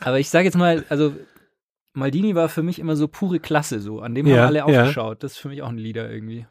Aber 0.00 0.18
ich 0.18 0.30
sage 0.30 0.46
jetzt 0.46 0.56
mal, 0.58 0.84
also 0.88 1.14
Maldini 1.94 2.34
war 2.34 2.48
für 2.48 2.64
mich 2.64 2.80
immer 2.80 2.96
so 2.96 3.06
pure 3.06 3.38
Klasse, 3.38 3.78
so 3.78 4.00
an 4.00 4.16
dem 4.16 4.26
Ja, 4.26 4.38
haben 4.38 4.46
alle 4.48 4.58
ja. 4.58 4.64
aufgeschaut. 4.64 5.22
Das 5.22 5.32
ist 5.32 5.38
für 5.38 5.48
mich 5.48 5.62
auch 5.62 5.68
ein 5.68 5.78
Leader 5.78 6.10
irgendwie. 6.10 6.46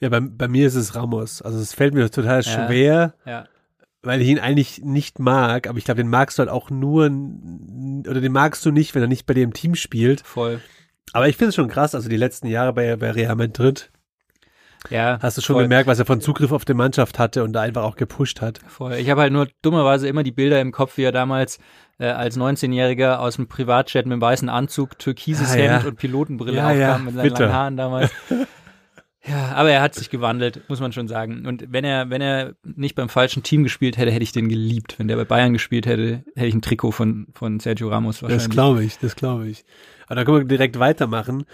Ja, 0.00 0.08
bei, 0.08 0.18
bei 0.18 0.48
mir 0.48 0.66
ist 0.66 0.74
es 0.74 0.96
Ramos. 0.96 1.40
Also 1.40 1.60
es 1.60 1.72
fällt 1.72 1.94
mir 1.94 2.10
total 2.10 2.42
Ja. 2.42 2.66
schwer, 2.66 3.14
Ja, 3.24 3.46
weil 4.04 4.20
ich 4.22 4.28
ihn 4.28 4.38
eigentlich 4.38 4.82
nicht 4.82 5.18
mag, 5.18 5.66
aber 5.68 5.78
ich 5.78 5.84
glaube, 5.84 5.98
den 6.02 6.08
magst 6.10 6.38
du 6.38 6.40
halt 6.40 6.50
auch 6.50 6.70
nur, 6.70 7.06
oder 7.06 8.20
den 8.20 8.32
magst 8.32 8.64
du 8.66 8.70
nicht, 8.70 8.94
wenn 8.94 9.02
er 9.02 9.08
nicht 9.08 9.26
bei 9.26 9.34
dir 9.34 9.42
im 9.44 9.52
Team 9.52 9.74
spielt. 9.74 10.20
voll. 10.22 10.60
Aber 11.12 11.28
ich 11.28 11.36
finde 11.36 11.50
es 11.50 11.54
schon 11.54 11.68
krass, 11.68 11.94
also 11.94 12.08
die 12.08 12.16
letzten 12.16 12.46
Jahre 12.48 12.72
bei, 12.72 12.96
bei 12.96 13.10
Real 13.12 13.36
Madrid, 13.36 13.90
Ja, 14.90 15.18
hast 15.22 15.36
du 15.38 15.42
schon 15.42 15.54
voll. 15.54 15.62
gemerkt, 15.64 15.86
was 15.86 15.98
er 16.00 16.06
von 16.06 16.20
Zugriff 16.20 16.50
auf 16.50 16.64
die 16.64 16.74
Mannschaft 16.74 17.18
hatte 17.20 17.44
und 17.44 17.52
da 17.52 17.60
einfach 17.62 17.84
auch 17.84 17.94
gepusht 17.96 18.40
hat. 18.40 18.58
Voll. 18.66 18.94
Ich 18.94 19.08
habe 19.10 19.20
halt 19.20 19.32
nur 19.32 19.46
dummerweise 19.62 20.08
immer 20.08 20.22
die 20.24 20.32
Bilder 20.32 20.60
im 20.60 20.72
Kopf, 20.72 20.96
wie 20.96 21.02
er 21.04 21.12
damals 21.12 21.58
äh, 21.98 22.06
als 22.06 22.36
19-Jähriger 22.36 23.18
aus 23.18 23.36
dem 23.36 23.46
Privatjet 23.46 24.06
mit 24.06 24.12
einem 24.14 24.22
weißen 24.22 24.48
Anzug, 24.48 24.98
türkises 24.98 25.52
Ah, 25.52 25.56
ja. 25.58 25.72
Hemd 25.74 25.86
und 25.86 25.96
Pilotenbrille 25.96 26.56
Ja, 26.56 26.64
aufkam 26.66 26.78
ja, 26.80 26.98
mit 26.98 27.14
seinen 27.14 27.22
bitter. 27.22 27.40
langen 27.44 27.54
Haaren 27.54 27.76
damals. 27.76 28.10
ja, 29.26 29.52
aber 29.52 29.70
er 29.70 29.80
hat 29.80 29.94
sich 29.94 30.10
gewandelt, 30.10 30.68
muss 30.68 30.80
man 30.80 30.92
schon 30.92 31.08
sagen. 31.08 31.46
Und 31.46 31.64
wenn 31.72 31.84
er, 31.84 32.10
wenn 32.10 32.20
er 32.20 32.54
nicht 32.62 32.94
beim 32.94 33.08
falschen 33.08 33.42
Team 33.42 33.62
gespielt 33.62 33.96
hätte, 33.96 34.10
hätte 34.10 34.22
ich 34.22 34.32
den 34.32 34.48
geliebt. 34.48 34.98
Wenn 34.98 35.08
der 35.08 35.16
bei 35.16 35.24
Bayern 35.24 35.52
gespielt 35.54 35.86
hätte, 35.86 36.24
hätte 36.34 36.46
ich 36.46 36.54
ein 36.54 36.62
Trikot 36.62 36.90
von, 36.92 37.28
von 37.32 37.58
Sergio 37.60 37.88
Ramos 37.88 38.22
wahrscheinlich. 38.22 38.46
Das 38.46 38.52
glaube 38.54 38.84
ich, 38.84 38.98
das 38.98 39.16
glaube 39.16 39.48
ich. 39.48 39.64
Aber 40.06 40.16
da 40.16 40.24
können 40.24 40.38
wir 40.38 40.44
direkt 40.44 40.78
weitermachen. 40.78 41.44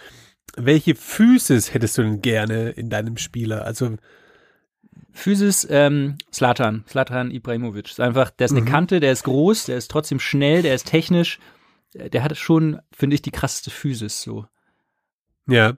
Welche 0.57 0.97
Physis 0.97 1.73
hättest 1.73 1.97
du 1.97 2.03
denn 2.03 2.23
gerne 2.23 2.71
in 2.71 2.91
deinem 2.91 3.17
Spieler? 3.17 3.65
Also, 3.65 3.97
Physis, 5.13 5.67
ähm, 5.71 6.17
Slatan, 6.33 6.85
Slatan 6.89 7.31
Ibrahimovic. 7.31 7.87
Ist 7.87 8.01
einfach, 8.01 8.31
der 8.31 8.47
ist 8.47 8.53
eine 8.53 8.63
Mhm. 8.63 8.67
Kante, 8.67 9.01
der 9.01 9.13
ist 9.13 9.25
groß, 9.25 9.67
der 9.67 9.77
ist 9.77 9.91
trotzdem 9.91 10.19
schnell, 10.21 10.63
der 10.63 10.75
ist 10.75 10.87
technisch. 10.89 11.39
Der 11.95 12.23
hat 12.23 12.37
schon, 12.37 12.81
finde 12.93 13.15
ich, 13.15 13.23
die 13.23 13.33
krasseste 13.33 13.71
Physis, 13.71 14.23
so. 14.23 14.47
ja. 15.47 15.75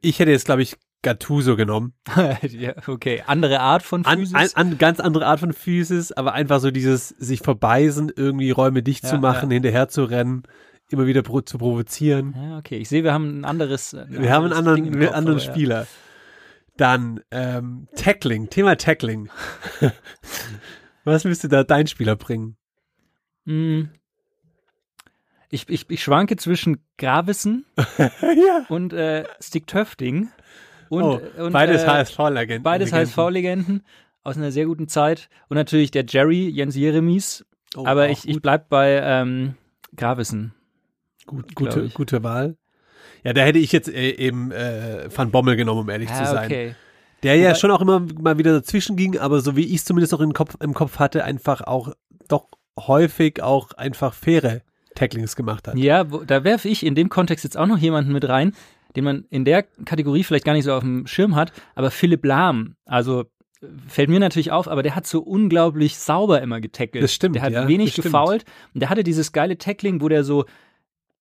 Ich 0.00 0.18
hätte 0.18 0.30
jetzt, 0.30 0.46
glaube 0.46 0.62
ich, 0.62 0.76
Gattuso 1.02 1.54
genommen. 1.54 1.92
ja, 2.42 2.74
okay. 2.88 3.22
Andere 3.26 3.60
Art 3.60 3.82
von 3.82 4.04
Physis. 4.04 4.34
an, 4.34 4.48
an, 4.54 4.78
ganz 4.78 4.98
andere 4.98 5.26
Art 5.26 5.38
von 5.38 5.52
Physis, 5.52 6.10
aber 6.12 6.32
einfach 6.32 6.60
so 6.60 6.70
dieses 6.70 7.10
sich 7.10 7.40
verbeißen, 7.40 8.10
irgendwie 8.16 8.50
Räume 8.50 8.82
dicht 8.82 9.04
Ja, 9.04 9.10
zu 9.10 9.18
machen, 9.18 9.50
ja. 9.50 9.54
hinterher 9.54 9.88
zu 9.88 10.04
rennen, 10.04 10.44
immer 10.90 11.06
wieder 11.06 11.22
pro, 11.22 11.42
zu 11.42 11.58
provozieren. 11.58 12.34
ja, 12.36 12.58
okay. 12.58 12.78
Ich 12.78 12.88
sehe, 12.88 13.04
wir 13.04 13.12
haben 13.12 13.40
ein 13.40 13.44
anderes. 13.44 13.94
Ein 13.94 14.22
Wir 14.22 14.32
haben 14.32 14.44
einen 14.44 14.54
anderes 14.54 14.78
anderen, 14.78 15.00
Kopf, 15.00 15.14
anderen 15.14 15.38
aber 15.38 15.46
ja. 15.46 15.52
Spieler. 15.52 15.86
Dann 16.76 17.20
ähm, 17.30 17.86
Tackling, 17.94 18.48
Thema 18.50 18.76
Tackling. 18.76 19.28
Was 21.04 21.24
müsste 21.24 21.48
da 21.48 21.62
dein 21.62 21.86
Spieler 21.86 22.16
bringen? 22.16 22.56
Mm. 23.44 23.82
Ich, 25.50 25.68
ich, 25.68 25.88
ich 25.90 26.02
schwanke 26.02 26.36
zwischen 26.36 26.78
Gravissen 26.98 27.64
ja. 27.98 28.64
und 28.68 28.92
äh, 28.92 29.24
Stick 29.40 29.66
Töfting. 29.66 30.30
Und, 30.88 31.02
oh, 31.02 31.20
und, 31.38 31.52
beides 31.52 31.82
äh, 31.82 31.86
HSV-Legenden. 31.86 32.62
Beides 32.62 32.92
HSV-Legenden 32.92 33.82
aus 34.22 34.36
einer 34.36 34.52
sehr 34.52 34.66
guten 34.66 34.88
Zeit. 34.88 35.28
Und 35.48 35.56
natürlich 35.56 35.90
der 35.90 36.04
Jerry, 36.06 36.48
Jens 36.48 36.76
Jeremies. 36.76 37.44
Oh, 37.76 37.86
aber 37.86 38.08
ich, 38.08 38.26
ich 38.26 38.34
gut. 38.34 38.42
bleib 38.42 38.68
bei 38.68 39.00
ähm, 39.02 39.54
Gravissen. 39.96 40.54
Gut, 41.26 41.54
gute, 41.54 41.82
ich. 41.82 41.94
gute 41.94 42.22
Wahl. 42.22 42.56
Ja, 43.22 43.32
da 43.32 43.42
hätte 43.42 43.58
ich 43.58 43.72
jetzt 43.72 43.88
äh, 43.88 44.10
eben 44.10 44.52
äh, 44.52 45.08
Van 45.14 45.30
Bommel 45.30 45.56
genommen, 45.56 45.80
um 45.80 45.90
ehrlich 45.90 46.08
zu 46.08 46.14
Ja, 46.14 46.26
sein. 46.26 46.44
okay. 46.46 46.74
Der 47.22 47.36
ja 47.36 47.50
Wobei- 47.50 47.58
schon 47.58 47.70
auch 47.70 47.80
immer 47.80 48.00
mal 48.20 48.36
wieder 48.38 48.52
dazwischen 48.52 48.96
ging, 48.96 49.18
aber 49.18 49.40
so 49.40 49.56
wie 49.56 49.64
ich 49.64 49.76
es 49.76 49.84
zumindest 49.86 50.12
auch 50.12 50.20
im 50.20 50.34
Kopf, 50.34 50.56
im 50.60 50.74
Kopf 50.74 50.98
hatte, 50.98 51.24
einfach 51.24 51.62
auch 51.62 51.94
doch 52.28 52.48
häufig 52.78 53.42
auch 53.42 53.72
einfach 53.72 54.12
faire 54.12 54.60
Tacklings 54.94 55.36
gemacht 55.36 55.68
hat. 55.68 55.76
Ja, 55.76 56.10
wo, 56.10 56.18
da 56.18 56.44
werfe 56.44 56.68
ich 56.68 56.84
in 56.84 56.94
dem 56.94 57.08
Kontext 57.08 57.44
jetzt 57.44 57.56
auch 57.56 57.66
noch 57.66 57.78
jemanden 57.78 58.12
mit 58.12 58.28
rein, 58.28 58.52
den 58.96 59.04
man 59.04 59.24
in 59.30 59.44
der 59.44 59.62
Kategorie 59.62 60.24
vielleicht 60.24 60.44
gar 60.44 60.52
nicht 60.52 60.64
so 60.64 60.72
auf 60.72 60.82
dem 60.82 61.06
Schirm 61.06 61.34
hat, 61.34 61.52
aber 61.74 61.90
Philipp 61.90 62.24
Lahm, 62.24 62.76
also 62.86 63.24
fällt 63.88 64.10
mir 64.10 64.20
natürlich 64.20 64.52
auf, 64.52 64.68
aber 64.68 64.82
der 64.82 64.94
hat 64.94 65.06
so 65.06 65.20
unglaublich 65.20 65.96
sauber 65.96 66.42
immer 66.42 66.60
getackelt. 66.60 67.02
Das 67.02 67.14
stimmt, 67.14 67.36
Der 67.36 67.42
hat 67.42 67.52
ja, 67.52 67.68
wenig 67.68 67.94
gefoult 67.94 68.44
und 68.74 68.80
der 68.80 68.90
hatte 68.90 69.04
dieses 69.04 69.32
geile 69.32 69.58
Tackling, 69.58 70.00
wo 70.00 70.08
der 70.08 70.24
so 70.24 70.44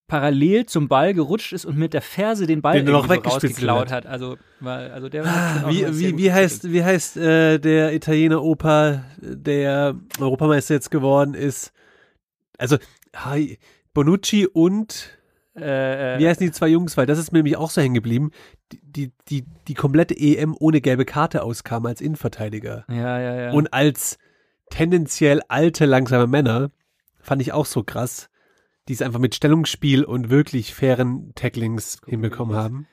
parallel 0.08 0.66
zum 0.66 0.88
Ball 0.88 1.14
gerutscht 1.14 1.54
ist 1.54 1.66
und 1.66 1.78
mit 1.78 1.94
der 1.94 2.02
Ferse 2.02 2.46
den 2.46 2.62
Ball 2.62 2.84
Den 2.84 2.92
noch 2.92 3.10
rausgeklaut 3.10 3.92
hat. 3.92 4.06
Also, 4.06 4.38
war, 4.60 4.92
also 4.92 5.10
der 5.10 5.24
immer 5.24 5.64
Wie, 5.70 5.86
wie, 5.98 6.18
wie 6.18 6.32
heißt, 6.32 6.72
wie 6.72 6.84
heißt 6.84 7.18
äh, 7.18 7.58
der 7.60 7.94
Italiener 7.94 8.44
Opa, 8.44 9.04
der 9.18 9.96
Europameister 10.20 10.76
jetzt 10.76 10.92
geworden 10.92 11.34
ist? 11.34 11.72
Also, 12.58 12.78
Bonucci 13.94 14.48
und 14.48 15.18
Äh, 15.56 16.18
wie 16.18 16.24
äh, 16.24 16.30
heißen 16.30 16.46
die 16.46 16.52
zwei 16.52 16.68
Jungs? 16.68 16.98
Weil 16.98 17.06
das 17.06 17.20
ist 17.20 17.32
mir 17.32 17.40
nämlich 17.40 17.58
auch 17.58 17.70
so 17.70 17.80
hängen 17.82 17.94
geblieben. 17.94 18.32
Die, 18.72 18.82
die, 18.82 19.12
die, 19.30 19.46
die 19.68 19.74
komplette 19.76 20.18
EM 20.18 20.56
ohne 20.60 20.82
gelbe 20.82 21.06
Karte 21.06 21.44
auskam 21.44 21.86
als 21.86 22.02
Innenverteidiger. 22.02 22.86
ja, 22.90 23.20
ja, 23.20 23.36
ja. 23.36 23.52
Und 23.52 23.72
als 23.72 24.18
tendenziell 24.72 25.42
alte, 25.50 25.86
langsame 25.86 26.26
Männer 26.26 26.72
fand 27.20 27.42
ich 27.44 27.52
auch 27.54 27.68
so 27.68 27.84
krass, 27.84 28.30
die 28.88 28.94
es 28.94 29.04
einfach 29.04 29.20
mit 29.20 29.36
Stellungsspiel 29.36 30.04
und 30.04 30.32
wirklich 30.32 30.74
fairen 30.74 31.34
Tacklings 31.36 32.00
hinbekommen 32.08 32.56
haben. 32.56 32.88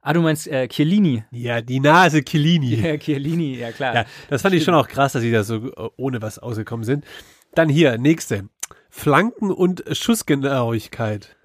ah, 0.00 0.12
du 0.12 0.20
meinst 0.22 0.46
äh, 0.46 0.68
Chiellini. 0.68 1.24
Ja, 1.32 1.60
die 1.60 1.80
Nase 1.80 2.22
Chiellini. 2.22 2.76
Ja, 2.76 2.96
Chiellini, 2.98 3.56
ja 3.58 3.72
klar. 3.72 3.94
Ja, 3.94 4.04
das 4.30 4.42
fand 4.42 4.54
ich 4.54 4.62
schon 4.62 4.74
auch 4.74 4.86
krass, 4.86 5.12
dass 5.14 5.22
sie 5.22 5.32
da 5.32 5.42
so 5.42 5.56
äh, 5.56 5.88
ohne 5.96 6.22
was 6.22 6.38
ausgekommen 6.38 6.84
sind. 6.84 7.04
Dann 7.54 7.68
hier, 7.68 7.98
nächste. 7.98 8.48
Flanken 8.90 9.50
und 9.50 9.84
Schussgenauigkeit. 9.92 11.36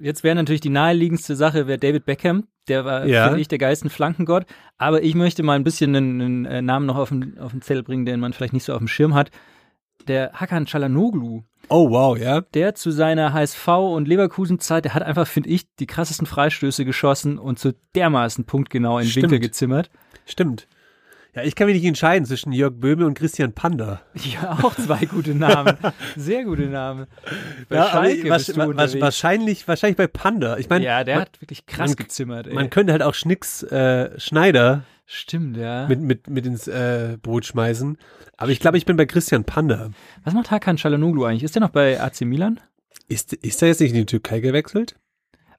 Jetzt 0.00 0.22
wäre 0.22 0.34
natürlich 0.34 0.60
die 0.60 0.68
naheliegendste 0.70 1.36
Sache, 1.36 1.66
wäre 1.66 1.78
David 1.78 2.04
Beckham. 2.04 2.46
Der 2.68 2.84
war, 2.84 3.06
Ja. 3.06 3.26
finde 3.26 3.40
ich, 3.40 3.48
der 3.48 3.58
geilsten 3.58 3.90
Flankengott. 3.90 4.44
Aber 4.78 5.02
ich 5.02 5.14
möchte 5.14 5.42
mal 5.42 5.54
ein 5.54 5.64
bisschen 5.64 5.94
einen, 5.96 6.20
einen 6.20 6.44
äh, 6.44 6.62
Namen 6.62 6.86
noch 6.86 6.96
auf 6.96 7.08
den, 7.08 7.38
auf 7.38 7.52
den 7.52 7.62
Zettel 7.62 7.82
bringen, 7.82 8.04
den 8.06 8.20
man 8.20 8.32
vielleicht 8.32 8.52
nicht 8.52 8.64
so 8.64 8.72
auf 8.72 8.78
dem 8.78 8.88
Schirm 8.88 9.14
hat. 9.14 9.30
Der 10.08 10.32
Hakan 10.34 10.66
Çalhanoğlu, 10.66 11.42
Oh, 11.68 11.90
wow, 11.90 12.18
ja. 12.18 12.40
der 12.40 12.74
zu 12.74 12.90
seiner 12.90 13.32
HSV- 13.34 13.94
und 13.94 14.08
Leverkusen-Zeit, 14.08 14.84
der 14.86 14.94
hat 14.94 15.02
einfach, 15.02 15.26
finde 15.26 15.50
ich, 15.50 15.72
die 15.76 15.86
krassesten 15.86 16.26
Freistöße 16.26 16.84
geschossen 16.84 17.38
und 17.38 17.58
so 17.58 17.72
dermaßen 17.94 18.44
punktgenau 18.44 18.98
in 18.98 19.06
den. 19.08 19.22
Winkel 19.22 19.38
gezimmert. 19.40 19.90
Stimmt. 20.26 20.66
Ja, 21.34 21.42
ich 21.44 21.54
kann 21.54 21.66
mich 21.68 21.76
nicht 21.76 21.84
entscheiden 21.84 22.24
zwischen 22.26 22.52
Jörg 22.52 22.72
Böhme 22.74 23.06
und 23.06 23.14
Christian 23.14 23.52
Panda. 23.52 24.00
Ja, 24.14 24.58
auch 24.62 24.74
zwei 24.74 25.04
gute 25.06 25.34
Namen. 25.34 25.76
Sehr 26.16 26.44
gute 26.44 26.62
Namen. 26.66 27.06
Bei 27.68 27.76
Ja, 27.76 27.88
Schalke 27.90 28.28
wasch- 28.28 28.46
bist 28.46 28.56
du 28.56 28.62
unterwegs. 28.62 29.00
wahrscheinlich, 29.00 29.68
wahrscheinlich 29.68 29.96
bei 29.96 30.06
Panda. 30.08 30.56
Ich 30.58 30.68
meine, 30.68 30.84
ja, 30.84 31.04
der 31.04 31.16
man, 31.16 31.22
hat 31.22 31.40
wirklich 31.40 31.66
krass 31.66 31.90
man- 31.90 31.96
gezimmert. 31.96 32.46
Ey. 32.48 32.54
man 32.54 32.68
könnte 32.70 32.92
halt 32.92 33.02
auch 33.02 33.14
Schnicks 33.14 33.62
äh, 33.62 34.18
Schneider 34.18 34.82
Stimmt, 35.06 35.56
ja. 35.56 35.86
mit, 35.88 36.00
mit, 36.00 36.28
mit 36.30 36.46
ins 36.46 36.66
äh, 36.68 37.16
Boot 37.22 37.44
schmeißen. 37.44 37.96
Aber 38.36 38.50
ich 38.50 38.60
glaube, 38.60 38.78
ich 38.78 38.84
bin 38.86 38.96
bei 38.96 39.06
Christian 39.06 39.44
Panda. 39.44 39.90
Was 40.24 40.34
macht 40.34 40.50
Hakan 40.50 40.76
Çalhanoğlu 40.78 41.24
eigentlich? 41.26 41.42
Ist 41.44 41.54
der 41.54 41.62
noch 41.62 41.70
bei 41.70 42.00
AC 42.00 42.22
Milan? 42.22 42.60
Ist, 43.08 43.32
ist 43.34 43.60
er 43.62 43.68
jetzt 43.68 43.80
nicht 43.80 43.90
in 43.90 43.98
die 43.98 44.06
Türkei 44.06 44.40
gewechselt? 44.40 44.96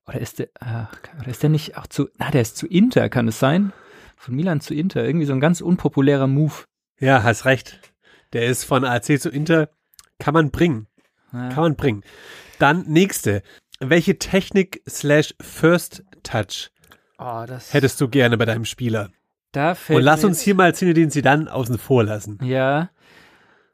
Oder 0.08 0.20
ist 0.20 0.40
der, 0.40 0.48
ach, 0.60 0.92
oder 1.20 1.28
ist 1.30 1.44
der 1.44 1.50
nicht 1.50 1.78
auch 1.78 1.88
zu, 1.88 2.10
na, 2.18 2.32
der 2.32 2.42
ist 2.42 2.58
zu 2.58 2.66
Inter, 2.68 3.08
kann 3.10 3.28
es 3.28 3.40
sein? 3.40 3.72
Von 4.22 4.36
Milan 4.36 4.62
zu 4.62 4.76
Inter, 4.76 5.04
irgendwie 5.04 5.26
so 5.26 5.34
ein 5.34 5.40
ganz 5.40 5.62
unpopulärer 5.62 6.28
Move. 6.28 6.54
Ja, 7.00 7.24
hast 7.24 7.46
recht. 7.46 7.80
Der 8.34 8.46
ist 8.46 8.66
von 8.66 8.86
AC 8.86 9.20
zu 9.20 9.32
Inter. 9.32 9.70
Kann 10.20 10.36
man 10.36 10.52
bringen. 10.52 10.86
Ja. 11.34 11.50
Kann 11.50 11.64
man 11.64 11.76
bringen. 11.76 12.04
Dann 12.60 12.84
nächste. 12.88 13.42
Welche 13.80 14.20
Technik 14.20 14.84
slash 14.88 15.34
First 15.42 16.04
Touch 16.22 16.70
Oh, 17.18 17.46
das 17.48 17.74
hättest 17.74 18.00
du 18.00 18.10
gerne 18.10 18.38
bei 18.38 18.46
deinem 18.46 18.66
Spieler? 18.66 19.10
da 19.54 19.74
fällt 19.74 19.98
Und 19.98 20.04
lass 20.04 20.24
uns 20.24 20.40
hier 20.40 20.54
mal 20.54 20.76
Zinedine 20.76 21.10
Zidane 21.10 21.52
außen 21.52 21.80
vor 21.80 22.04
lassen. 22.04 22.38
Ja, 22.44 22.92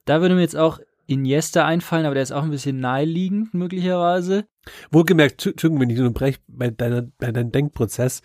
da 0.06 0.22
würde 0.22 0.36
mir 0.36 0.42
jetzt 0.42 0.56
auch 0.56 0.80
Iniesta 1.08 1.66
einfallen, 1.66 2.06
aber 2.06 2.14
der 2.16 2.24
ist 2.24 2.32
auch 2.32 2.44
ein 2.44 2.52
bisschen 2.52 2.80
naheliegend, 2.80 3.54
möglicherweise. 3.54 4.46
Wohlgemerkt, 4.92 5.46
Entschuldigung, 5.46 5.82
wenn 5.82 5.90
ich 5.90 6.00
unterbreche 6.00 6.40
bei, 6.48 6.70
deiner, 6.70 7.02
bei 7.18 7.34
deinem 7.34 7.52
Denkprozess. 7.52 8.22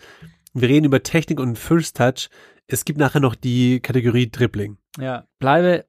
Wir 0.53 0.69
reden 0.69 0.85
über 0.85 1.01
Technik 1.01 1.39
und 1.39 1.57
First 1.57 1.97
Touch. 1.97 2.29
Es 2.67 2.85
gibt 2.85 2.99
nachher 2.99 3.19
noch 3.19 3.35
die 3.35 3.79
Kategorie 3.79 4.29
Dribbling. 4.29 4.77
Ja, 4.99 5.25
bleibe 5.39 5.85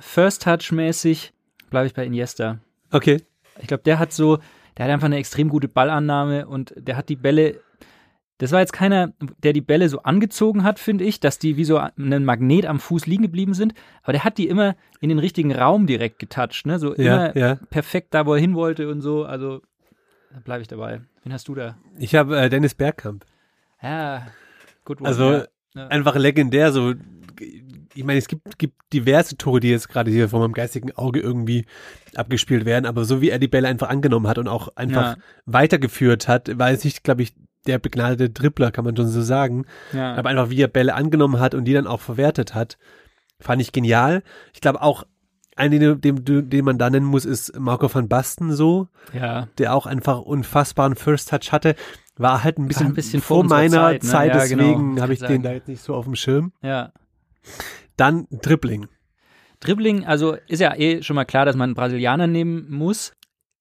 First 0.00 0.42
Touch 0.42 0.72
mäßig, 0.72 1.32
bleibe 1.70 1.86
ich 1.86 1.94
bei 1.94 2.04
Iniesta. 2.04 2.58
Okay. 2.90 3.22
Ich 3.60 3.68
glaube, 3.68 3.84
der 3.84 4.00
hat 4.00 4.12
so, 4.12 4.38
der 4.76 4.86
hat 4.86 4.92
einfach 4.92 5.06
eine 5.06 5.18
extrem 5.18 5.48
gute 5.48 5.68
Ballannahme 5.68 6.48
und 6.48 6.74
der 6.76 6.96
hat 6.96 7.08
die 7.08 7.16
Bälle. 7.16 7.60
Das 8.38 8.50
war 8.50 8.58
jetzt 8.58 8.72
keiner, 8.72 9.12
der 9.44 9.52
die 9.52 9.60
Bälle 9.60 9.88
so 9.88 10.02
angezogen 10.02 10.64
hat, 10.64 10.80
finde 10.80 11.04
ich, 11.04 11.20
dass 11.20 11.38
die 11.38 11.56
wie 11.56 11.64
so 11.64 11.76
ein 11.78 12.24
Magnet 12.24 12.66
am 12.66 12.80
Fuß 12.80 13.06
liegen 13.06 13.22
geblieben 13.22 13.54
sind. 13.54 13.72
Aber 14.02 14.12
der 14.12 14.24
hat 14.24 14.36
die 14.36 14.48
immer 14.48 14.74
in 15.00 15.10
den 15.10 15.20
richtigen 15.20 15.54
Raum 15.54 15.86
direkt 15.86 16.18
getoucht, 16.18 16.66
ne? 16.66 16.80
So 16.80 16.96
Ja, 16.96 17.26
immer 17.26 17.36
ja. 17.36 17.54
perfekt 17.70 18.14
da, 18.14 18.26
wo 18.26 18.34
er 18.34 18.40
hin 18.40 18.56
wollte 18.56 18.90
und 18.90 19.00
so. 19.00 19.24
Also 19.24 19.62
da 20.32 20.40
bleibe 20.40 20.62
ich 20.62 20.66
dabei. 20.68 21.02
Wen 21.22 21.32
hast 21.32 21.46
du 21.46 21.54
da? 21.54 21.76
Ich 21.98 22.16
habe 22.16 22.36
äh, 22.36 22.50
Dennis 22.50 22.74
Bergkamp. 22.74 23.24
Ja, 23.82 24.26
gut. 24.84 25.04
Also. 25.04 25.42
Ja. 25.74 25.86
einfach 25.86 26.16
legendär. 26.16 26.70
So, 26.70 26.92
ich 27.94 28.04
meine, 28.04 28.18
es 28.18 28.28
gibt, 28.28 28.58
gibt 28.58 28.74
diverse 28.92 29.38
Tore, 29.38 29.60
die 29.60 29.70
jetzt 29.70 29.88
gerade 29.88 30.10
hier 30.10 30.28
vor 30.28 30.40
meinem 30.40 30.52
geistigen 30.52 30.92
Auge 30.92 31.20
irgendwie 31.20 31.64
abgespielt 32.14 32.64
werden, 32.66 32.84
aber 32.84 33.04
so 33.06 33.20
wie 33.22 33.30
er 33.30 33.38
die 33.38 33.48
Bälle 33.48 33.68
einfach 33.68 33.88
angenommen 33.88 34.28
hat 34.28 34.36
und 34.38 34.48
auch 34.48 34.68
einfach 34.76 35.16
Ja. 35.16 35.22
weitergeführt 35.46 36.28
hat, 36.28 36.58
war 36.58 36.70
es 36.70 36.84
nicht, 36.84 37.04
glaube 37.04 37.22
ich, 37.22 37.32
der 37.66 37.78
begnadete 37.78 38.28
Dribbler, 38.28 38.70
kann 38.70 38.84
man 38.84 38.96
schon 38.96 39.08
so 39.08 39.22
sagen. 39.22 39.64
ja. 39.92 40.14
Aber 40.14 40.28
einfach, 40.28 40.50
wie 40.50 40.60
er 40.60 40.68
Bälle 40.68 40.94
angenommen 40.94 41.40
hat 41.40 41.54
und 41.54 41.64
die 41.64 41.72
dann 41.72 41.86
auch 41.86 42.00
verwertet 42.00 42.54
hat, 42.54 42.76
fand 43.40 43.62
ich 43.62 43.72
genial. 43.72 44.22
Ich 44.52 44.60
glaube 44.60 44.82
auch, 44.82 45.04
einen, 45.54 46.00
den, 46.00 46.24
den, 46.24 46.50
den 46.50 46.64
man 46.64 46.78
da 46.78 46.88
nennen 46.88 47.06
muss, 47.06 47.24
ist 47.24 47.58
Marco 47.58 47.92
van 47.92 48.08
Basten 48.08 48.52
so, 48.52 48.88
ja. 49.12 49.48
der 49.58 49.74
auch 49.74 49.86
einfach 49.86 50.20
unfassbaren 50.20 50.96
First 50.96 51.30
Touch 51.30 51.52
hatte. 51.52 51.74
War 52.16 52.44
halt 52.44 52.58
ein 52.58 52.68
bisschen, 52.68 52.88
ein 52.88 52.94
bisschen 52.94 53.20
vor 53.22 53.38
vor 53.38 53.44
meiner 53.44 53.98
Zeit, 54.00 54.04
Zeit, 54.04 54.32
ne? 54.32 54.38
Ja, 54.38 54.46
genau. 54.46 54.62
deswegen 54.62 55.00
habe 55.00 55.12
ich 55.14 55.20
den 55.20 55.42
da 55.42 55.52
jetzt 55.52 55.68
nicht 55.68 55.82
so 55.82 55.94
auf 55.94 56.04
dem 56.04 56.14
Schirm. 56.14 56.52
ja. 56.62 56.92
Dann 57.96 58.26
Dribbling. 58.30 58.88
Dribbling, 59.60 60.04
also 60.04 60.36
ist 60.48 60.60
ja 60.60 60.74
eh 60.74 61.02
schon 61.02 61.14
mal 61.14 61.24
klar, 61.24 61.44
dass 61.44 61.56
man 61.56 61.70
einen 61.70 61.74
Brasilianer 61.74 62.26
nehmen 62.26 62.66
muss. 62.70 63.12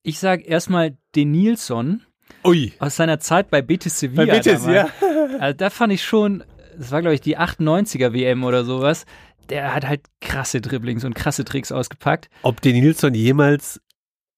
Ich 0.03 0.19
sag 0.19 0.47
erstmal 0.47 0.97
den 1.15 1.31
Nilsson 1.31 2.01
Ui. 2.43 2.73
aus 2.79 2.95
seiner 2.95 3.19
Zeit 3.19 3.49
bei 3.51 3.61
Betis 3.61 3.99
Sevilla. 3.99 4.25
Bei 4.25 4.31
Betis, 4.39 4.63
damals. 4.63 4.91
ja. 5.01 5.07
Also 5.39 5.57
da 5.57 5.69
fand 5.69 5.93
ich 5.93 6.03
schon, 6.03 6.43
das 6.77 6.91
war 6.91 7.01
glaube 7.01 7.13
ich 7.15 7.21
die 7.21 7.37
98er 7.37 8.13
WM 8.13 8.43
oder 8.43 8.63
sowas. 8.63 9.05
Der 9.49 9.73
hat 9.75 9.87
halt 9.87 10.01
krasse 10.21 10.61
Dribblings 10.61 11.03
und 11.03 11.13
krasse 11.13 11.43
Tricks 11.43 11.71
ausgepackt. 11.71 12.29
Ob 12.43 12.61
den 12.61 12.75
Nilsson 12.79 13.13
jemals, 13.13 13.81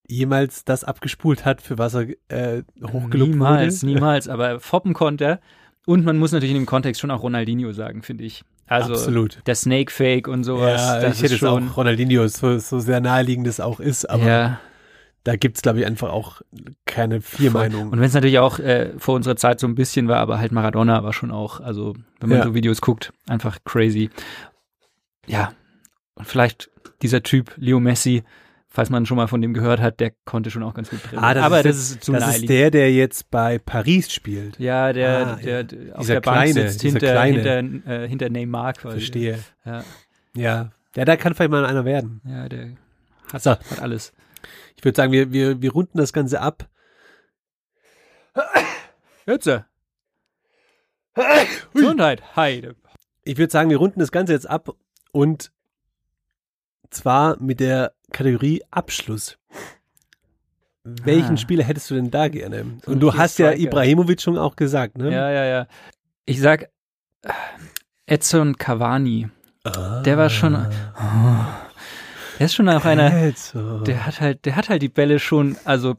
jemals 0.07 0.65
das 0.65 0.83
abgespult 0.83 1.45
hat, 1.45 1.61
für 1.61 1.77
was 1.77 1.93
er 1.95 2.07
äh, 2.27 2.63
hochgelobt 2.83 3.31
niemals, 3.31 3.83
wurde? 3.83 3.93
niemals, 3.93 4.27
aber 4.27 4.59
foppen 4.59 4.93
konnte 4.93 5.25
er. 5.25 5.39
Und 5.85 6.05
man 6.05 6.17
muss 6.17 6.31
natürlich 6.31 6.55
in 6.55 6.61
dem 6.61 6.65
Kontext 6.65 7.01
schon 7.01 7.11
auch 7.11 7.23
Ronaldinho 7.23 7.71
sagen, 7.73 8.03
finde 8.03 8.23
ich. 8.23 8.43
Also 8.67 8.93
Absolut. 8.93 9.39
der 9.45 9.55
Snake 9.55 9.91
Fake 9.91 10.27
und 10.27 10.43
sowas. 10.45 10.81
Ja, 10.81 11.01
das 11.01 11.17
ich 11.17 11.23
hätte 11.23 11.35
es 11.35 11.43
auch 11.43 11.57
schon, 11.57 11.67
Ronaldinho, 11.67 12.25
so, 12.27 12.57
so 12.57 12.79
sehr 12.79 13.01
naheliegend 13.01 13.47
es 13.47 13.59
auch 13.59 13.81
ist, 13.81 14.09
aber 14.09 14.25
ja. 14.25 14.59
da 15.25 15.35
gibt's 15.35 15.61
glaube 15.61 15.79
ich, 15.79 15.85
einfach 15.85 16.09
auch 16.09 16.41
keine 16.85 17.19
vier 17.19 17.51
Meinungen. 17.51 17.89
Und 17.91 17.99
wenn 17.99 18.07
es 18.07 18.13
natürlich 18.13 18.39
auch 18.39 18.59
äh, 18.59 18.91
vor 18.97 19.15
unserer 19.15 19.35
Zeit 19.35 19.59
so 19.59 19.67
ein 19.67 19.75
bisschen 19.75 20.07
war, 20.07 20.19
aber 20.19 20.39
halt 20.39 20.53
Maradona 20.53 21.03
war 21.03 21.11
schon 21.11 21.31
auch, 21.31 21.59
also 21.59 21.93
wenn 22.21 22.29
man 22.29 22.37
Ja. 22.39 22.43
so 22.45 22.53
Videos 22.53 22.79
guckt, 22.79 23.11
einfach 23.27 23.57
crazy. 23.65 24.09
Ja, 25.27 25.51
und 26.15 26.25
vielleicht 26.25 26.69
dieser 27.01 27.23
Typ, 27.23 27.51
Leo 27.57 27.81
Messi, 27.81 28.23
falls 28.73 28.89
man 28.89 29.05
schon 29.05 29.17
mal 29.17 29.27
von 29.27 29.39
dem 29.41 29.53
gehört 29.53 29.79
hat, 29.79 29.99
der 29.99 30.11
konnte 30.25 30.49
schon 30.51 30.63
auch 30.63 30.73
ganz 30.73 30.89
gut 30.89 30.99
drin. 31.09 31.19
Ah, 31.19 31.33
das 31.33 31.43
aber 31.43 31.59
ist 31.59 31.65
das 31.65 31.75
ist 31.91 32.09
das 32.09 32.37
ist 32.37 32.49
der, 32.49 32.71
der 32.71 32.91
jetzt 32.91 33.29
bei 33.31 33.59
Paris 33.59 34.11
spielt. 34.11 34.59
ja, 34.59 34.91
der, 34.91 35.27
Ah, 35.27 35.35
der, 35.35 35.63
der 35.63 35.97
auf 35.99 36.07
der 36.07 36.19
Bank 36.21 36.51
kleine, 36.51 36.69
sitzt 36.69 36.81
hinter, 36.81 36.99
kleine. 37.11 37.41
hinter, 37.41 37.89
äh, 38.03 38.07
hinter 38.09 38.29
Neymar 38.29 38.73
quasi. 38.73 38.97
Verstehe. 38.97 39.39
Ja, 39.63 39.83
Ja. 40.35 40.71
Ja, 40.95 41.05
da 41.05 41.15
kann 41.15 41.33
vielleicht 41.33 41.49
mal 41.51 41.65
einer 41.65 41.85
werden. 41.85 42.21
ja, 42.25 42.49
der 42.49 42.71
hat, 43.31 43.41
So. 43.41 43.51
hat 43.51 43.81
alles. 43.81 44.11
Ich 44.75 44.83
würde 44.83 44.95
sagen, 44.97 45.11
wir, 45.11 45.31
wir, 45.31 45.61
wir 45.61 45.71
runden 45.71 45.97
das 45.97 46.11
Ganze 46.11 46.41
ab. 46.41 46.67
Jetzt. 49.25 49.49
Gesundheit. 51.73 52.35
Heide. 52.35 52.75
Ich 53.23 53.37
würde 53.37 53.51
sagen, 53.51 53.69
wir 53.69 53.77
runden 53.77 53.99
das 53.99 54.11
Ganze 54.11 54.33
jetzt 54.33 54.49
ab 54.49 54.69
und 55.11 55.52
zwar 56.93 57.37
mit 57.41 57.59
der 57.59 57.93
Kategorie 58.11 58.61
Abschluss. 58.71 59.37
Welchen 60.83 61.35
Ah. 61.35 61.37
Spieler 61.37 61.63
hättest 61.63 61.89
du 61.91 61.95
denn 61.95 62.11
da 62.11 62.27
gerne? 62.27 62.65
So 62.85 62.91
Und 62.91 62.99
du 62.99 63.13
hast 63.13 63.39
ja. 63.39 63.53
Ibrahimovic 63.53 64.21
schon 64.21 64.37
auch 64.37 64.55
gesagt, 64.55 64.97
ne? 64.97 65.11
Ja, 65.11 65.29
ja, 65.31 65.45
ja. 65.45 65.67
Ich 66.25 66.41
sag 66.41 66.69
Edson 68.05 68.57
Cavani. 68.57 69.29
Der 70.05 70.17
war 70.17 70.29
schon. 70.29 70.55
Oh, 70.55 71.45
der 72.37 72.45
ist 72.45 72.53
schon 72.53 72.67
auch 72.67 72.83
einer. 72.83 73.31
Der 73.85 74.05
hat 74.05 74.19
halt, 74.19 74.45
der 74.45 74.55
hat 74.57 74.67
halt 74.69 74.81
die 74.81 74.89
Bälle 74.89 75.19
schon, 75.19 75.55
also 75.63 75.95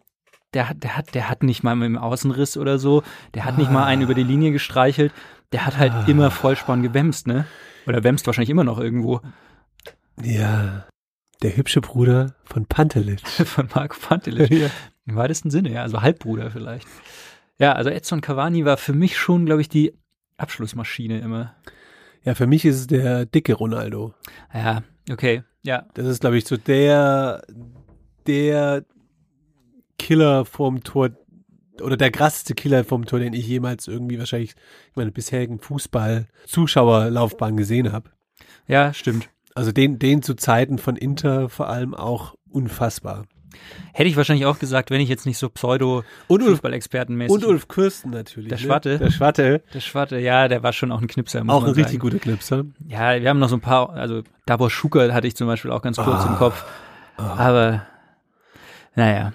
der 0.52 0.68
hat, 0.68 0.82
der 0.82 0.96
hat, 0.98 1.14
der 1.14 1.30
hat 1.30 1.42
nicht 1.42 1.62
mal 1.62 1.74
mit 1.74 1.86
dem 1.86 1.96
Außenriss 1.96 2.58
oder 2.58 2.78
so, 2.78 3.02
der 3.34 3.46
hat 3.46 3.56
nicht 3.56 3.70
mal 3.70 3.84
einen 3.84 4.02
über 4.02 4.14
die 4.14 4.22
Linie 4.22 4.52
gestreichelt, 4.52 5.12
der 5.52 5.64
hat 5.64 5.78
halt 5.78 6.08
immer 6.08 6.30
Vollspann 6.30 6.82
gewämst, 6.82 7.26
ne? 7.26 7.46
Oder 7.86 8.04
wämst 8.04 8.26
wahrscheinlich 8.26 8.50
immer 8.50 8.64
noch 8.64 8.78
irgendwo 8.78 9.20
Ja. 10.22 10.86
Der 11.42 11.56
hübsche 11.56 11.80
Bruder 11.80 12.34
von 12.44 12.66
Pantelic. 12.66 13.20
von 13.28 13.68
Marco 13.74 13.96
Pantelic. 14.00 14.50
Ja. 14.50 14.70
Im 15.06 15.16
weitesten 15.16 15.50
Sinne, 15.50 15.72
ja, 15.72 15.82
also 15.82 16.00
Halbbruder 16.00 16.50
vielleicht. 16.50 16.88
Ja, 17.58 17.72
also 17.72 17.90
Edson 17.90 18.20
Cavani 18.20 18.64
war 18.64 18.76
für 18.76 18.94
mich 18.94 19.18
schon, 19.18 19.46
glaube 19.46 19.60
ich, 19.60 19.68
die 19.68 19.92
Abschlussmaschine 20.38 21.20
immer. 21.20 21.54
Ja, 22.24 22.34
für 22.34 22.46
mich 22.46 22.64
ist 22.64 22.76
es 22.76 22.86
der 22.86 23.26
dicke 23.26 23.54
Ronaldo. 23.54 24.14
Ja, 24.52 24.82
okay, 25.10 25.42
ja. 25.62 25.86
Das 25.94 26.06
ist, 26.06 26.20
glaube 26.20 26.38
ich, 26.38 26.46
so 26.46 26.56
der, 26.56 27.42
der 28.26 28.84
Killer 29.98 30.44
vorm 30.46 30.82
Tor 30.82 31.10
oder 31.80 31.96
der 31.96 32.10
krasseste 32.10 32.54
Killer 32.54 32.84
vom 32.84 33.04
Tor, 33.04 33.18
den 33.18 33.34
ich 33.34 33.46
jemals 33.46 33.88
irgendwie 33.88 34.18
wahrscheinlich 34.18 34.52
in 34.52 34.92
meiner 34.96 35.10
bisherigen 35.10 35.58
Fußball-Zuschauerlaufbahn 35.58 37.56
gesehen 37.56 37.92
habe. 37.92 38.10
Ja, 38.66 38.94
stimmt. 38.94 39.28
Also 39.54 39.70
den, 39.72 39.98
den 39.98 40.22
zu 40.22 40.34
Zeiten 40.34 40.78
von 40.78 40.96
Inter 40.96 41.48
vor 41.48 41.68
allem 41.68 41.94
auch 41.94 42.34
unfassbar. 42.50 43.24
Hätte 43.92 44.08
ich 44.08 44.16
wahrscheinlich 44.16 44.46
auch 44.46 44.58
gesagt, 44.58 44.90
wenn 44.90 45.00
ich 45.00 45.08
jetzt 45.08 45.26
nicht 45.26 45.38
so 45.38 45.48
pseudo 45.48 46.02
Und 46.26 46.42
Ulf, 46.42 46.50
Fußballexpertenmäßig. 46.54 47.32
und 47.32 47.44
Ulf 47.44 47.68
Kürsten 47.68 48.10
natürlich. 48.10 48.48
Der 48.48 48.58
ne? 48.58 48.64
Schwatte. 48.64 48.98
Der 48.98 49.10
Schwatte. 49.12 49.62
Der 49.72 49.78
Schwatte, 49.80 50.18
ja, 50.18 50.48
der 50.48 50.64
war 50.64 50.72
schon 50.72 50.90
auch 50.90 51.00
ein 51.00 51.06
Knipser. 51.06 51.44
Muss 51.44 51.54
Auch 51.54 51.62
ein 51.62 51.68
richtig 51.68 51.86
sagen. 51.86 51.98
guter 52.00 52.18
Knipser. 52.18 52.64
Ja, 52.88 53.20
wir 53.20 53.28
haben 53.30 53.38
noch 53.38 53.48
so 53.48 53.56
ein 53.56 53.60
paar, 53.60 53.90
also 53.90 54.22
Davor 54.46 54.70
Schuker 54.70 55.14
hatte 55.14 55.28
ich 55.28 55.36
zum 55.36 55.46
Beispiel 55.46 55.70
auch 55.70 55.82
ganz 55.82 55.96
kurz 55.98 56.24
Ah. 56.24 56.26
im 56.30 56.36
Kopf. 56.36 56.64
Aber 57.16 57.86
naja. 58.96 59.32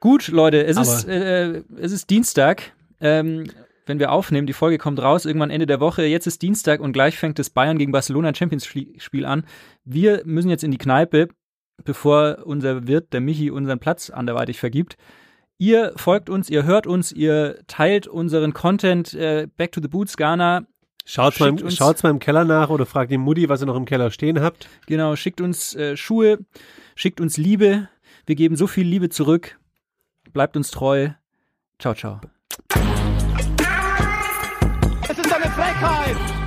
Gut, 0.00 0.28
Leute, 0.28 0.64
es 0.66 0.76
Aber- 0.76 0.86
ist, 0.86 1.08
äh, 1.08 1.62
es 1.80 1.92
ist 1.92 2.10
Dienstag. 2.10 2.72
Ähm, 3.00 3.44
wenn 3.88 3.98
wir 3.98 4.12
aufnehmen, 4.12 4.46
die 4.46 4.52
Folge 4.52 4.78
kommt 4.78 5.00
raus, 5.00 5.24
irgendwann 5.24 5.50
Ende 5.50 5.66
der 5.66 5.80
Woche. 5.80 6.04
Jetzt 6.04 6.26
ist 6.26 6.42
Dienstag 6.42 6.80
und 6.80 6.92
gleich 6.92 7.16
fängt 7.18 7.38
das 7.38 7.50
Bayern 7.50 7.78
gegen 7.78 7.92
Barcelona 7.92 8.34
Champions 8.34 8.66
Spiel 8.66 9.24
an. 9.24 9.44
Wir 9.84 10.22
müssen 10.24 10.50
jetzt 10.50 10.62
in 10.64 10.70
die 10.70 10.78
Kneipe, 10.78 11.28
bevor 11.84 12.38
unser 12.44 12.86
Wirt, 12.86 13.12
der 13.12 13.20
Michi, 13.20 13.50
unseren 13.50 13.78
Platz 13.78 14.10
anderweitig 14.10 14.58
vergibt. 14.60 14.96
Ihr 15.58 15.92
folgt 15.96 16.30
uns, 16.30 16.48
ihr 16.50 16.62
hört 16.64 16.86
uns, 16.86 17.10
ihr 17.10 17.58
teilt 17.66 18.06
unseren 18.06 18.52
Content. 18.52 19.12
Äh, 19.14 19.48
Back 19.56 19.72
to 19.72 19.80
the 19.82 19.88
Boots, 19.88 20.16
Ghana. 20.16 20.66
Schaut's 21.04 21.40
mal, 21.40 21.50
uns- 21.50 21.74
schaut's 21.76 22.02
mal 22.02 22.10
im 22.10 22.18
Keller 22.18 22.44
nach 22.44 22.68
oder 22.70 22.84
fragt 22.86 23.10
die 23.10 23.16
Mutti, 23.18 23.48
was 23.48 23.62
ihr 23.62 23.66
noch 23.66 23.74
im 23.76 23.86
Keller 23.86 24.10
stehen 24.10 24.40
habt. 24.40 24.68
Genau, 24.86 25.16
schickt 25.16 25.40
uns 25.40 25.74
äh, 25.74 25.96
Schuhe, 25.96 26.38
schickt 26.94 27.20
uns 27.20 27.36
Liebe. 27.38 27.88
Wir 28.26 28.34
geben 28.36 28.56
so 28.56 28.66
viel 28.66 28.86
Liebe 28.86 29.08
zurück. 29.08 29.58
Bleibt 30.32 30.56
uns 30.56 30.70
treu. 30.70 31.08
Ciao, 31.78 31.94
ciao. 31.94 32.20
Es 35.80 35.84
ist 35.84 35.90
eine 35.90 36.14
Frechheit! 36.14 36.37